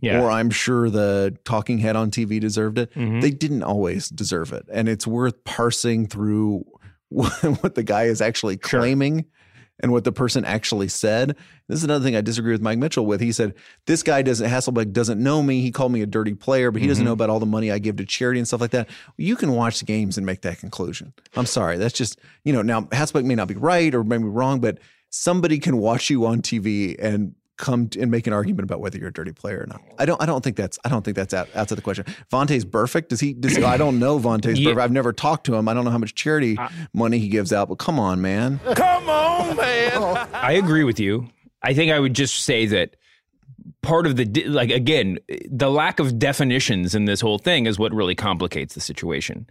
Yeah. 0.00 0.20
Or 0.20 0.30
I'm 0.30 0.50
sure 0.50 0.90
the 0.90 1.38
talking 1.44 1.78
head 1.78 1.96
on 1.96 2.10
TV 2.10 2.38
deserved 2.38 2.78
it. 2.78 2.92
Mhm. 2.94 3.22
They 3.22 3.30
didn't 3.30 3.62
always 3.62 4.08
deserve 4.10 4.52
it. 4.52 4.66
And 4.70 4.86
it's 4.88 5.06
worth 5.06 5.42
parsing 5.44 6.06
through 6.06 6.64
what, 7.60 7.74
the 7.74 7.82
guy 7.82 8.04
is 8.04 8.20
actually 8.20 8.58
Sure. 8.64 8.80
claiming 8.80 9.26
and 9.80 9.92
what 9.92 10.04
the 10.04 10.12
person 10.12 10.44
actually 10.44 10.88
said. 10.88 11.36
This 11.68 11.78
is 11.78 11.84
another 11.84 12.04
thing 12.04 12.16
I 12.16 12.20
disagree 12.20 12.52
with 12.52 12.60
Mike 12.60 12.78
Mitchell 12.78 13.06
with. 13.06 13.20
He 13.20 13.32
said, 13.32 13.54
This 13.86 14.02
guy 14.02 14.22
doesn't, 14.22 14.48
Hasselbeck 14.48 14.92
doesn't 14.92 15.22
know 15.22 15.42
me. 15.42 15.60
He 15.60 15.70
called 15.70 15.92
me 15.92 16.02
a 16.02 16.06
dirty 16.06 16.34
player, 16.34 16.70
but 16.70 16.80
he 16.82 16.88
doesn't 16.88 17.02
mm-hmm. 17.02 17.08
know 17.08 17.12
about 17.12 17.30
all 17.30 17.40
the 17.40 17.46
money 17.46 17.70
I 17.70 17.78
give 17.78 17.96
to 17.96 18.04
charity 18.04 18.38
and 18.40 18.46
stuff 18.46 18.60
like 18.60 18.70
that. 18.72 18.88
You 19.16 19.36
can 19.36 19.52
watch 19.52 19.80
the 19.80 19.84
games 19.84 20.16
and 20.16 20.26
make 20.26 20.42
that 20.42 20.58
conclusion. 20.58 21.12
I'm 21.36 21.46
sorry. 21.46 21.78
That's 21.78 21.94
just, 21.94 22.20
you 22.44 22.52
know, 22.52 22.62
now 22.62 22.82
Hasselbeck 22.82 23.24
may 23.24 23.34
not 23.34 23.48
be 23.48 23.54
right 23.54 23.94
or 23.94 24.04
may 24.04 24.18
be 24.18 24.24
wrong, 24.24 24.60
but 24.60 24.78
somebody 25.10 25.58
can 25.58 25.76
watch 25.76 26.10
you 26.10 26.26
on 26.26 26.42
TV 26.42 26.96
and 26.98 27.34
come 27.56 27.88
t- 27.88 28.00
and 28.00 28.10
make 28.10 28.26
an 28.26 28.32
argument 28.32 28.64
about 28.64 28.80
whether 28.80 28.98
you're 28.98 29.08
a 29.08 29.12
dirty 29.12 29.32
player 29.32 29.60
or 29.60 29.66
not. 29.66 29.80
I 29.98 30.04
don't. 30.06 30.20
I 30.20 30.26
don't 30.26 30.42
think 30.42 30.56
that's. 30.56 30.78
I 30.84 30.88
don't 30.88 31.04
think 31.04 31.16
that's 31.16 31.32
out, 31.34 31.48
out 31.54 31.70
of 31.70 31.76
the 31.76 31.82
question. 31.82 32.04
Vontae's 32.32 32.64
perfect. 32.64 33.10
Does 33.10 33.20
he? 33.20 33.32
Does, 33.34 33.56
I 33.62 33.76
don't 33.76 33.98
know 33.98 34.18
Vontae's 34.18 34.58
Yeah. 34.58 34.70
perfect. 34.70 34.84
I've 34.84 34.92
never 34.92 35.12
talked 35.12 35.46
to 35.46 35.54
him. 35.54 35.68
I 35.68 35.74
don't 35.74 35.84
know 35.84 35.90
how 35.90 35.98
much 35.98 36.14
charity 36.14 36.58
money 36.92 37.18
he 37.18 37.28
gives 37.28 37.52
out. 37.52 37.68
But 37.68 37.76
come 37.76 37.98
on, 37.98 38.20
man. 38.20 38.60
Come 38.74 39.08
on, 39.08 39.56
man. 39.56 40.28
I 40.32 40.52
agree 40.52 40.84
with 40.84 40.98
you. 41.00 41.28
I 41.62 41.74
think 41.74 41.90
I 41.92 41.98
would 42.00 42.14
just 42.14 42.44
say 42.44 42.66
that 42.66 42.96
part 43.82 44.06
of 44.06 44.16
the 44.16 44.24
like 44.48 44.70
again 44.70 45.18
the 45.50 45.70
lack 45.70 45.98
of 46.00 46.18
definitions 46.18 46.94
in 46.94 47.04
this 47.04 47.20
whole 47.20 47.38
thing 47.38 47.66
is 47.66 47.78
what 47.78 47.92
really 47.92 48.14
complicates 48.14 48.74
the 48.74 48.80
situation 48.80 49.46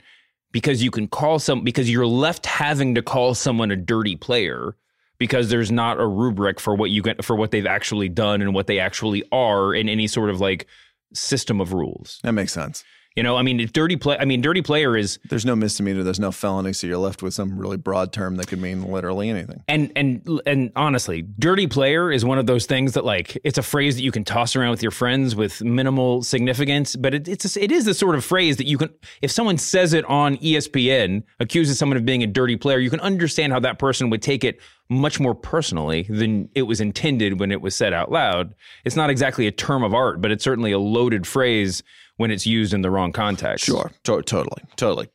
because 0.51 0.83
you 0.83 0.91
can 0.91 1.07
call 1.07 1.39
some 1.39 1.63
because 1.63 1.89
you're 1.89 2.05
left 2.05 2.45
having 2.45 2.93
to 2.95 3.01
call 3.01 3.33
someone 3.33 3.71
a 3.71 3.75
dirty 3.75 4.15
player 4.15 4.75
because 5.23 5.47
there's 5.49 5.71
not 5.71 6.01
a 6.01 6.05
rubric 6.05 6.59
for 6.59 6.75
what 6.75 6.89
you 6.89 7.01
get 7.01 7.23
for 7.23 7.37
what 7.37 7.51
they've 7.51 7.65
actually 7.65 8.09
done 8.09 8.41
and 8.41 8.53
what 8.53 8.67
they 8.67 8.77
actually 8.77 9.23
are 9.31 9.73
in 9.73 9.87
any 9.87 10.05
sort 10.05 10.29
of 10.29 10.41
like 10.41 10.67
system 11.13 11.61
of 11.61 11.71
rules. 11.71 12.19
That 12.23 12.33
makes 12.33 12.51
sense. 12.51 12.83
You 13.15 13.23
know, 13.23 13.37
I 13.37 13.43
mean, 13.43 13.69
dirty 13.71 13.95
play. 13.95 14.17
I 14.17 14.25
mean, 14.25 14.41
dirty 14.41 14.61
player 14.61 14.97
is 14.97 15.19
There's 15.29 15.45
no 15.45 15.55
misdemeanor. 15.55 16.03
There's 16.03 16.19
no 16.19 16.31
felony. 16.31 16.73
So 16.73 16.87
you're 16.87 16.97
left 16.97 17.21
with 17.21 17.33
some 17.33 17.57
really 17.57 17.77
broad 17.77 18.11
term 18.11 18.37
that 18.37 18.47
could 18.47 18.59
mean 18.59 18.91
literally 18.91 19.29
anything. 19.29 19.63
And 19.67 19.91
and 19.95 20.41
and 20.45 20.71
honestly, 20.75 21.21
dirty 21.21 21.67
player 21.67 22.11
is 22.11 22.25
one 22.25 22.39
of 22.39 22.47
those 22.47 22.65
things 22.65 22.93
that 22.93 23.05
like 23.05 23.37
it's 23.43 23.57
a 23.57 23.63
phrase 23.63 23.95
that 23.95 24.03
you 24.03 24.11
can 24.11 24.23
toss 24.23 24.55
around 24.55 24.71
with 24.71 24.81
your 24.81 24.91
friends 24.91 25.35
with 25.35 25.61
minimal 25.61 26.23
significance, 26.23 26.95
but 26.95 27.13
it, 27.13 27.27
it's 27.27 27.55
a, 27.55 27.63
it 27.63 27.71
is 27.71 27.85
the 27.85 27.93
sort 27.93 28.15
of 28.15 28.25
phrase 28.25 28.57
that 28.57 28.65
you 28.65 28.77
can 28.77 28.89
if 29.21 29.31
someone 29.31 29.57
says 29.57 29.93
it 29.93 30.05
on 30.05 30.37
ESPN, 30.37 31.23
accuses 31.39 31.77
someone 31.77 31.97
of 31.97 32.05
being 32.05 32.23
a 32.23 32.27
dirty 32.27 32.55
player, 32.55 32.79
you 32.79 32.89
can 32.89 32.99
understand 33.01 33.53
how 33.53 33.59
that 33.59 33.77
person 33.77 34.09
would 34.09 34.21
take 34.21 34.43
it 34.43 34.59
much 34.89 35.19
more 35.19 35.33
personally 35.33 36.03
than 36.09 36.49
it 36.55 36.63
was 36.63 36.81
intended 36.81 37.39
when 37.39 37.51
it 37.51 37.61
was 37.61 37.75
said 37.75 37.93
out 37.93 38.11
loud. 38.11 38.53
It's 38.85 38.95
not 38.95 39.09
exactly 39.09 39.47
a 39.47 39.51
term 39.51 39.83
of 39.83 39.93
art, 39.93 40.21
but 40.21 40.31
it's 40.31 40.43
certainly 40.43 40.71
a 40.71 40.79
loaded 40.79 41.25
phrase 41.25 41.83
when 42.17 42.31
it's 42.31 42.45
used 42.45 42.73
in 42.73 42.81
the 42.81 42.91
wrong 42.91 43.11
context. 43.11 43.65
Sure. 43.65 43.91
To- 44.03 44.21
totally. 44.21 44.61
Totally. 44.75 45.09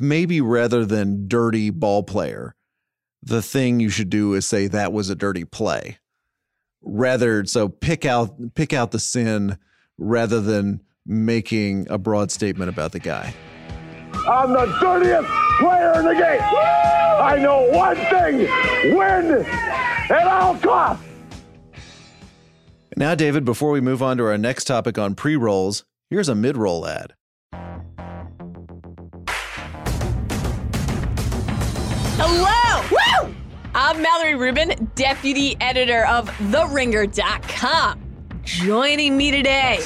Maybe 0.00 0.40
rather 0.40 0.84
than 0.84 1.28
dirty 1.28 1.70
ball 1.70 2.02
player, 2.02 2.54
the 3.22 3.42
thing 3.42 3.80
you 3.80 3.90
should 3.90 4.10
do 4.10 4.34
is 4.34 4.46
say 4.46 4.66
that 4.66 4.92
was 4.92 5.10
a 5.10 5.14
dirty 5.14 5.44
play. 5.44 5.98
Rather, 6.82 7.44
so 7.44 7.68
pick 7.68 8.04
out 8.04 8.54
pick 8.54 8.72
out 8.72 8.90
the 8.90 8.98
sin 8.98 9.58
rather 9.96 10.40
than 10.40 10.80
making 11.06 11.86
a 11.88 11.96
broad 11.98 12.30
statement 12.30 12.68
about 12.68 12.92
the 12.92 12.98
guy. 12.98 13.34
I'm 14.28 14.52
the 14.52 14.66
dirtiest 14.80 15.28
player 15.58 15.98
in 15.98 16.04
the 16.04 16.14
game. 16.14 16.40
I 16.42 17.38
know 17.40 17.68
one 17.70 17.96
thing 17.96 18.38
win 18.96 19.44
at 20.10 20.26
all 20.26 20.56
costs. 20.56 21.04
Now, 22.96 23.14
David, 23.14 23.44
before 23.44 23.70
we 23.70 23.80
move 23.80 24.02
on 24.02 24.18
to 24.18 24.24
our 24.26 24.38
next 24.38 24.64
topic 24.64 24.98
on 24.98 25.14
pre 25.14 25.36
rolls, 25.36 25.84
here's 26.14 26.28
a 26.28 26.34
mid 26.34 26.56
roll 26.56 26.86
ad. 26.86 27.12
Hello! 32.16 32.82
Woo! 32.92 33.34
I'm 33.74 34.00
Mallory 34.00 34.36
Rubin, 34.36 34.92
deputy 34.94 35.56
editor 35.60 36.06
of 36.06 36.30
TheRinger.com. 36.30 38.00
Joining 38.44 39.16
me 39.16 39.32
today, 39.32 39.80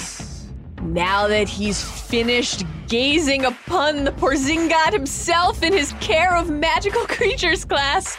now 0.83 1.29
that 1.29 1.49
he's 1.49 1.83
finished 1.83 2.65
gazing 2.89 3.47
upon 3.47 4.05
the 4.05 4.13
Porzingod 4.13 4.93
himself 4.93 5.63
in 5.63 5.73
his 5.73 5.95
Care 5.95 6.37
of 6.37 6.51
Magical 6.51 7.07
Creatures 7.07 7.65
class, 7.65 8.19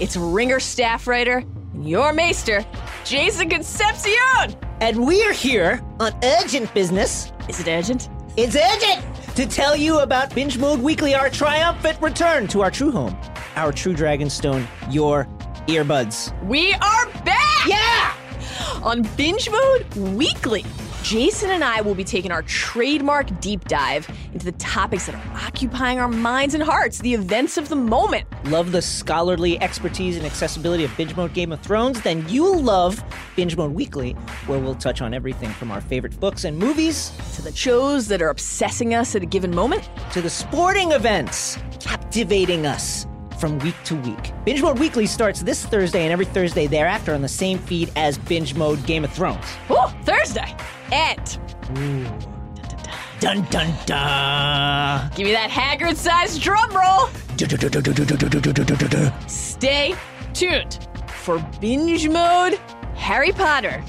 it's 0.00 0.16
Ringer 0.16 0.60
staff 0.60 1.06
writer 1.06 1.44
and 1.74 1.86
your 1.86 2.14
maester, 2.14 2.64
Jason 3.04 3.50
Concepcion. 3.50 4.56
And 4.82 5.06
we're 5.06 5.34
here 5.34 5.82
on 6.00 6.14
urgent 6.24 6.72
business. 6.72 7.32
Is 7.50 7.60
it 7.60 7.68
urgent? 7.68 8.08
It's 8.38 8.56
urgent 8.56 9.04
to 9.36 9.44
tell 9.44 9.76
you 9.76 9.98
about 9.98 10.34
Binge 10.34 10.56
Mode 10.56 10.80
Weekly, 10.80 11.14
our 11.14 11.28
triumphant 11.28 12.00
return 12.00 12.46
to 12.48 12.62
our 12.62 12.70
true 12.70 12.90
home, 12.90 13.14
our 13.56 13.72
true 13.72 13.92
Dragonstone, 13.92 14.66
your 14.90 15.26
earbuds. 15.66 16.32
We 16.46 16.72
are 16.72 17.06
back! 17.26 17.66
Yeah! 17.66 18.14
On 18.82 19.02
Binge 19.18 19.50
Mode 19.50 19.94
Weekly, 20.16 20.64
Jason 21.02 21.50
and 21.50 21.64
I 21.64 21.80
will 21.80 21.94
be 21.94 22.04
taking 22.04 22.30
our 22.30 22.42
trademark 22.42 23.40
deep 23.40 23.64
dive 23.64 24.08
into 24.32 24.44
the 24.44 24.52
topics 24.52 25.06
that 25.06 25.14
are 25.14 25.32
occupying 25.46 25.98
our 25.98 26.08
minds 26.08 26.54
and 26.54 26.62
hearts, 26.62 26.98
the 26.98 27.14
events 27.14 27.56
of 27.56 27.68
the 27.68 27.76
moment. 27.76 28.26
Love 28.46 28.70
the 28.72 28.82
scholarly 28.82 29.60
expertise 29.62 30.16
and 30.16 30.26
accessibility 30.26 30.84
of 30.84 30.96
Binge 30.96 31.16
Mode 31.16 31.32
Game 31.32 31.52
of 31.52 31.60
Thrones? 31.60 32.00
Then 32.02 32.24
you'll 32.28 32.60
love 32.60 33.02
Binge 33.34 33.56
Mode 33.56 33.72
Weekly, 33.72 34.12
where 34.46 34.58
we'll 34.58 34.74
touch 34.74 35.00
on 35.00 35.14
everything 35.14 35.50
from 35.50 35.70
our 35.70 35.80
favorite 35.80 36.18
books 36.20 36.44
and 36.44 36.56
movies 36.58 37.12
To 37.36 37.42
the 37.42 37.54
shows 37.54 38.06
that 38.08 38.20
are 38.20 38.28
obsessing 38.28 38.94
us 38.94 39.14
at 39.16 39.22
a 39.22 39.26
given 39.26 39.54
moment. 39.54 39.88
to 40.12 40.20
the 40.20 40.30
sporting 40.30 40.92
events 40.92 41.58
captivating 41.80 42.66
us 42.66 43.06
from 43.40 43.58
week 43.60 43.74
to 43.84 43.96
week. 43.96 44.32
Binge 44.44 44.60
Mode 44.60 44.78
Weekly 44.78 45.06
starts 45.06 45.40
this 45.42 45.64
Thursday 45.64 46.02
and 46.02 46.12
every 46.12 46.26
Thursday 46.26 46.66
thereafter 46.66 47.14
on 47.14 47.22
the 47.22 47.28
same 47.28 47.58
feed 47.58 47.90
as 47.96 48.18
Binge 48.18 48.54
Mode 48.54 48.84
Game 48.86 49.02
of 49.02 49.10
Thrones. 49.12 49.44
Ooh, 49.70 49.86
Thursday. 50.04 50.54
And 50.92 51.38
Dun 53.20 53.42
dun 53.50 53.72
dun! 53.86 55.10
give 55.14 55.26
me 55.26 55.32
that 55.32 55.50
Hagrid 55.50 55.96
sized 55.96 56.40
drum 56.40 56.70
roll. 56.74 57.08
Stay 59.28 59.94
tuned 60.34 60.88
for 61.06 61.38
Binge 61.60 62.08
Mode 62.08 62.58
Harry 62.94 63.32
Potter 63.32 63.82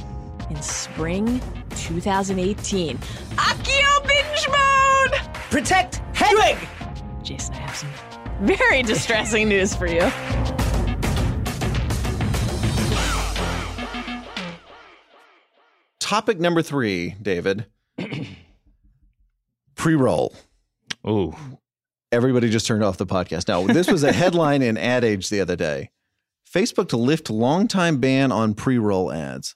in 0.50 0.62
spring 0.62 1.42
2018. 1.72 2.98
Accio 2.98 4.08
Binge 4.08 4.48
Mode! 4.50 5.22
Protect 5.50 6.02
Hedwig! 6.14 6.58
Jason, 7.24 7.56
I 7.56 7.58
have 7.60 7.76
some 7.76 7.90
very 8.42 8.84
distressing 8.84 9.48
news 9.48 9.76
for 9.76 9.88
you. 9.88 10.12
Topic 16.00 16.40
number 16.40 16.62
three, 16.62 17.16
David. 17.22 17.68
Pre 19.76 19.96
roll. 19.96 20.36
Ooh. 21.08 21.36
Everybody 22.12 22.50
just 22.50 22.68
turned 22.68 22.84
off 22.84 22.98
the 22.98 23.06
podcast. 23.06 23.48
Now, 23.48 23.66
this 23.66 23.90
was 23.90 24.04
a 24.04 24.12
headline 24.22 24.62
in 24.62 24.78
Ad 24.78 25.06
Age 25.06 25.30
the 25.30 25.40
other 25.40 25.56
day. 25.56 25.90
Facebook 26.52 26.90
to 26.90 26.98
lift 26.98 27.30
longtime 27.30 28.00
ban 28.00 28.32
on 28.32 28.54
pre 28.54 28.78
roll 28.78 29.12
ads. 29.12 29.56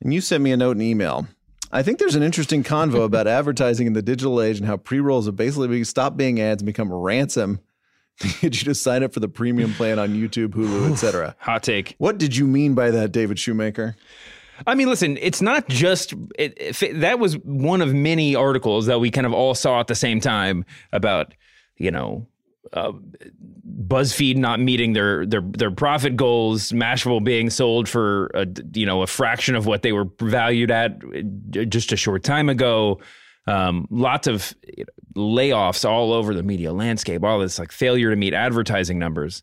And 0.00 0.12
you 0.12 0.20
sent 0.20 0.42
me 0.42 0.50
a 0.50 0.56
note 0.56 0.72
and 0.72 0.82
email. 0.82 1.28
I 1.70 1.84
think 1.84 2.00
there's 2.00 2.16
an 2.16 2.24
interesting 2.24 2.64
convo 2.64 3.04
about 3.04 3.26
advertising 3.28 3.86
in 3.86 3.92
the 3.92 4.02
digital 4.02 4.42
age 4.42 4.58
and 4.58 4.66
how 4.66 4.76
pre 4.76 4.98
rolls 4.98 5.26
have 5.26 5.36
basically 5.36 5.84
stopped 5.84 6.16
being 6.16 6.40
ads 6.40 6.62
and 6.62 6.66
become 6.66 6.92
ransom 6.92 7.60
get 8.40 8.42
you 8.42 8.50
just 8.50 8.82
sign 8.82 9.02
up 9.02 9.12
for 9.12 9.20
the 9.20 9.28
premium 9.28 9.72
plan 9.74 9.98
on 9.98 10.10
YouTube, 10.10 10.48
Hulu, 10.48 10.92
etc. 10.92 11.34
Hot 11.40 11.62
take. 11.62 11.94
What 11.98 12.18
did 12.18 12.36
you 12.36 12.46
mean 12.46 12.74
by 12.74 12.90
that, 12.90 13.12
David 13.12 13.38
Shoemaker? 13.38 13.96
I 14.66 14.74
mean, 14.74 14.88
listen, 14.88 15.16
it's 15.22 15.40
not 15.40 15.68
just 15.68 16.12
it, 16.38 16.54
it- 16.82 17.00
that 17.00 17.18
was 17.18 17.38
one 17.38 17.80
of 17.80 17.94
many 17.94 18.34
articles 18.36 18.86
that 18.86 19.00
we 19.00 19.10
kind 19.10 19.26
of 19.26 19.32
all 19.32 19.54
saw 19.54 19.80
at 19.80 19.86
the 19.86 19.94
same 19.94 20.20
time 20.20 20.66
about, 20.92 21.32
you 21.78 21.90
know, 21.90 22.26
uh, 22.74 22.92
BuzzFeed 23.88 24.36
not 24.36 24.60
meeting 24.60 24.92
their 24.92 25.24
their 25.24 25.40
their 25.40 25.70
profit 25.70 26.14
goals, 26.16 26.72
Mashable 26.72 27.24
being 27.24 27.48
sold 27.50 27.88
for 27.88 28.26
a, 28.34 28.46
you 28.74 28.84
know 28.84 29.02
a 29.02 29.06
fraction 29.06 29.54
of 29.56 29.66
what 29.66 29.82
they 29.82 29.92
were 29.92 30.06
valued 30.20 30.70
at 30.70 31.00
uh, 31.56 31.64
just 31.64 31.90
a 31.92 31.96
short 31.96 32.22
time 32.22 32.48
ago. 32.50 33.00
Um, 33.46 33.86
lots 33.90 34.26
of 34.26 34.54
layoffs 35.16 35.88
all 35.88 36.12
over 36.12 36.34
the 36.34 36.42
media 36.42 36.72
landscape. 36.72 37.24
All 37.24 37.38
this 37.38 37.58
like 37.58 37.72
failure 37.72 38.10
to 38.10 38.16
meet 38.16 38.34
advertising 38.34 38.98
numbers. 38.98 39.42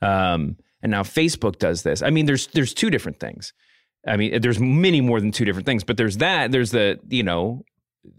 Um, 0.00 0.56
and 0.82 0.90
now 0.90 1.02
Facebook 1.02 1.58
does 1.58 1.82
this. 1.82 2.02
I 2.02 2.10
mean, 2.10 2.26
there's 2.26 2.48
there's 2.48 2.74
two 2.74 2.90
different 2.90 3.20
things. 3.20 3.52
I 4.06 4.16
mean, 4.16 4.40
there's 4.40 4.58
many 4.58 5.00
more 5.00 5.20
than 5.20 5.30
two 5.30 5.44
different 5.44 5.66
things, 5.66 5.84
but 5.84 5.96
there's 5.96 6.18
that. 6.18 6.50
There's 6.50 6.72
the 6.72 6.98
you 7.08 7.22
know 7.22 7.64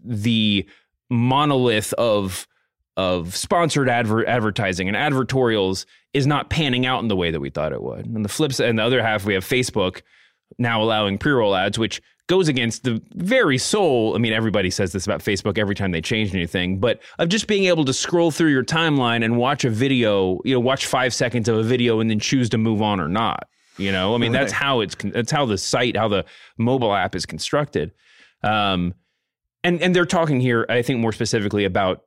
the 0.02 0.66
monolith 1.10 1.92
of 1.94 2.46
of 2.96 3.36
sponsored 3.36 3.88
adver- 3.88 4.26
advertising 4.26 4.88
and 4.88 4.96
advertorials 4.96 5.84
is 6.12 6.26
not 6.26 6.48
panning 6.48 6.86
out 6.86 7.02
in 7.02 7.08
the 7.08 7.16
way 7.16 7.30
that 7.30 7.40
we 7.40 7.50
thought 7.50 7.72
it 7.72 7.82
would. 7.82 8.06
And 8.06 8.24
the 8.24 8.28
flips 8.28 8.60
and 8.60 8.78
the 8.78 8.84
other 8.84 9.02
half, 9.02 9.24
we 9.24 9.34
have 9.34 9.44
Facebook 9.44 10.02
now 10.58 10.80
allowing 10.80 11.18
pre-roll 11.18 11.56
ads, 11.56 11.78
which 11.78 12.00
goes 12.26 12.48
against 12.48 12.84
the 12.84 13.02
very 13.14 13.58
soul. 13.58 14.14
I 14.14 14.18
mean, 14.18 14.32
everybody 14.32 14.70
says 14.70 14.92
this 14.92 15.04
about 15.04 15.20
Facebook 15.20 15.58
every 15.58 15.74
time 15.74 15.90
they 15.90 16.00
change 16.00 16.34
anything, 16.34 16.78
but 16.78 17.00
of 17.18 17.28
just 17.28 17.46
being 17.46 17.64
able 17.64 17.84
to 17.84 17.92
scroll 17.92 18.30
through 18.30 18.50
your 18.50 18.64
timeline 18.64 19.24
and 19.24 19.36
watch 19.36 19.64
a 19.64 19.70
video, 19.70 20.40
you 20.44 20.54
know, 20.54 20.60
watch 20.60 20.86
five 20.86 21.12
seconds 21.12 21.48
of 21.48 21.56
a 21.56 21.62
video 21.62 22.00
and 22.00 22.08
then 22.08 22.18
choose 22.18 22.48
to 22.50 22.58
move 22.58 22.80
on 22.80 22.98
or 22.98 23.08
not. 23.08 23.48
You 23.76 23.90
know, 23.90 24.14
I 24.14 24.18
mean, 24.18 24.30
that's 24.30 24.52
how 24.52 24.80
it's 24.80 24.94
that's 24.94 25.32
how 25.32 25.46
the 25.46 25.58
site, 25.58 25.96
how 25.96 26.06
the 26.08 26.24
mobile 26.58 26.94
app 26.94 27.16
is 27.16 27.26
constructed. 27.26 27.90
Um, 28.42 28.94
and 29.64 29.82
and 29.82 29.96
they're 29.96 30.06
talking 30.06 30.38
here, 30.40 30.64
I 30.68 30.82
think, 30.82 31.00
more 31.00 31.12
specifically 31.12 31.64
about 31.64 32.02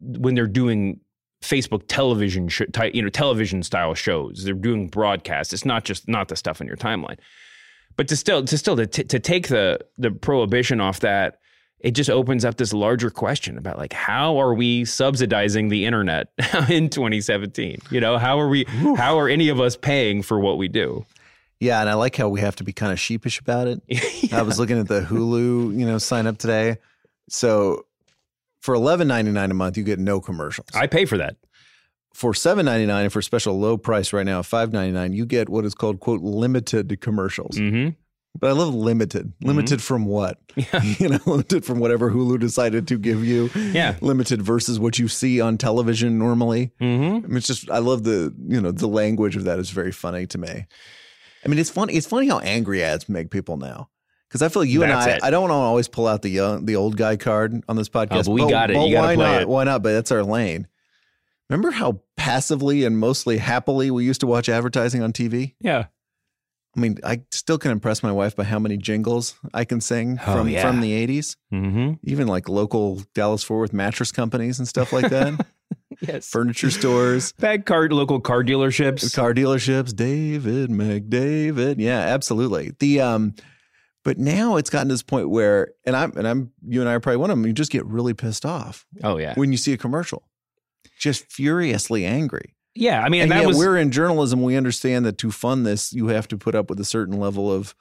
when 0.00 0.34
they're 0.34 0.48
doing 0.48 0.98
Facebook 1.42 1.84
television, 1.86 2.48
sh- 2.48 2.62
you 2.92 3.02
know, 3.02 3.08
television 3.10 3.62
style 3.62 3.94
shows. 3.94 4.42
They're 4.44 4.54
doing 4.54 4.88
broadcasts. 4.88 5.52
It's 5.52 5.64
not 5.64 5.84
just 5.84 6.08
not 6.08 6.28
the 6.28 6.36
stuff 6.36 6.60
in 6.60 6.66
your 6.66 6.76
timeline, 6.76 7.18
but 8.02 8.08
to 8.08 8.16
still 8.16 8.44
to 8.44 8.58
still 8.58 8.74
to, 8.74 8.84
t- 8.84 9.04
to 9.04 9.20
take 9.20 9.46
the 9.46 9.78
the 9.96 10.10
prohibition 10.10 10.80
off 10.80 10.98
that, 11.00 11.38
it 11.78 11.92
just 11.92 12.10
opens 12.10 12.44
up 12.44 12.56
this 12.56 12.72
larger 12.72 13.10
question 13.10 13.56
about 13.56 13.78
like 13.78 13.92
how 13.92 14.40
are 14.40 14.54
we 14.54 14.84
subsidizing 14.84 15.68
the 15.68 15.86
internet 15.86 16.26
in 16.68 16.88
2017? 16.88 17.78
You 17.92 18.00
know, 18.00 18.18
how 18.18 18.40
are 18.40 18.48
we? 18.48 18.64
How 18.96 19.20
are 19.20 19.28
any 19.28 19.50
of 19.50 19.60
us 19.60 19.76
paying 19.76 20.22
for 20.22 20.40
what 20.40 20.58
we 20.58 20.66
do? 20.66 21.06
Yeah, 21.60 21.80
and 21.80 21.88
I 21.88 21.94
like 21.94 22.16
how 22.16 22.28
we 22.28 22.40
have 22.40 22.56
to 22.56 22.64
be 22.64 22.72
kind 22.72 22.90
of 22.90 22.98
sheepish 22.98 23.38
about 23.38 23.68
it. 23.68 23.80
I 24.32 24.42
was 24.42 24.58
looking 24.58 24.80
at 24.80 24.88
the 24.88 25.02
Hulu, 25.02 25.78
you 25.78 25.86
know, 25.86 25.98
sign 25.98 26.26
up 26.26 26.38
today. 26.38 26.78
So 27.28 27.86
for 28.62 28.74
eleven 28.74 29.06
ninety 29.06 29.30
nine 29.30 29.52
a 29.52 29.54
month, 29.54 29.76
you 29.76 29.84
get 29.84 30.00
no 30.00 30.20
commercials. 30.20 30.66
I 30.74 30.88
pay 30.88 31.04
for 31.04 31.18
that. 31.18 31.36
For 32.14 32.34
seven 32.34 32.66
ninety 32.66 32.86
nine, 32.86 33.04
and 33.04 33.12
for 33.12 33.20
a 33.20 33.22
special 33.22 33.58
low 33.58 33.76
price 33.76 34.12
right 34.12 34.26
now, 34.26 34.42
five 34.42 34.72
ninety 34.72 34.92
nine, 34.92 35.12
you 35.12 35.24
get 35.24 35.48
what 35.48 35.64
is 35.64 35.74
called 35.74 36.00
quote 36.00 36.20
limited 36.20 37.00
commercials. 37.00 37.56
Mm-hmm. 37.56 37.90
But 38.38 38.48
I 38.50 38.52
love 38.52 38.74
limited. 38.74 39.32
Limited 39.42 39.82
from 39.82 40.06
what? 40.06 40.38
Yeah. 40.54 40.82
you 40.98 41.08
know, 41.08 41.18
limited 41.24 41.64
from 41.64 41.78
whatever 41.78 42.10
Hulu 42.10 42.38
decided 42.38 42.86
to 42.88 42.98
give 42.98 43.24
you. 43.24 43.48
Yeah. 43.54 43.96
Limited 44.02 44.42
versus 44.42 44.78
what 44.78 44.98
you 44.98 45.08
see 45.08 45.40
on 45.40 45.56
television 45.56 46.18
normally. 46.18 46.72
Mm-hmm. 46.78 47.24
I 47.24 47.28
mean, 47.28 47.36
it's 47.38 47.46
just 47.46 47.70
I 47.70 47.78
love 47.78 48.04
the 48.04 48.34
you 48.48 48.60
know 48.60 48.70
the 48.70 48.86
language 48.86 49.34
of 49.34 49.44
that 49.44 49.58
is 49.58 49.70
very 49.70 49.92
funny 49.92 50.26
to 50.26 50.36
me. 50.36 50.66
I 51.42 51.48
mean, 51.48 51.58
it's 51.58 51.70
funny. 51.70 51.94
It's 51.94 52.06
funny 52.06 52.28
how 52.28 52.38
angry 52.40 52.84
ads 52.84 53.08
make 53.08 53.30
people 53.30 53.56
now. 53.56 53.88
Because 54.28 54.42
I 54.42 54.48
feel 54.48 54.62
like 54.62 54.70
you 54.70 54.80
That's 54.80 55.06
and 55.06 55.14
I, 55.14 55.16
it. 55.16 55.24
I 55.24 55.30
don't 55.30 55.42
want 55.42 55.52
to 55.52 55.56
always 55.56 55.88
pull 55.88 56.06
out 56.06 56.22
the 56.22 56.30
young, 56.30 56.64
the 56.64 56.76
old 56.76 56.96
guy 56.96 57.16
card 57.16 57.62
on 57.68 57.76
this 57.76 57.88
podcast. 57.88 58.28
Oh, 58.28 58.36
but 58.36 58.44
we 58.44 58.50
got 58.50 58.70
it. 58.70 58.74
You 58.74 58.96
why 58.96 59.14
not? 59.14 59.42
it. 59.42 59.48
Why 59.48 59.64
not? 59.64 59.82
But 59.82 59.92
that's 59.92 60.12
our 60.12 60.22
lane. 60.22 60.68
Remember 61.52 61.70
how 61.70 62.00
passively 62.16 62.84
and 62.84 62.98
mostly 62.98 63.36
happily 63.38 63.90
we 63.90 64.04
used 64.04 64.20
to 64.22 64.26
watch 64.26 64.48
advertising 64.48 65.02
on 65.02 65.12
TV? 65.12 65.54
Yeah. 65.60 65.86
I 66.74 66.80
mean, 66.80 66.98
I 67.04 67.20
still 67.30 67.58
can 67.58 67.70
impress 67.70 68.02
my 68.02 68.10
wife 68.10 68.34
by 68.34 68.44
how 68.44 68.58
many 68.58 68.78
jingles 68.78 69.34
I 69.52 69.64
can 69.66 69.82
sing 69.82 70.18
Oh, 70.26 70.36
from 70.38 70.48
yeah. 70.48 70.62
from 70.62 70.80
the 70.80 70.92
eighties. 70.92 71.36
Mm-hmm. 71.52 71.94
Even 72.04 72.26
like 72.26 72.48
local 72.48 73.02
Dallas 73.14 73.44
Fort 73.44 73.60
Worth 73.60 73.72
mattress 73.74 74.10
companies 74.10 74.58
and 74.58 74.66
stuff 74.66 74.92
like 74.92 75.10
that. 75.10 75.46
Yes. 76.00 76.28
Furniture 76.30 76.70
stores. 76.70 77.32
Bad 77.38 77.64
car 77.64 77.88
local 77.88 78.18
car 78.18 78.42
dealerships. 78.42 79.14
car 79.14 79.32
dealerships 79.32 79.94
david 79.94 80.68
mcdavid 80.70 81.76
yeah 81.78 81.98
absolutely 82.00 82.72
the 82.80 83.00
um 83.00 83.34
but 84.04 84.18
now 84.18 84.56
it's 84.56 84.68
gotten 84.68 84.88
to 84.88 84.94
this 84.94 85.02
point 85.04 85.30
where 85.30 85.68
and 85.86 85.94
i'm 85.94 86.10
and 86.16 86.26
i'm 86.26 86.50
you 86.66 86.80
and 86.80 86.88
i 86.88 86.94
are 86.94 86.98
probably 87.00 87.18
one 87.18 87.30
of 87.30 87.38
them 87.38 87.46
you 87.46 87.52
just 87.52 87.70
get 87.70 87.86
really 87.86 88.14
pissed 88.14 88.44
off 88.44 88.84
Oh 89.04 89.16
yeah. 89.16 89.34
when 89.34 89.52
you 89.52 89.58
see 89.58 89.72
a 89.74 89.76
commercial 89.76 90.24
just 90.98 91.30
furiously 91.30 92.04
angry 92.04 92.54
Yeah. 92.74 93.02
I 93.02 93.08
mean, 93.08 93.22
and, 93.22 93.32
and, 93.32 93.46
was 93.46 93.56
we're 93.56 93.76
in 93.76 93.90
journalism 93.90 94.42
we 94.42 94.56
understand 94.56 95.04
that 95.06 95.18
to 95.18 95.30
fund 95.30 95.66
this 95.66 95.92
you 95.92 96.08
have 96.08 96.28
to 96.28 96.38
put 96.38 96.54
up 96.54 96.70
with 96.70 96.80
a 96.80 96.84
certain 96.84 97.18
level 97.18 97.52
of 97.52 97.74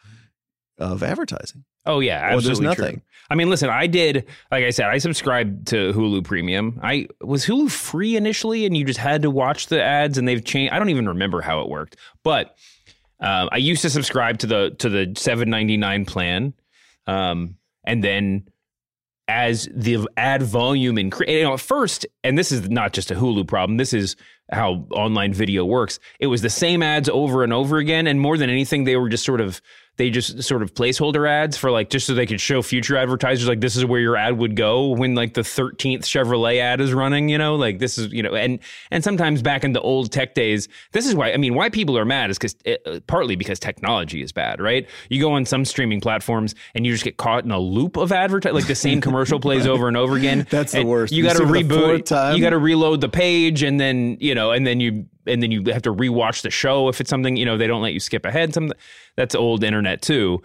of 0.77 1.03
advertising 1.03 1.63
Oh 1.85 1.99
yeah, 1.99 2.27
Or 2.27 2.41
there's 2.41 2.49
absolutely 2.49 2.75
true. 2.75 2.85
nothing. 2.85 3.01
I 3.29 3.35
mean, 3.35 3.49
listen, 3.49 3.69
I 3.69 3.87
did 3.87 4.27
like 4.51 4.63
I 4.63 4.69
said, 4.69 4.87
I 4.87 4.97
subscribed 4.99 5.67
to 5.67 5.93
Hulu 5.93 6.23
Premium. 6.23 6.79
I 6.83 7.07
was 7.21 7.45
Hulu 7.45 7.71
free 7.71 8.15
initially, 8.15 8.65
and 8.65 8.75
you 8.75 8.85
just 8.85 8.99
had 8.99 9.23
to 9.23 9.31
watch 9.31 9.67
the 9.67 9.81
ads, 9.81 10.17
and 10.17 10.27
they've 10.27 10.43
changed. 10.43 10.73
I 10.73 10.79
don't 10.79 10.89
even 10.89 11.07
remember 11.09 11.41
how 11.41 11.61
it 11.61 11.69
worked, 11.69 11.95
but 12.23 12.55
um, 13.19 13.49
I 13.51 13.57
used 13.57 13.81
to 13.83 13.89
subscribe 13.89 14.39
to 14.39 14.47
the 14.47 14.75
to 14.79 14.89
the 14.89 15.13
seven 15.15 15.49
ninety 15.49 15.77
nine 15.77 16.05
plan, 16.05 16.53
um, 17.07 17.55
and 17.83 18.03
then 18.03 18.47
as 19.31 19.69
the 19.73 20.05
ad 20.17 20.43
volume 20.43 20.97
increased, 20.97 21.31
you 21.31 21.43
know, 21.43 21.53
at 21.53 21.61
first, 21.61 22.05
and 22.21 22.37
this 22.37 22.51
is 22.51 22.69
not 22.69 22.91
just 22.91 23.11
a 23.11 23.15
Hulu 23.15 23.47
problem. 23.47 23.77
This 23.77 23.93
is 23.93 24.17
how 24.51 24.85
online 24.91 25.33
video 25.33 25.63
works. 25.63 25.99
It 26.19 26.27
was 26.27 26.41
the 26.41 26.49
same 26.49 26.83
ads 26.83 27.07
over 27.07 27.41
and 27.41 27.53
over 27.53 27.77
again, 27.77 28.07
and 28.07 28.19
more 28.19 28.37
than 28.37 28.49
anything, 28.49 28.83
they 28.83 28.97
were 28.97 29.07
just 29.07 29.23
sort 29.23 29.39
of 29.39 29.61
they 30.01 30.09
just 30.09 30.41
sort 30.41 30.63
of 30.63 30.73
placeholder 30.73 31.29
ads 31.29 31.55
for 31.55 31.69
like 31.69 31.91
just 31.91 32.07
so 32.07 32.15
they 32.15 32.25
could 32.25 32.41
show 32.41 32.63
future 32.63 32.97
advertisers 32.97 33.47
like 33.47 33.61
this 33.61 33.75
is 33.75 33.85
where 33.85 33.99
your 33.99 34.17
ad 34.17 34.35
would 34.35 34.55
go 34.55 34.87
when 34.87 35.13
like 35.13 35.35
the 35.35 35.41
13th 35.41 35.99
Chevrolet 35.99 36.59
ad 36.59 36.81
is 36.81 36.91
running, 36.91 37.29
you 37.29 37.37
know, 37.37 37.55
like 37.55 37.77
this 37.77 37.99
is, 37.99 38.11
you 38.11 38.23
know, 38.23 38.33
and 38.33 38.57
and 38.89 39.03
sometimes 39.03 39.43
back 39.43 39.63
in 39.63 39.73
the 39.73 39.81
old 39.81 40.11
tech 40.11 40.33
days, 40.33 40.67
this 40.91 41.05
is 41.05 41.13
why 41.13 41.31
I 41.33 41.37
mean 41.37 41.53
why 41.53 41.69
people 41.69 41.95
are 41.99 42.05
mad 42.05 42.31
is 42.31 42.39
cuz 42.39 42.55
eh, 42.65 42.77
uh, 42.87 42.99
partly 43.05 43.35
because 43.35 43.59
technology 43.59 44.23
is 44.23 44.31
bad, 44.31 44.59
right? 44.59 44.89
You 45.09 45.21
go 45.21 45.33
on 45.33 45.45
some 45.45 45.65
streaming 45.65 46.01
platforms 46.01 46.55
and 46.73 46.83
you 46.83 46.93
just 46.93 47.03
get 47.03 47.17
caught 47.17 47.45
in 47.45 47.51
a 47.51 47.59
loop 47.59 47.95
of 47.95 48.11
advertising 48.11 48.55
like 48.55 48.65
the 48.65 48.73
same 48.73 49.01
commercial 49.01 49.39
plays 49.39 49.67
over 49.67 49.87
and 49.87 49.95
over 49.95 50.15
again. 50.15 50.47
That's 50.49 50.71
the 50.71 50.83
worst. 50.83 51.13
You 51.13 51.21
got 51.21 51.33
to 51.33 51.47
see 51.47 51.59
it 51.59 51.67
the 51.67 51.75
fourth 51.75 52.05
reboot. 52.05 52.35
You 52.35 52.41
got 52.41 52.49
to 52.49 52.57
reload 52.57 53.01
the 53.01 53.09
page 53.09 53.61
and 53.61 53.79
then, 53.79 54.17
you 54.19 54.33
know, 54.33 54.49
and 54.49 54.65
then 54.65 54.79
you 54.79 55.05
and 55.27 55.41
then 55.41 55.51
you 55.51 55.63
have 55.71 55.81
to 55.83 55.93
rewatch 55.93 56.41
the 56.41 56.49
show 56.49 56.87
if 56.87 57.01
it's 57.01 57.09
something, 57.09 57.35
you 57.35 57.45
know, 57.45 57.57
they 57.57 57.67
don't 57.67 57.81
let 57.81 57.93
you 57.93 57.99
skip 57.99 58.25
ahead 58.25 58.53
something 58.53 58.77
that's 59.15 59.35
old 59.35 59.63
internet 59.63 60.01
too. 60.01 60.41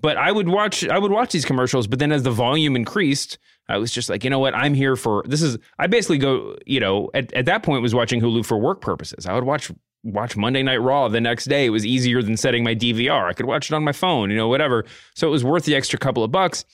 But 0.00 0.16
I 0.16 0.30
would 0.32 0.48
watch 0.48 0.86
I 0.86 0.98
would 0.98 1.10
watch 1.10 1.32
these 1.32 1.44
commercials, 1.44 1.86
but 1.86 1.98
then 1.98 2.12
as 2.12 2.22
the 2.22 2.30
volume 2.30 2.76
increased, 2.76 3.38
I 3.68 3.78
was 3.78 3.90
just 3.90 4.08
like, 4.08 4.24
you 4.24 4.30
know 4.30 4.38
what, 4.38 4.54
I'm 4.54 4.74
here 4.74 4.96
for 4.96 5.24
this 5.26 5.42
is 5.42 5.58
I 5.78 5.86
basically 5.86 6.18
go, 6.18 6.56
you 6.66 6.80
know, 6.80 7.10
at, 7.14 7.32
at 7.32 7.46
that 7.46 7.62
point 7.62 7.82
was 7.82 7.94
watching 7.94 8.20
Hulu 8.20 8.44
for 8.44 8.58
work 8.58 8.80
purposes. 8.80 9.26
I 9.26 9.34
would 9.34 9.44
watch 9.44 9.70
watch 10.04 10.36
Monday 10.36 10.62
Night 10.62 10.76
Raw 10.76 11.08
the 11.08 11.20
next 11.20 11.46
day. 11.46 11.66
It 11.66 11.70
was 11.70 11.84
easier 11.84 12.22
than 12.22 12.36
setting 12.36 12.62
my 12.62 12.74
DVR. 12.74 13.28
I 13.28 13.32
could 13.32 13.46
watch 13.46 13.70
it 13.70 13.74
on 13.74 13.84
my 13.84 13.92
phone, 13.92 14.30
you 14.30 14.36
know, 14.36 14.48
whatever. 14.48 14.84
So 15.14 15.26
it 15.26 15.30
was 15.30 15.44
worth 15.44 15.64
the 15.64 15.74
extra 15.74 15.98
couple 15.98 16.22
of 16.22 16.30
bucks. 16.30 16.64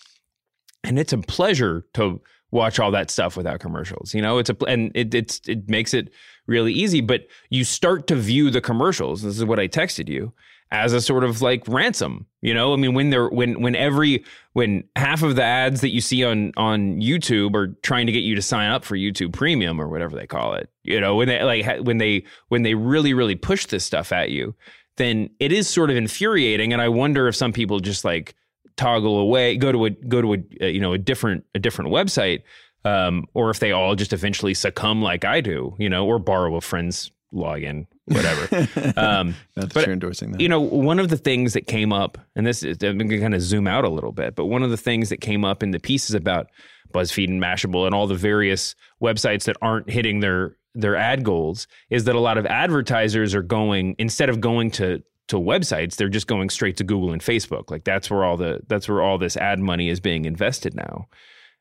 And 0.85 0.99
it's 0.99 1.13
a 1.13 1.19
pleasure 1.19 1.87
to 1.95 2.21
watch 2.53 2.79
all 2.79 2.93
that 2.93 3.11
stuff 3.11 3.37
without 3.37 3.59
commercials. 3.59 4.15
You 4.15 4.23
know, 4.23 4.39
it's 4.39 4.51
a 4.51 4.57
and 4.69 4.93
it 4.95 5.13
it's 5.13 5.41
it 5.49 5.69
makes 5.69 5.93
it 5.93 6.13
really 6.47 6.73
easy, 6.73 7.01
but 7.01 7.27
you 7.51 7.65
start 7.65 8.07
to 8.09 8.15
view 8.15 8.51
the 8.51 8.61
commercials. 8.61 9.23
This 9.23 9.37
is 9.37 9.45
what 9.45 9.59
I 9.59 9.67
texted 9.67 10.09
you 10.09 10.33
as 10.71 10.93
a 10.93 11.01
sort 11.01 11.25
of 11.25 11.43
like 11.43 11.67
ransom. 11.67 12.27
You 12.43 12.55
know, 12.55 12.73
I 12.73 12.77
mean 12.77 12.95
when 12.95 13.11
they're 13.11 13.29
when 13.29 13.61
when 13.61 13.75
every 13.75 14.25
when 14.53 14.85
half 14.95 15.23
of 15.23 15.35
the 15.35 15.43
ads 15.43 15.81
that 15.81 15.91
you 15.91 16.01
see 16.01 16.25
on 16.25 16.53
on 16.57 17.01
YouTube 17.01 17.55
are 17.55 17.69
trying 17.83 18.07
to 18.07 18.13
get 18.13 18.21
you 18.21 18.35
to 18.37 18.43
sign 18.43 18.71
up 18.71 18.85
for 18.85 18.97
YouTube 18.97 19.33
Premium 19.33 19.81
or 19.81 19.89
whatever 19.89 20.15
they 20.15 20.27
call 20.27 20.55
it. 20.55 20.71
You 20.85 21.01
know, 21.01 21.17
when 21.17 21.29
they 21.29 21.43
like 21.43 21.81
when 21.81 21.99
they 21.99 22.25
when 22.49 22.63
they 22.63 22.75
really 22.75 23.15
really 23.15 23.35
push 23.35 23.67
this 23.67 23.85
stuff 23.85 24.13
at 24.13 24.31
you, 24.31 24.55
then 24.99 25.31
it 25.41 25.53
is 25.53 25.69
sort 25.69 25.91
of 25.91 25.97
infuriating 25.97 26.73
and 26.73 26.83
I 26.83 26.89
wonder 26.89 27.29
if 27.29 27.35
some 27.35 27.53
people 27.53 27.81
just 27.81 28.05
like 28.05 28.35
toggle 28.77 29.19
away, 29.19 29.57
go 29.57 29.73
to 29.73 29.87
a 29.87 29.91
go 29.91 30.21
to 30.23 30.35
a 30.35 30.39
uh, 30.61 30.67
you 30.67 30.81
know 30.81 30.93
a 30.93 30.99
different 30.99 31.45
a 31.55 31.59
different 31.59 31.91
website, 31.91 32.43
um, 32.85 33.27
or 33.35 33.51
if 33.51 33.59
they 33.59 33.73
all 33.73 33.95
just 33.95 34.13
eventually 34.13 34.55
succumb 34.55 35.03
like 35.03 35.25
I 35.25 35.41
do, 35.41 35.75
you 35.79 35.89
know, 35.89 36.07
or 36.07 36.19
borrow 36.19 36.57
a 36.57 36.61
friend's 36.61 37.11
login, 37.33 37.87
whatever. 38.07 38.69
um, 38.97 39.35
not 39.57 39.73
but, 39.73 39.87
you're 39.87 39.93
endorsing 39.93 40.33
that 40.33 40.41
you 40.41 40.49
know, 40.49 40.61
one 40.61 40.99
of 40.99 41.09
the 41.09 41.17
things 41.17 41.55
that 41.55 41.67
came 41.67 41.93
up, 41.93 42.19
and 42.37 42.47
this 42.47 42.63
is, 42.63 42.77
I'm 42.83 42.99
going 42.99 43.09
to 43.09 43.21
kind 43.21 43.35
of 43.35 43.41
zoom 43.41 43.67
out 43.67 43.85
a 43.85 43.89
little 43.89 44.13
bit, 44.13 44.35
but 44.35 44.47
one 44.47 44.63
of 44.63 44.71
the 44.71 44.77
things 44.77 45.09
that 45.09 45.21
came 45.21 45.45
up 45.45 45.63
in 45.63 45.71
the 45.71 45.81
pieces 45.81 46.15
about 46.15 46.49
BuzzFeed 46.93 47.29
and 47.29 47.43
Mashable 47.43 47.87
and 47.87 47.95
all 47.95 48.07
the 48.07 48.15
various 48.15 48.75
websites 49.03 49.45
that 49.45 49.57
aren't 49.63 49.91
hitting 49.91 50.21
their 50.21 50.57
their 50.75 50.97
ad 50.97 51.23
goals 51.23 51.67
is 51.91 52.05
that 52.05 52.15
a 52.15 52.21
lot 52.21 52.39
of 52.39 52.47
advertisers 52.47 53.35
are 53.35 53.43
going 53.43 53.95
instead 53.99 54.31
of 54.31 54.41
going 54.41 54.71
to 54.71 55.03
to 55.29 55.37
websites, 55.37 55.97
they're 55.97 56.09
just 56.09 56.27
going 56.27 56.51
straight 56.51 56.77
to 56.79 56.85
Google 56.85 57.13
and 57.13 57.23
Facebook. 57.23 57.71
Like 57.71 57.85
that's 57.85 58.11
where 58.11 58.25
all 58.25 58.37
the 58.37 58.61
that's 58.67 58.89
where 58.89 59.03
all 59.03 59.19
this 59.19 59.37
ad 59.37 59.59
money 59.59 59.89
is 59.89 60.01
being 60.01 60.25
invested 60.25 60.75
now. 60.75 61.07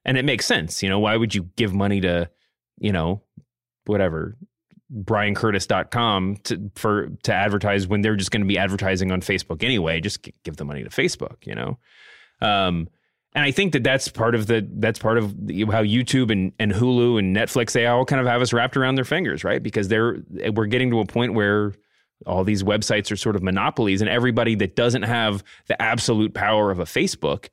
And 0.03 0.17
it 0.17 0.25
makes 0.25 0.45
sense. 0.45 0.81
You 0.81 0.89
know, 0.89 0.99
why 0.99 1.15
would 1.15 1.35
you 1.35 1.49
give 1.55 1.73
money 1.73 2.01
to, 2.01 2.29
you 2.79 2.91
know, 2.91 3.21
whatever, 3.85 4.35
bryancurtis.com 4.93 6.37
to 6.43 6.71
for 6.75 7.09
to 7.23 7.33
advertise 7.33 7.87
when 7.87 8.01
they're 8.01 8.15
just 8.15 8.31
going 8.31 8.41
to 8.41 8.47
be 8.47 8.57
advertising 8.57 9.11
on 9.11 9.21
Facebook 9.21 9.63
anyway? 9.63 10.01
Just 10.01 10.27
give 10.43 10.57
the 10.57 10.65
money 10.65 10.83
to 10.83 10.89
Facebook, 10.89 11.45
you 11.45 11.55
know. 11.55 11.77
Um 12.41 12.87
and 13.33 13.45
I 13.45 13.51
think 13.51 13.71
that 13.73 13.83
that's 13.83 14.09
part 14.09 14.35
of 14.35 14.47
the 14.47 14.67
that's 14.73 14.99
part 14.99 15.17
of 15.17 15.31
how 15.31 15.83
YouTube 15.83 16.31
and, 16.31 16.51
and 16.59 16.73
Hulu 16.73 17.17
and 17.17 17.33
Netflix 17.33 17.71
they 17.71 17.85
all 17.85 18.03
kind 18.03 18.19
of 18.19 18.27
have 18.27 18.41
us 18.41 18.51
wrapped 18.51 18.75
around 18.75 18.95
their 18.95 19.05
fingers, 19.05 19.43
right? 19.45 19.63
Because 19.63 19.87
they're 19.87 20.17
we're 20.53 20.65
getting 20.65 20.89
to 20.91 20.99
a 20.99 21.05
point 21.05 21.33
where 21.33 21.73
all 22.25 22.43
these 22.43 22.63
websites 22.63 23.11
are 23.11 23.15
sort 23.15 23.35
of 23.35 23.43
monopolies, 23.43 24.01
and 24.01 24.09
everybody 24.09 24.55
that 24.55 24.75
doesn't 24.75 25.03
have 25.03 25.43
the 25.67 25.81
absolute 25.81 26.33
power 26.33 26.71
of 26.71 26.79
a 26.79 26.85
Facebook 26.85 27.49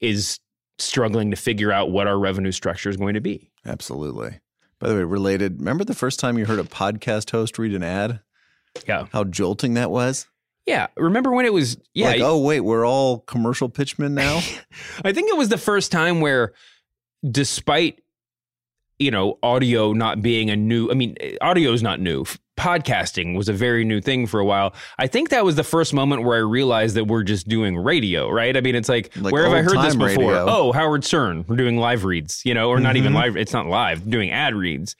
is 0.00 0.40
struggling 0.78 1.30
to 1.30 1.36
figure 1.36 1.72
out 1.72 1.90
what 1.90 2.06
our 2.06 2.18
revenue 2.18 2.52
structure 2.52 2.90
is 2.90 2.96
going 2.96 3.14
to 3.14 3.20
be. 3.20 3.50
Absolutely. 3.64 4.40
By 4.78 4.88
the 4.88 4.94
way, 4.96 5.04
related, 5.04 5.60
remember 5.60 5.84
the 5.84 5.94
first 5.94 6.18
time 6.18 6.38
you 6.38 6.46
heard 6.46 6.58
a 6.58 6.64
podcast 6.64 7.30
host 7.30 7.58
read 7.58 7.74
an 7.74 7.82
ad? 7.84 8.20
Yeah. 8.86 9.06
How 9.12 9.24
jolting 9.24 9.74
that 9.74 9.90
was? 9.90 10.26
Yeah. 10.66 10.88
Remember 10.96 11.30
when 11.32 11.44
it 11.44 11.52
was 11.52 11.76
yeah, 11.94 12.08
Like, 12.08 12.20
oh, 12.20 12.38
wait, 12.38 12.60
we're 12.60 12.86
all 12.86 13.20
commercial 13.20 13.68
pitchmen 13.68 14.14
now? 14.14 14.36
I 15.04 15.12
think 15.12 15.30
it 15.30 15.36
was 15.36 15.48
the 15.48 15.58
first 15.58 15.92
time 15.92 16.20
where, 16.20 16.52
despite 17.28 18.01
you 18.98 19.10
know 19.10 19.38
audio 19.42 19.92
not 19.92 20.22
being 20.22 20.50
a 20.50 20.56
new, 20.56 20.90
I 20.90 20.94
mean, 20.94 21.16
audio 21.40 21.72
is 21.72 21.82
not 21.82 22.00
new. 22.00 22.24
Podcasting 22.58 23.36
was 23.36 23.48
a 23.48 23.52
very 23.52 23.84
new 23.84 24.00
thing 24.00 24.26
for 24.26 24.38
a 24.38 24.44
while. 24.44 24.74
I 24.98 25.06
think 25.06 25.30
that 25.30 25.44
was 25.44 25.56
the 25.56 25.64
first 25.64 25.92
moment 25.94 26.22
where 26.24 26.36
I 26.36 26.40
realized 26.40 26.94
that 26.96 27.06
we're 27.06 27.22
just 27.24 27.48
doing 27.48 27.76
radio, 27.76 28.28
right? 28.30 28.56
I 28.56 28.60
mean, 28.60 28.74
it's 28.74 28.88
like, 28.88 29.10
Like 29.16 29.32
where 29.32 29.44
have 29.44 29.52
I 29.52 29.62
heard 29.62 29.84
this 29.84 29.96
before? 29.96 30.08
radio. 30.30 30.46
Oh, 30.48 30.72
Howard 30.72 31.02
Stern, 31.04 31.44
we're 31.48 31.56
doing 31.56 31.78
live 31.78 32.04
reads, 32.04 32.42
you 32.44 32.54
know, 32.54 32.68
or 32.68 32.78
not 32.78 32.96
even 32.96 33.12
Mhm. 33.12 33.16
live. 33.16 33.36
It's 33.36 33.52
not 33.52 33.66
live, 33.66 34.08
doing 34.08 34.30
ad 34.30 34.54
reads. 34.54 34.94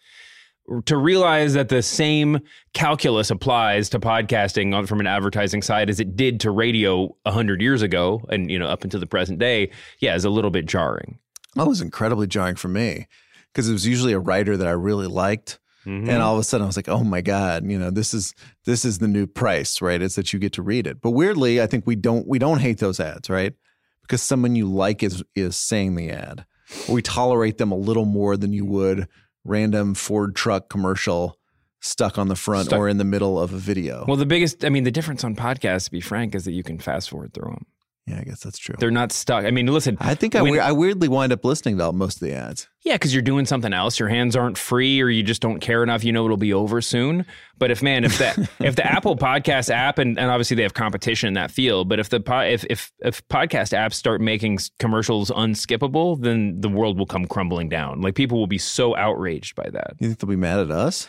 To 0.86 0.96
realize 0.96 1.54
that 1.54 1.68
the 1.68 1.82
same 1.82 2.40
calculus 2.72 3.30
applies 3.30 3.88
to 3.90 4.00
podcasting 4.00 4.74
on, 4.74 4.86
from 4.86 5.00
an 5.00 5.06
advertising 5.06 5.60
side 5.60 5.90
as 5.90 6.00
it 6.00 6.16
did 6.16 6.40
to 6.40 6.50
radio 6.50 7.14
hundred 7.26 7.60
years 7.60 7.82
ago, 7.82 8.22
and 8.30 8.50
you 8.50 8.58
know 8.58 8.66
up 8.68 8.82
until 8.84 9.00
the 9.00 9.06
present 9.06 9.38
day, 9.38 9.70
yeah, 10.00 10.14
is 10.14 10.24
a 10.24 10.30
little 10.30 10.50
bit 10.52 10.64
jarring. 10.66 11.18
That 11.56 11.66
was 11.66 11.80
incredibly 11.80 12.26
jarring 12.28 12.54
for 12.56 12.68
me 12.68 13.08
because 13.52 13.68
it 13.68 13.72
was 13.72 13.86
usually 13.86 14.12
a 14.12 14.18
writer 14.18 14.56
that 14.56 14.66
I 14.66 14.72
really 14.72 15.06
liked. 15.06 15.58
Mm-hmm. 15.86 16.08
And 16.08 16.22
all 16.22 16.34
of 16.34 16.40
a 16.40 16.44
sudden 16.44 16.64
I 16.64 16.66
was 16.68 16.76
like, 16.76 16.88
oh 16.88 17.02
my 17.02 17.20
God, 17.20 17.68
you 17.68 17.78
know, 17.78 17.90
this 17.90 18.14
is 18.14 18.34
this 18.64 18.84
is 18.84 18.98
the 18.98 19.08
new 19.08 19.26
price, 19.26 19.82
right? 19.82 20.00
It's 20.00 20.14
that 20.14 20.32
you 20.32 20.38
get 20.38 20.52
to 20.54 20.62
read 20.62 20.86
it. 20.86 21.00
But 21.00 21.10
weirdly, 21.10 21.60
I 21.60 21.66
think 21.66 21.86
we 21.86 21.96
don't 21.96 22.26
we 22.26 22.38
don't 22.38 22.60
hate 22.60 22.78
those 22.78 23.00
ads, 23.00 23.28
right? 23.28 23.54
Because 24.02 24.22
someone 24.22 24.54
you 24.54 24.70
like 24.70 25.02
is 25.02 25.24
is 25.34 25.56
saying 25.56 25.96
the 25.96 26.10
ad. 26.10 26.44
We 26.88 27.02
tolerate 27.02 27.58
them 27.58 27.72
a 27.72 27.76
little 27.76 28.04
more 28.04 28.36
than 28.36 28.52
you 28.52 28.64
would 28.64 29.08
random 29.44 29.94
Ford 29.94 30.36
truck 30.36 30.68
commercial 30.68 31.36
stuck 31.80 32.16
on 32.16 32.28
the 32.28 32.36
front 32.36 32.66
Stuck- 32.66 32.78
or 32.78 32.88
in 32.88 32.98
the 32.98 33.04
middle 33.04 33.38
of 33.38 33.52
a 33.52 33.58
video. 33.58 34.04
Well, 34.06 34.16
the 34.16 34.26
biggest, 34.26 34.64
I 34.64 34.68
mean, 34.68 34.84
the 34.84 34.90
difference 34.90 35.24
on 35.24 35.34
podcasts, 35.34 35.86
to 35.86 35.90
be 35.90 36.00
frank, 36.00 36.34
is 36.34 36.44
that 36.44 36.52
you 36.52 36.62
can 36.62 36.78
fast 36.78 37.10
forward 37.10 37.34
through 37.34 37.50
them. 37.50 37.66
Yeah, 38.06 38.18
I 38.18 38.24
guess 38.24 38.40
that's 38.40 38.58
true. 38.58 38.74
They're 38.80 38.90
not 38.90 39.12
stuck. 39.12 39.44
I 39.44 39.52
mean, 39.52 39.66
listen, 39.68 39.96
I 40.00 40.16
think 40.16 40.34
I, 40.34 40.42
when- 40.42 40.58
I 40.58 40.72
weirdly 40.72 41.06
wind 41.06 41.32
up 41.32 41.44
listening 41.44 41.78
to 41.78 41.92
most 41.92 42.20
of 42.20 42.26
the 42.28 42.34
ads. 42.34 42.68
yeah, 42.84 42.94
because 42.94 43.14
you're 43.14 43.22
doing 43.22 43.46
something 43.46 43.72
else. 43.72 44.00
Your 44.00 44.08
hands 44.08 44.34
aren't 44.34 44.58
free, 44.58 45.00
or 45.00 45.08
you 45.08 45.22
just 45.22 45.40
don't 45.40 45.60
care 45.60 45.84
enough. 45.84 46.02
You 46.02 46.12
know 46.12 46.24
it'll 46.24 46.36
be 46.36 46.52
over 46.52 46.80
soon. 46.80 47.24
But 47.58 47.70
if 47.70 47.80
man, 47.80 48.02
if 48.02 48.18
that 48.18 48.38
if 48.58 48.74
the 48.74 48.84
Apple 48.84 49.16
Podcast 49.16 49.70
app 49.70 49.98
and, 49.98 50.18
and 50.18 50.30
obviously 50.32 50.56
they 50.56 50.64
have 50.64 50.74
competition 50.74 51.28
in 51.28 51.34
that 51.34 51.52
field, 51.52 51.88
but 51.88 52.00
if 52.00 52.08
the 52.08 52.20
if 52.50 52.64
if 52.68 52.92
if 52.98 53.26
podcast 53.28 53.72
apps 53.72 53.94
start 53.94 54.20
making 54.20 54.58
commercials 54.80 55.30
unskippable, 55.30 56.20
then 56.20 56.60
the 56.60 56.68
world 56.68 56.98
will 56.98 57.06
come 57.06 57.24
crumbling 57.26 57.68
down. 57.68 58.00
Like 58.00 58.16
people 58.16 58.36
will 58.36 58.48
be 58.48 58.58
so 58.58 58.96
outraged 58.96 59.54
by 59.54 59.70
that. 59.70 59.94
You 60.00 60.08
think 60.08 60.18
they'll 60.18 60.28
be 60.28 60.34
mad 60.34 60.58
at 60.58 60.72
us? 60.72 61.06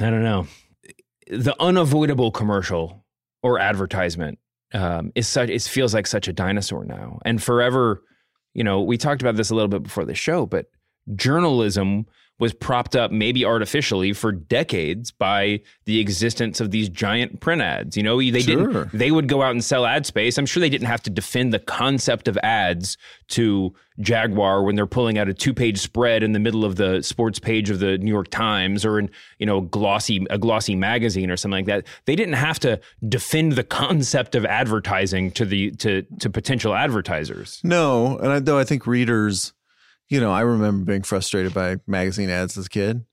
I 0.00 0.10
don't 0.10 0.24
know. 0.24 0.48
The 1.28 1.54
unavoidable 1.60 2.32
commercial 2.32 3.04
or 3.44 3.60
advertisement 3.60 4.40
um, 4.74 5.12
is 5.14 5.28
such. 5.28 5.48
It 5.50 5.62
feels 5.62 5.94
like 5.94 6.06
such 6.06 6.28
a 6.28 6.32
dinosaur 6.32 6.84
now, 6.84 7.18
and 7.24 7.42
forever. 7.42 8.02
You 8.54 8.64
know, 8.64 8.80
we 8.80 8.96
talked 8.96 9.20
about 9.20 9.36
this 9.36 9.50
a 9.50 9.54
little 9.54 9.68
bit 9.68 9.82
before 9.82 10.06
the 10.06 10.14
show, 10.14 10.46
but 10.46 10.66
journalism 11.14 12.06
was 12.38 12.52
propped 12.52 12.94
up, 12.94 13.10
maybe 13.10 13.44
artificially, 13.44 14.12
for 14.12 14.30
decades 14.30 15.10
by 15.10 15.60
the 15.86 15.98
existence 16.00 16.60
of 16.60 16.70
these 16.70 16.88
giant 16.90 17.40
print 17.40 17.62
ads. 17.62 17.96
You 17.96 18.02
know, 18.02 18.18
they 18.18 18.40
Sure. 18.40 18.66
didn't. 18.66 18.92
They 18.92 19.10
would 19.10 19.26
go 19.26 19.42
out 19.42 19.52
and 19.52 19.64
sell 19.64 19.86
ad 19.86 20.04
space. 20.04 20.36
I'm 20.36 20.44
sure 20.44 20.60
they 20.60 20.68
didn't 20.68 20.86
have 20.88 21.02
to 21.04 21.10
defend 21.10 21.54
the 21.54 21.58
concept 21.58 22.28
of 22.28 22.36
ads 22.42 22.98
to 23.28 23.74
Jaguar 24.00 24.62
when 24.62 24.76
they're 24.76 24.86
pulling 24.86 25.16
out 25.16 25.28
a 25.30 25.32
two-page 25.34 25.78
spread 25.78 26.22
in 26.22 26.32
the 26.32 26.38
middle 26.38 26.66
of 26.66 26.76
the 26.76 27.02
sports 27.02 27.38
page 27.38 27.70
of 27.70 27.78
the 27.78 27.96
New 27.96 28.10
York 28.12 28.28
Times 28.28 28.84
or 28.84 28.98
in 28.98 29.08
you 29.38 29.46
know 29.46 29.62
glossy 29.62 30.26
a 30.28 30.36
glossy 30.36 30.76
magazine 30.76 31.30
or 31.30 31.36
something 31.38 31.64
like 31.64 31.66
that. 31.66 31.86
They 32.04 32.14
didn't 32.16 32.34
have 32.34 32.58
to 32.60 32.78
defend 33.08 33.52
the 33.52 33.64
concept 33.64 34.34
of 34.34 34.44
advertising 34.44 35.30
to 35.32 35.46
the 35.46 35.70
to 35.76 36.02
to 36.20 36.28
potential 36.28 36.74
advertisers. 36.74 37.60
No, 37.64 38.18
and 38.18 38.30
I, 38.32 38.38
though 38.40 38.58
I 38.58 38.64
think 38.64 38.86
readers, 38.86 39.54
you 40.08 40.20
know, 40.20 40.32
I 40.32 40.40
remember 40.42 40.84
being 40.84 41.02
frustrated 41.02 41.52
by 41.54 41.76
magazine 41.86 42.30
ads 42.30 42.56
as 42.58 42.66
a 42.66 42.68
kid. 42.68 43.04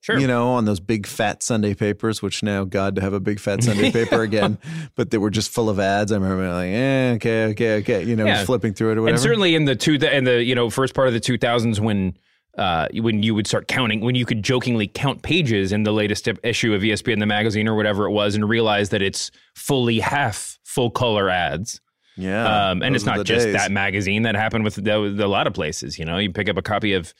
Sure. 0.00 0.18
You 0.18 0.28
know, 0.28 0.50
on 0.52 0.66
those 0.66 0.78
big 0.78 1.04
fat 1.04 1.42
Sunday 1.42 1.74
papers, 1.74 2.22
which 2.22 2.40
now 2.44 2.62
God 2.62 2.94
to 2.94 3.00
have 3.00 3.12
a 3.12 3.18
big 3.18 3.40
fat 3.40 3.64
Sunday 3.64 3.90
paper 3.92 4.22
again, 4.22 4.56
but 4.94 5.10
they 5.10 5.18
were 5.18 5.30
just 5.30 5.50
full 5.50 5.68
of 5.68 5.80
ads. 5.80 6.12
I 6.12 6.14
remember 6.14 6.48
like, 6.52 6.68
eh, 6.70 7.12
okay, 7.16 7.44
okay, 7.46 7.76
okay. 7.78 8.04
You 8.04 8.14
know, 8.14 8.24
Yeah. 8.24 8.44
flipping 8.44 8.72
through 8.72 8.92
it 8.92 8.98
or 8.98 9.02
whatever. 9.02 9.16
And 9.16 9.20
certainly 9.20 9.56
in 9.56 9.64
the 9.64 9.74
two 9.74 9.94
in 9.94 10.22
the 10.22 10.44
you 10.44 10.54
know 10.54 10.70
first 10.70 10.94
part 10.94 11.08
of 11.08 11.14
the 11.14 11.20
2000s 11.20 11.80
when 11.80 12.16
uh, 12.56 12.86
when 12.94 13.24
you 13.24 13.34
would 13.34 13.48
start 13.48 13.66
counting 13.66 14.00
when 14.00 14.14
you 14.14 14.24
could 14.24 14.44
jokingly 14.44 14.86
count 14.86 15.22
pages 15.22 15.72
in 15.72 15.82
the 15.82 15.92
latest 15.92 16.28
issue 16.44 16.72
of 16.72 16.82
ESPN 16.82 17.18
the 17.18 17.26
magazine 17.26 17.66
or 17.66 17.74
whatever 17.74 18.06
it 18.06 18.12
was 18.12 18.36
and 18.36 18.48
realize 18.48 18.90
that 18.90 19.02
it's 19.02 19.32
fully 19.56 19.98
half 19.98 20.56
full 20.64 20.88
color 20.90 21.28
ads. 21.28 21.80
Yeah. 22.16 22.70
Um, 22.70 22.82
and 22.82 22.94
it's 22.96 23.04
not 23.04 23.24
just 23.26 23.46
days. 23.46 23.54
that 23.54 23.70
magazine 23.70 24.22
that 24.22 24.34
happened 24.34 24.64
with, 24.64 24.76
the, 24.76 25.00
with 25.00 25.20
a 25.20 25.28
lot 25.28 25.46
of 25.46 25.52
places. 25.54 25.98
You 25.98 26.04
know, 26.04 26.18
you 26.18 26.32
pick 26.32 26.48
up 26.48 26.56
a 26.56 26.62
copy 26.62 26.92
of 26.94 27.12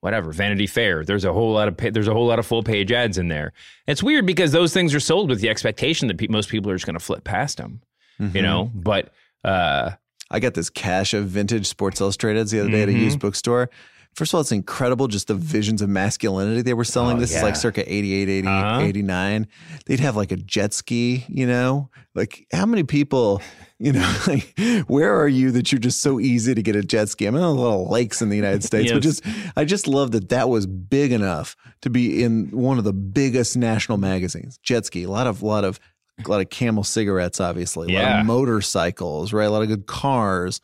whatever 0.00 0.30
Vanity 0.32 0.66
Fair. 0.66 1.04
There's 1.04 1.24
a 1.24 1.32
whole 1.32 1.52
lot 1.52 1.68
of 1.68 1.76
pa- 1.76 1.90
there's 1.92 2.06
a 2.08 2.12
whole 2.12 2.26
lot 2.26 2.38
of 2.38 2.46
full 2.46 2.62
page 2.62 2.92
ads 2.92 3.18
in 3.18 3.28
there. 3.28 3.52
It's 3.86 4.02
weird 4.02 4.26
because 4.26 4.52
those 4.52 4.72
things 4.72 4.94
are 4.94 5.00
sold 5.00 5.28
with 5.30 5.40
the 5.40 5.48
expectation 5.48 6.08
that 6.08 6.18
pe- 6.18 6.28
most 6.28 6.48
people 6.48 6.70
are 6.70 6.74
just 6.76 6.86
going 6.86 6.98
to 6.98 7.04
flip 7.04 7.24
past 7.24 7.56
them. 7.58 7.80
Mm-hmm. 8.20 8.36
You 8.36 8.42
know, 8.42 8.70
but 8.74 9.12
uh, 9.44 9.92
I 10.30 10.40
got 10.40 10.54
this 10.54 10.70
cache 10.70 11.12
of 11.14 11.26
vintage 11.28 11.66
Sports 11.66 12.00
Illustrated 12.00 12.48
the 12.48 12.60
other 12.60 12.70
day 12.70 12.82
at 12.82 12.88
a 12.88 12.92
Mm-hmm. 12.92 13.00
used 13.02 13.20
bookstore. 13.20 13.70
First 14.16 14.32
of 14.32 14.36
all, 14.36 14.40
it's 14.40 14.50
incredible 14.52 15.08
just 15.08 15.28
the 15.28 15.34
visions 15.34 15.82
of 15.82 15.90
masculinity 15.90 16.62
they 16.62 16.72
were 16.72 16.84
selling. 16.84 17.18
Oh, 17.18 17.20
this 17.20 17.36
is 17.36 17.42
like 17.42 17.54
circa 17.54 17.84
88, 17.92 18.28
80, 18.30 18.48
Uh-huh. 18.48 18.80
89. 18.80 19.46
They'd 19.84 20.00
have 20.00 20.16
like 20.16 20.32
a 20.32 20.36
jet 20.36 20.72
ski, 20.72 21.26
you 21.28 21.46
know? 21.46 21.90
Like 22.14 22.46
how 22.50 22.64
many 22.64 22.82
people, 22.82 23.42
you 23.78 23.92
know, 23.92 24.16
like 24.26 24.58
where 24.86 25.14
are 25.20 25.28
you 25.28 25.50
that 25.50 25.70
you're 25.70 25.78
just 25.78 26.00
so 26.00 26.18
easy 26.18 26.54
to 26.54 26.62
get 26.62 26.74
a 26.76 26.82
jet 26.82 27.10
ski? 27.10 27.26
I 27.28 27.30
mean, 27.30 27.42
a 27.42 27.52
lot 27.52 27.82
of 27.84 27.90
lakes 27.90 28.22
in 28.22 28.30
the 28.30 28.36
United 28.36 28.64
States, 28.70 28.90
but 28.90 29.02
just 29.02 29.22
I 29.54 29.66
just 29.66 29.86
love 29.86 30.12
that 30.12 30.30
that 30.30 30.48
was 30.48 30.66
big 30.66 31.12
enough 31.12 31.54
to 31.82 31.90
be 31.90 32.22
in 32.24 32.48
one 32.52 32.78
of 32.78 32.84
the 32.84 32.94
biggest 32.94 33.54
national 33.54 33.98
magazines. 33.98 34.58
Jet 34.62 34.86
ski, 34.86 35.02
a 35.02 35.10
lot 35.10 35.26
of 35.26 35.42
lot 35.42 35.64
of 35.64 35.78
a 36.24 36.30
lot 36.30 36.40
of 36.40 36.48
camel 36.48 36.84
cigarettes, 36.84 37.38
obviously, 37.38 37.94
a 37.94 37.98
lot 37.98 38.02
Yeah. 38.02 38.20
of 38.20 38.26
motorcycles, 38.26 39.34
right? 39.34 39.44
A 39.44 39.50
lot 39.50 39.60
of 39.60 39.68
good 39.68 39.86
cars. 39.86 40.62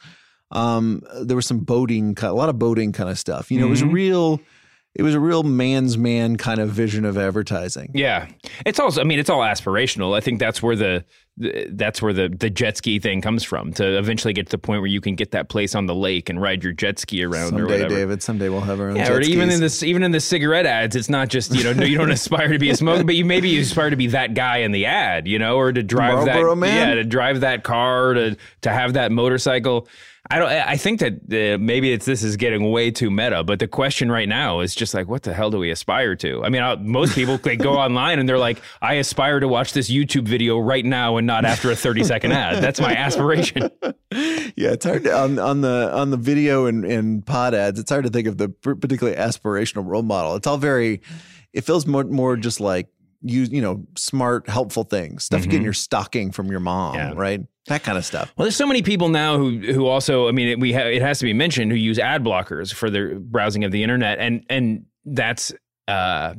Um, 0.53 1.03
there 1.23 1.35
was 1.37 1.47
some 1.47 1.61
boating, 1.61 2.17
a 2.23 2.33
lot 2.33 2.49
of 2.49 2.59
boating 2.59 2.93
kind 2.93 3.09
of 3.11 3.19
stuff. 3.19 3.51
You 3.51 3.59
know, 3.61 3.67
it 3.67 3.71
was 3.71 3.81
a 3.83 3.85
Mm-hmm. 3.87 3.95
real, 3.95 4.41
it 4.95 5.03
was 5.03 5.15
a 5.15 5.21
real 5.21 5.43
man's 5.43 5.97
man 5.97 6.37
kind 6.37 6.61
of 6.61 6.69
vision 6.71 7.05
of 7.07 7.17
advertising. 7.17 7.91
Yeah, 7.95 8.29
it's 8.67 8.79
also. 8.79 9.01
I 9.01 9.05
mean, 9.05 9.19
it's 9.19 9.31
all 9.31 9.41
aspirational. 9.41 10.15
I 10.15 10.21
think 10.21 10.39
that's 10.39 10.63
where 10.63 10.77
the, 10.77 11.05
that's 11.71 12.03
where 12.03 12.13
the 12.13 12.29
the 12.29 12.51
jet 12.51 12.77
ski 12.77 12.99
thing 12.99 13.23
comes 13.23 13.43
from. 13.43 13.73
To 13.75 13.97
eventually 13.99 14.35
get 14.35 14.49
to 14.49 14.51
the 14.51 14.59
point 14.59 14.83
where 14.83 14.91
you 14.91 15.01
can 15.01 15.15
get 15.15 15.31
that 15.31 15.49
place 15.49 15.75
on 15.75 15.87
the 15.87 15.95
lake 15.95 16.29
and 16.29 16.43
ride 16.43 16.63
your 16.63 16.75
jet 16.75 16.99
ski 16.99 17.25
around 17.25 17.55
or 17.55 17.61
Someday, 17.61 17.73
whatever. 17.73 17.89
David, 17.95 18.23
someday 18.23 18.51
we'll 18.51 18.61
have 18.61 18.81
our 18.81 18.91
own 18.91 18.97
Yeah, 18.97 19.05
jet 19.07 19.13
or 19.17 19.21
even 19.23 19.49
skis. 19.49 19.55
in 19.55 19.61
this, 19.63 19.83
even 19.83 20.03
in 20.03 20.11
the 20.11 20.21
cigarette 20.21 20.67
ads, 20.67 20.95
it's 20.95 21.09
not 21.09 21.29
just 21.29 21.55
you 21.55 21.65
know 21.65 21.73
no, 21.73 21.85
you 21.87 21.97
don't 21.97 22.11
aspire 22.21 22.49
to 22.53 22.59
be 22.59 22.69
a 22.69 22.77
smoker, 22.77 23.03
but 23.03 23.15
you 23.15 23.25
maybe 23.25 23.49
you 23.49 23.63
aspire 23.63 23.89
to 23.89 23.97
be 23.97 24.09
that 24.09 24.35
guy 24.35 24.59
in 24.59 24.73
the 24.73 24.85
ad, 24.85 25.27
you 25.27 25.39
know, 25.39 25.57
or 25.57 25.73
to 25.73 25.83
drive 25.83 26.27
that 26.27 26.55
Man? 26.59 26.89
yeah 26.89 26.95
to 26.97 27.05
drive 27.05 27.41
that 27.41 27.65
car 27.65 28.13
to 28.13 28.37
to 28.61 28.71
have 28.71 28.93
that 28.93 29.11
motorcycle. 29.11 29.89
I 30.31 30.39
don't. 30.39 30.49
I 30.49 30.77
think 30.77 31.01
that 31.01 31.15
uh, 31.15 31.59
maybe 31.59 31.93
it's 31.93 32.07
this 32.07 32.23
is 32.23 32.37
getting 32.37 32.71
way 32.71 32.93
too 32.93 33.11
meta, 33.11 33.43
but 33.43 33.59
the 33.59 33.67
question 33.67 34.11
right 34.11 34.29
now 34.29 34.61
is 34.61 34.73
just 34.73 34.95
like, 34.95 35.09
what 35.09 35.25
the 35.25 35.35
hell 35.35 35.51
do 35.51 35.59
we 35.59 35.71
aspire 35.71 36.15
to? 36.17 36.45
I 36.45 36.49
mean, 36.49 36.63
uh, 36.63 36.77
most 36.77 37.17
people 37.17 37.39
they 37.39 37.57
go 37.57 37.73
online 37.79 38.21
and 38.21 38.29
they're 38.29 38.39
like, 38.39 38.63
I 38.81 38.95
aspire 38.95 39.41
to 39.41 39.49
watch 39.49 39.73
this 39.73 39.91
YouTube 39.91 40.29
video 40.29 40.59
right 40.59 40.85
now 40.85 41.17
and 41.17 41.27
not 41.27 41.45
after 41.45 41.73
a 41.73 41.77
thirty 41.77 42.05
second 42.05 42.33
ad. 42.33 42.63
That's 42.63 42.81
my 42.81 42.95
aspiration. 42.95 43.69
yeah, 43.83 44.71
it's 44.71 44.85
hard 44.85 45.05
to, 45.05 45.15
on 45.15 45.41
on 45.41 45.61
the 45.61 45.91
on 45.93 46.11
the 46.11 46.17
video 46.17 46.67
and, 46.67 46.85
and 46.85 47.27
pod 47.27 47.53
ads. 47.53 47.81
It's 47.81 47.91
hard 47.91 48.05
to 48.05 48.11
think 48.11 48.29
of 48.29 48.39
the 48.39 48.49
particularly 48.49 49.19
aspirational 49.19 49.85
role 49.85 50.03
model. 50.03 50.37
It's 50.37 50.47
all 50.47 50.59
very. 50.59 51.03
It 51.53 51.63
feels 51.63 51.85
more 51.85 52.05
more 52.05 52.37
just 52.37 52.61
like 52.61 52.87
you 53.23 53.43
you 53.43 53.63
know 53.63 53.85
smart 53.97 54.49
helpful 54.49 54.85
things 54.85 55.25
stuff 55.25 55.45
you 55.45 55.51
get 55.51 55.57
in 55.59 55.63
your 55.63 55.73
stocking 55.73 56.31
from 56.33 56.49
your 56.51 56.61
mom, 56.61 56.97
Mm-hmm. 56.97 57.13
Yeah. 57.15 57.21
right? 57.21 57.41
That 57.69 57.85
kind 57.85 57.97
of 57.97 58.05
stuff. 58.05 58.33
Well, 58.37 58.45
there's 58.45 58.57
so 58.57 58.67
many 58.67 58.83
people 58.83 59.09
now 59.09 59.39
who 59.39 59.59
who 59.59 59.87
also, 59.87 60.29
I 60.29 60.33
mean, 60.33 60.49
it, 60.49 60.59
we 60.61 60.73
ha- 60.73 60.81
it 60.89 61.01
has 61.03 61.21
to 61.21 61.25
be 61.25 61.33
mentioned 61.33 61.71
who 61.71 61.77
use 61.79 61.99
ad 61.99 62.25
blockers 62.25 62.75
for 62.75 62.91
their 62.91 63.15
browsing 63.21 63.63
of 63.65 63.71
the 63.71 63.83
internet, 63.85 64.19
and 64.19 64.45
and 64.51 64.87
that's 65.05 65.53
uh, 65.87 66.35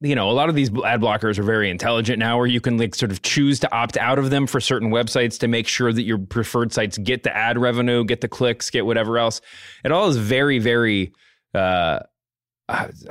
you 0.00 0.14
know, 0.16 0.30
a 0.30 0.32
lot 0.32 0.48
of 0.48 0.54
these 0.54 0.68
ad 0.84 1.00
blockers 1.00 1.38
are 1.38 1.42
very 1.44 1.68
intelligent 1.70 2.18
now, 2.18 2.36
where 2.38 2.46
you 2.46 2.60
can 2.60 2.76
like 2.78 2.94
sort 2.94 3.12
of 3.12 3.20
choose 3.22 3.60
to 3.60 3.72
opt 3.72 3.96
out 3.98 4.18
of 4.18 4.30
them 4.30 4.46
for 4.46 4.60
certain 4.60 4.90
websites 4.90 5.38
to 5.40 5.46
make 5.46 5.68
sure 5.68 5.92
that 5.92 6.02
your 6.02 6.18
preferred 6.18 6.72
sites 6.72 6.96
get 6.98 7.22
the 7.22 7.36
ad 7.36 7.58
revenue, 7.58 8.02
get 8.04 8.20
the 8.22 8.26
clicks, 8.28 8.70
get 8.70 8.84
whatever 8.86 9.18
else. 9.18 9.40
It 9.84 9.92
all 9.92 10.08
is 10.08 10.16
very, 10.16 10.58
very. 10.58 11.12
Uh, 11.54 12.00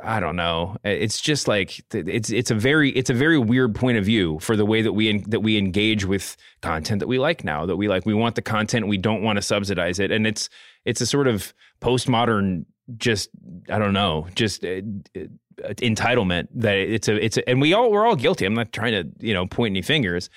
I, 0.03 0.20
don't 0.20 0.36
know. 0.36 0.78
It's 0.84 1.22
just 1.22 1.47
like 1.47 1.84
it's 1.93 2.30
it's 2.30 2.51
a 2.51 2.55
very 2.55 2.89
it's 2.91 3.09
a 3.09 3.14
very 3.14 3.38
weird 3.38 3.76
point 3.76 3.97
of 3.97 4.05
view 4.05 4.39
for 4.39 4.55
the 4.55 4.66
way 4.66 4.82
that 4.82 4.93
we 4.93 5.20
that 5.28 5.41
we 5.41 5.57
engage 5.57 6.05
with 6.05 6.36
content 6.62 6.99
that 6.99 7.07
we 7.07 7.20
like 7.20 7.43
now. 7.43 7.66
That 7.66 7.76
we 7.76 7.88
like 7.88 8.05
we 8.05 8.14
want 8.14 8.36
the 8.36 8.41
content, 8.41 8.88
we 8.88 8.97
don't 8.97 9.22
want 9.22 9.38
to 9.38 9.41
subsidize 9.41 9.99
it, 9.99 10.12
and 10.12 10.26
it's 10.26 10.49
it's 10.86 11.01
a 11.01 11.05
sort 11.05 11.28
of 11.28 11.53
postmodern 11.80 12.66
just 12.97 13.30
I 13.70 13.80
don't 13.80 13.93
know, 13.93 14.28
just 14.36 14.64
uh, 14.66 14.82
uh, 15.16 15.74
entitlement 15.76 16.47
that 16.55 16.78
it's 16.78 17.07
a 17.07 17.24
it's 17.24 17.38
a, 17.38 17.47
and 17.47 17.62
we 17.62 17.74
all 17.74 17.91
we're 17.91 18.05
all 18.05 18.16
guilty. 18.16 18.45
I'm 18.45 18.53
not 18.53 18.72
trying 18.72 18.93
to 18.93 19.26
you 19.26 19.34
know 19.34 19.45
point 19.45 19.74
any 19.74 19.82
fingers, 19.82 20.30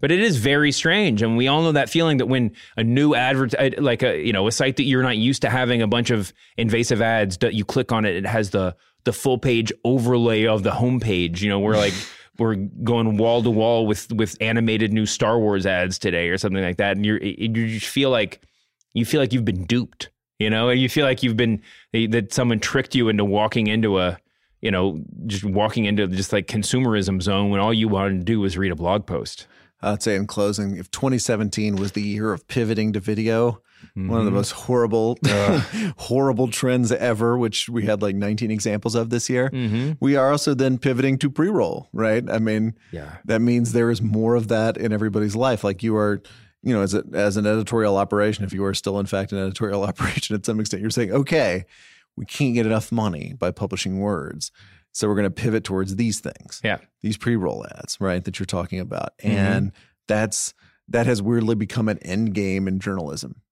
but 0.00 0.10
it 0.10 0.20
is 0.20 0.36
very 0.36 0.72
strange, 0.72 1.22
and 1.22 1.36
we 1.36 1.48
all 1.48 1.62
know 1.62 1.72
that 1.72 1.90
feeling 1.90 2.18
that 2.18 2.26
when 2.26 2.52
a 2.76 2.84
new 2.84 3.14
advert 3.14 3.54
uh, 3.54 3.70
like 3.78 4.02
a 4.02 4.24
you 4.24 4.32
know 4.32 4.46
a 4.46 4.52
site 4.52 4.76
that 4.76 4.84
you're 4.84 5.02
not 5.02 5.16
used 5.16 5.42
to 5.42 5.50
having 5.50 5.82
a 5.82 5.86
bunch 5.86 6.10
of 6.10 6.32
invasive 6.56 7.00
ads 7.02 7.38
that 7.38 7.54
you 7.54 7.64
click 7.64 7.92
on 7.92 8.04
it, 8.04 8.16
it 8.16 8.26
has 8.26 8.50
the 8.50 8.74
the 9.04 9.12
full 9.12 9.38
page 9.38 9.72
overlay 9.84 10.46
of 10.46 10.62
the 10.62 10.70
homepage. 10.70 11.40
You 11.40 11.48
know, 11.48 11.60
we're 11.60 11.76
like. 11.76 11.94
we're 12.38 12.54
going 12.54 13.18
wall 13.18 13.42
to 13.42 13.50
wall 13.50 13.86
with 13.86 14.10
with 14.14 14.34
animated 14.40 14.94
new 14.94 15.04
Star 15.04 15.38
Wars 15.38 15.66
ads 15.66 15.98
today 15.98 16.30
or 16.30 16.38
something 16.38 16.62
like 16.62 16.78
that, 16.78 16.96
and 16.96 17.04
you 17.04 17.18
just 17.18 17.84
feel 17.84 18.08
like 18.08 18.40
you 18.94 19.04
feel 19.04 19.20
like 19.20 19.34
you've 19.34 19.44
been 19.44 19.66
duped 19.66 20.08
you 20.40 20.48
know, 20.48 20.70
and 20.70 20.80
you 20.80 20.88
feel 20.88 21.04
like 21.04 21.22
you've 21.22 21.36
been 21.36 21.62
that 21.92 22.32
someone 22.32 22.58
tricked 22.58 22.94
you 22.94 23.10
into 23.10 23.24
walking 23.26 23.66
into 23.66 24.00
a, 24.00 24.18
you 24.62 24.70
know, 24.70 25.04
just 25.26 25.44
walking 25.44 25.84
into 25.84 26.06
just 26.08 26.32
like 26.32 26.46
consumerism 26.46 27.20
zone 27.20 27.50
when 27.50 27.60
all 27.60 27.74
you 27.74 27.88
wanted 27.88 28.18
to 28.18 28.24
do 28.24 28.40
was 28.40 28.56
read 28.56 28.72
a 28.72 28.74
blog 28.74 29.06
post. 29.06 29.46
I'd 29.82 30.02
say 30.02 30.16
in 30.16 30.26
closing, 30.26 30.76
if 30.76 30.90
2017 30.90 31.76
was 31.76 31.92
the 31.92 32.02
year 32.02 32.32
of 32.32 32.46
pivoting 32.48 32.92
to 32.92 33.00
video, 33.00 33.62
mm-hmm. 33.96 34.08
one 34.08 34.18
of 34.18 34.24
the 34.24 34.30
mm-hmm. 34.30 34.36
most 34.36 34.50
horrible, 34.52 35.18
uh. 35.24 35.60
horrible 35.96 36.48
trends 36.48 36.92
ever, 36.92 37.38
which 37.38 37.68
we 37.68 37.86
had 37.86 38.02
like 38.02 38.14
19 38.14 38.50
examples 38.50 38.94
of 38.94 39.10
this 39.10 39.30
year. 39.30 39.50
Mm-hmm. 39.50 39.92
We 40.00 40.16
are 40.16 40.30
also 40.30 40.54
then 40.54 40.78
pivoting 40.78 41.18
to 41.18 41.30
pre 41.30 41.48
roll, 41.48 41.88
right? 41.92 42.28
I 42.28 42.38
mean, 42.38 42.74
yeah. 42.92 43.16
that 43.24 43.40
means 43.40 43.72
there 43.72 43.90
is 43.90 44.02
more 44.02 44.34
of 44.34 44.48
that 44.48 44.76
in 44.76 44.92
everybody's 44.92 45.36
life. 45.36 45.64
Like 45.64 45.82
you 45.82 45.96
are 45.96 46.22
you 46.62 46.74
know, 46.74 46.82
as 46.82 46.94
a, 46.94 47.02
as 47.12 47.36
an 47.36 47.46
editorial 47.46 47.96
operation, 47.96 48.44
if 48.44 48.52
you 48.52 48.64
are 48.64 48.74
still 48.74 48.98
in 49.00 49.06
fact 49.06 49.32
an 49.32 49.38
editorial 49.38 49.82
operation 49.90 50.36
at 50.36 50.44
some 50.44 50.60
extent, 50.60 50.82
you're 50.82 50.90
saying, 50.90 51.12
okay, 51.12 51.64
we 52.16 52.26
can't 52.26 52.54
get 52.54 52.66
enough 52.66 52.92
money 52.92 53.34
by 53.38 53.50
publishing 53.50 53.98
words. 53.98 54.52
So 54.92 55.08
we're 55.08 55.14
going 55.14 55.24
to 55.24 55.30
pivot 55.30 55.64
towards 55.64 55.96
these 55.96 56.20
things. 56.20 56.60
Yeah. 56.64 56.78
These 57.00 57.16
pre-roll 57.16 57.64
ads, 57.76 58.00
right, 58.00 58.24
that 58.24 58.38
you're 58.38 58.46
talking 58.46 58.80
about. 58.80 59.16
Mm-hmm. 59.18 59.36
And 59.36 59.72
that's 60.08 60.54
that 60.88 61.06
has 61.06 61.22
weirdly 61.22 61.54
become 61.54 61.88
an 61.88 61.98
end 61.98 62.34
game 62.34 62.66
in 62.66 62.80
journalism. 62.80 63.42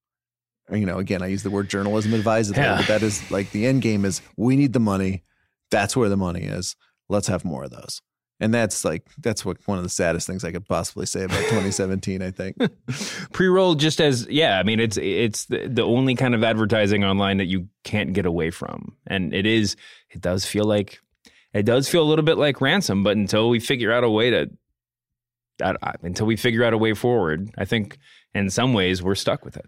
You 0.71 0.85
know, 0.85 0.97
again, 0.99 1.23
I 1.23 1.27
use 1.27 1.41
the 1.43 1.49
word 1.49 1.69
journalism 1.69 2.13
advisedly, 2.13 2.61
yeah. 2.61 2.77
but 2.77 2.87
that 2.87 3.01
is 3.01 3.31
like 3.31 3.51
the 3.51 3.65
end 3.65 3.81
game 3.81 4.05
is 4.05 4.21
we 4.37 4.55
need 4.55 4.73
the 4.73 4.79
money. 4.79 5.23
That's 5.71 5.95
where 5.95 6.09
the 6.09 6.17
money 6.17 6.43
is. 6.43 6.75
Let's 7.07 7.27
have 7.27 7.43
more 7.43 7.63
of 7.63 7.71
those. 7.71 8.01
And 8.41 8.53
that's 8.53 8.85
like 8.85 9.05
that's 9.17 9.43
what 9.43 9.57
one 9.65 9.77
of 9.77 9.83
the 9.83 9.89
saddest 9.89 10.25
things 10.25 10.43
I 10.43 10.51
could 10.51 10.67
possibly 10.67 11.05
say 11.05 11.23
about 11.23 11.39
2017. 11.49 12.21
I 12.21 12.31
think 12.31 12.55
pre-roll 13.33 13.75
just 13.75 13.99
as 13.99 14.27
yeah. 14.29 14.59
I 14.59 14.63
mean, 14.63 14.79
it's 14.79 14.97
it's 14.97 15.45
the, 15.45 15.67
the 15.67 15.81
only 15.81 16.15
kind 16.15 16.35
of 16.35 16.43
advertising 16.43 17.03
online 17.03 17.37
that 17.37 17.47
you 17.47 17.67
can't 17.83 18.13
get 18.13 18.25
away 18.25 18.51
from, 18.51 18.95
and 19.07 19.33
it 19.33 19.45
is 19.45 19.75
it 20.11 20.21
does 20.21 20.45
feel 20.45 20.65
like 20.65 20.99
it 21.53 21.63
does 21.63 21.89
feel 21.89 22.03
a 22.03 22.09
little 22.09 22.25
bit 22.25 22.37
like 22.37 22.61
ransom. 22.61 23.03
But 23.03 23.17
until 23.17 23.49
we 23.49 23.59
figure 23.59 23.91
out 23.91 24.03
a 24.03 24.09
way 24.09 24.29
to 24.29 24.49
that 25.59 25.77
uh, 25.81 25.93
until 26.01 26.25
we 26.25 26.35
figure 26.35 26.63
out 26.63 26.73
a 26.73 26.77
way 26.77 26.93
forward, 26.93 27.51
I 27.57 27.65
think 27.65 27.97
in 28.33 28.49
some 28.49 28.73
ways 28.73 29.03
we're 29.03 29.15
stuck 29.15 29.45
with 29.45 29.57
it. 29.57 29.65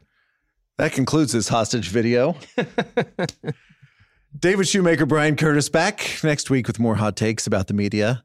That 0.77 0.93
concludes 0.93 1.33
this 1.33 1.47
hostage 1.47 1.89
video. 1.89 2.35
David 4.39 4.67
Shoemaker, 4.67 5.05
Bryan 5.05 5.35
Curtis 5.35 5.69
back 5.69 6.19
next 6.23 6.49
week 6.49 6.67
with 6.67 6.79
more 6.79 6.95
hot 6.95 7.17
takes 7.17 7.45
about 7.45 7.67
the 7.67 7.73
media 7.73 8.23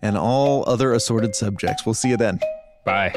and 0.00 0.16
all 0.16 0.64
other 0.68 0.92
assorted 0.92 1.34
subjects. 1.34 1.84
We'll 1.84 1.94
see 1.94 2.10
you 2.10 2.16
then. 2.16 2.40
Bye. 2.84 3.14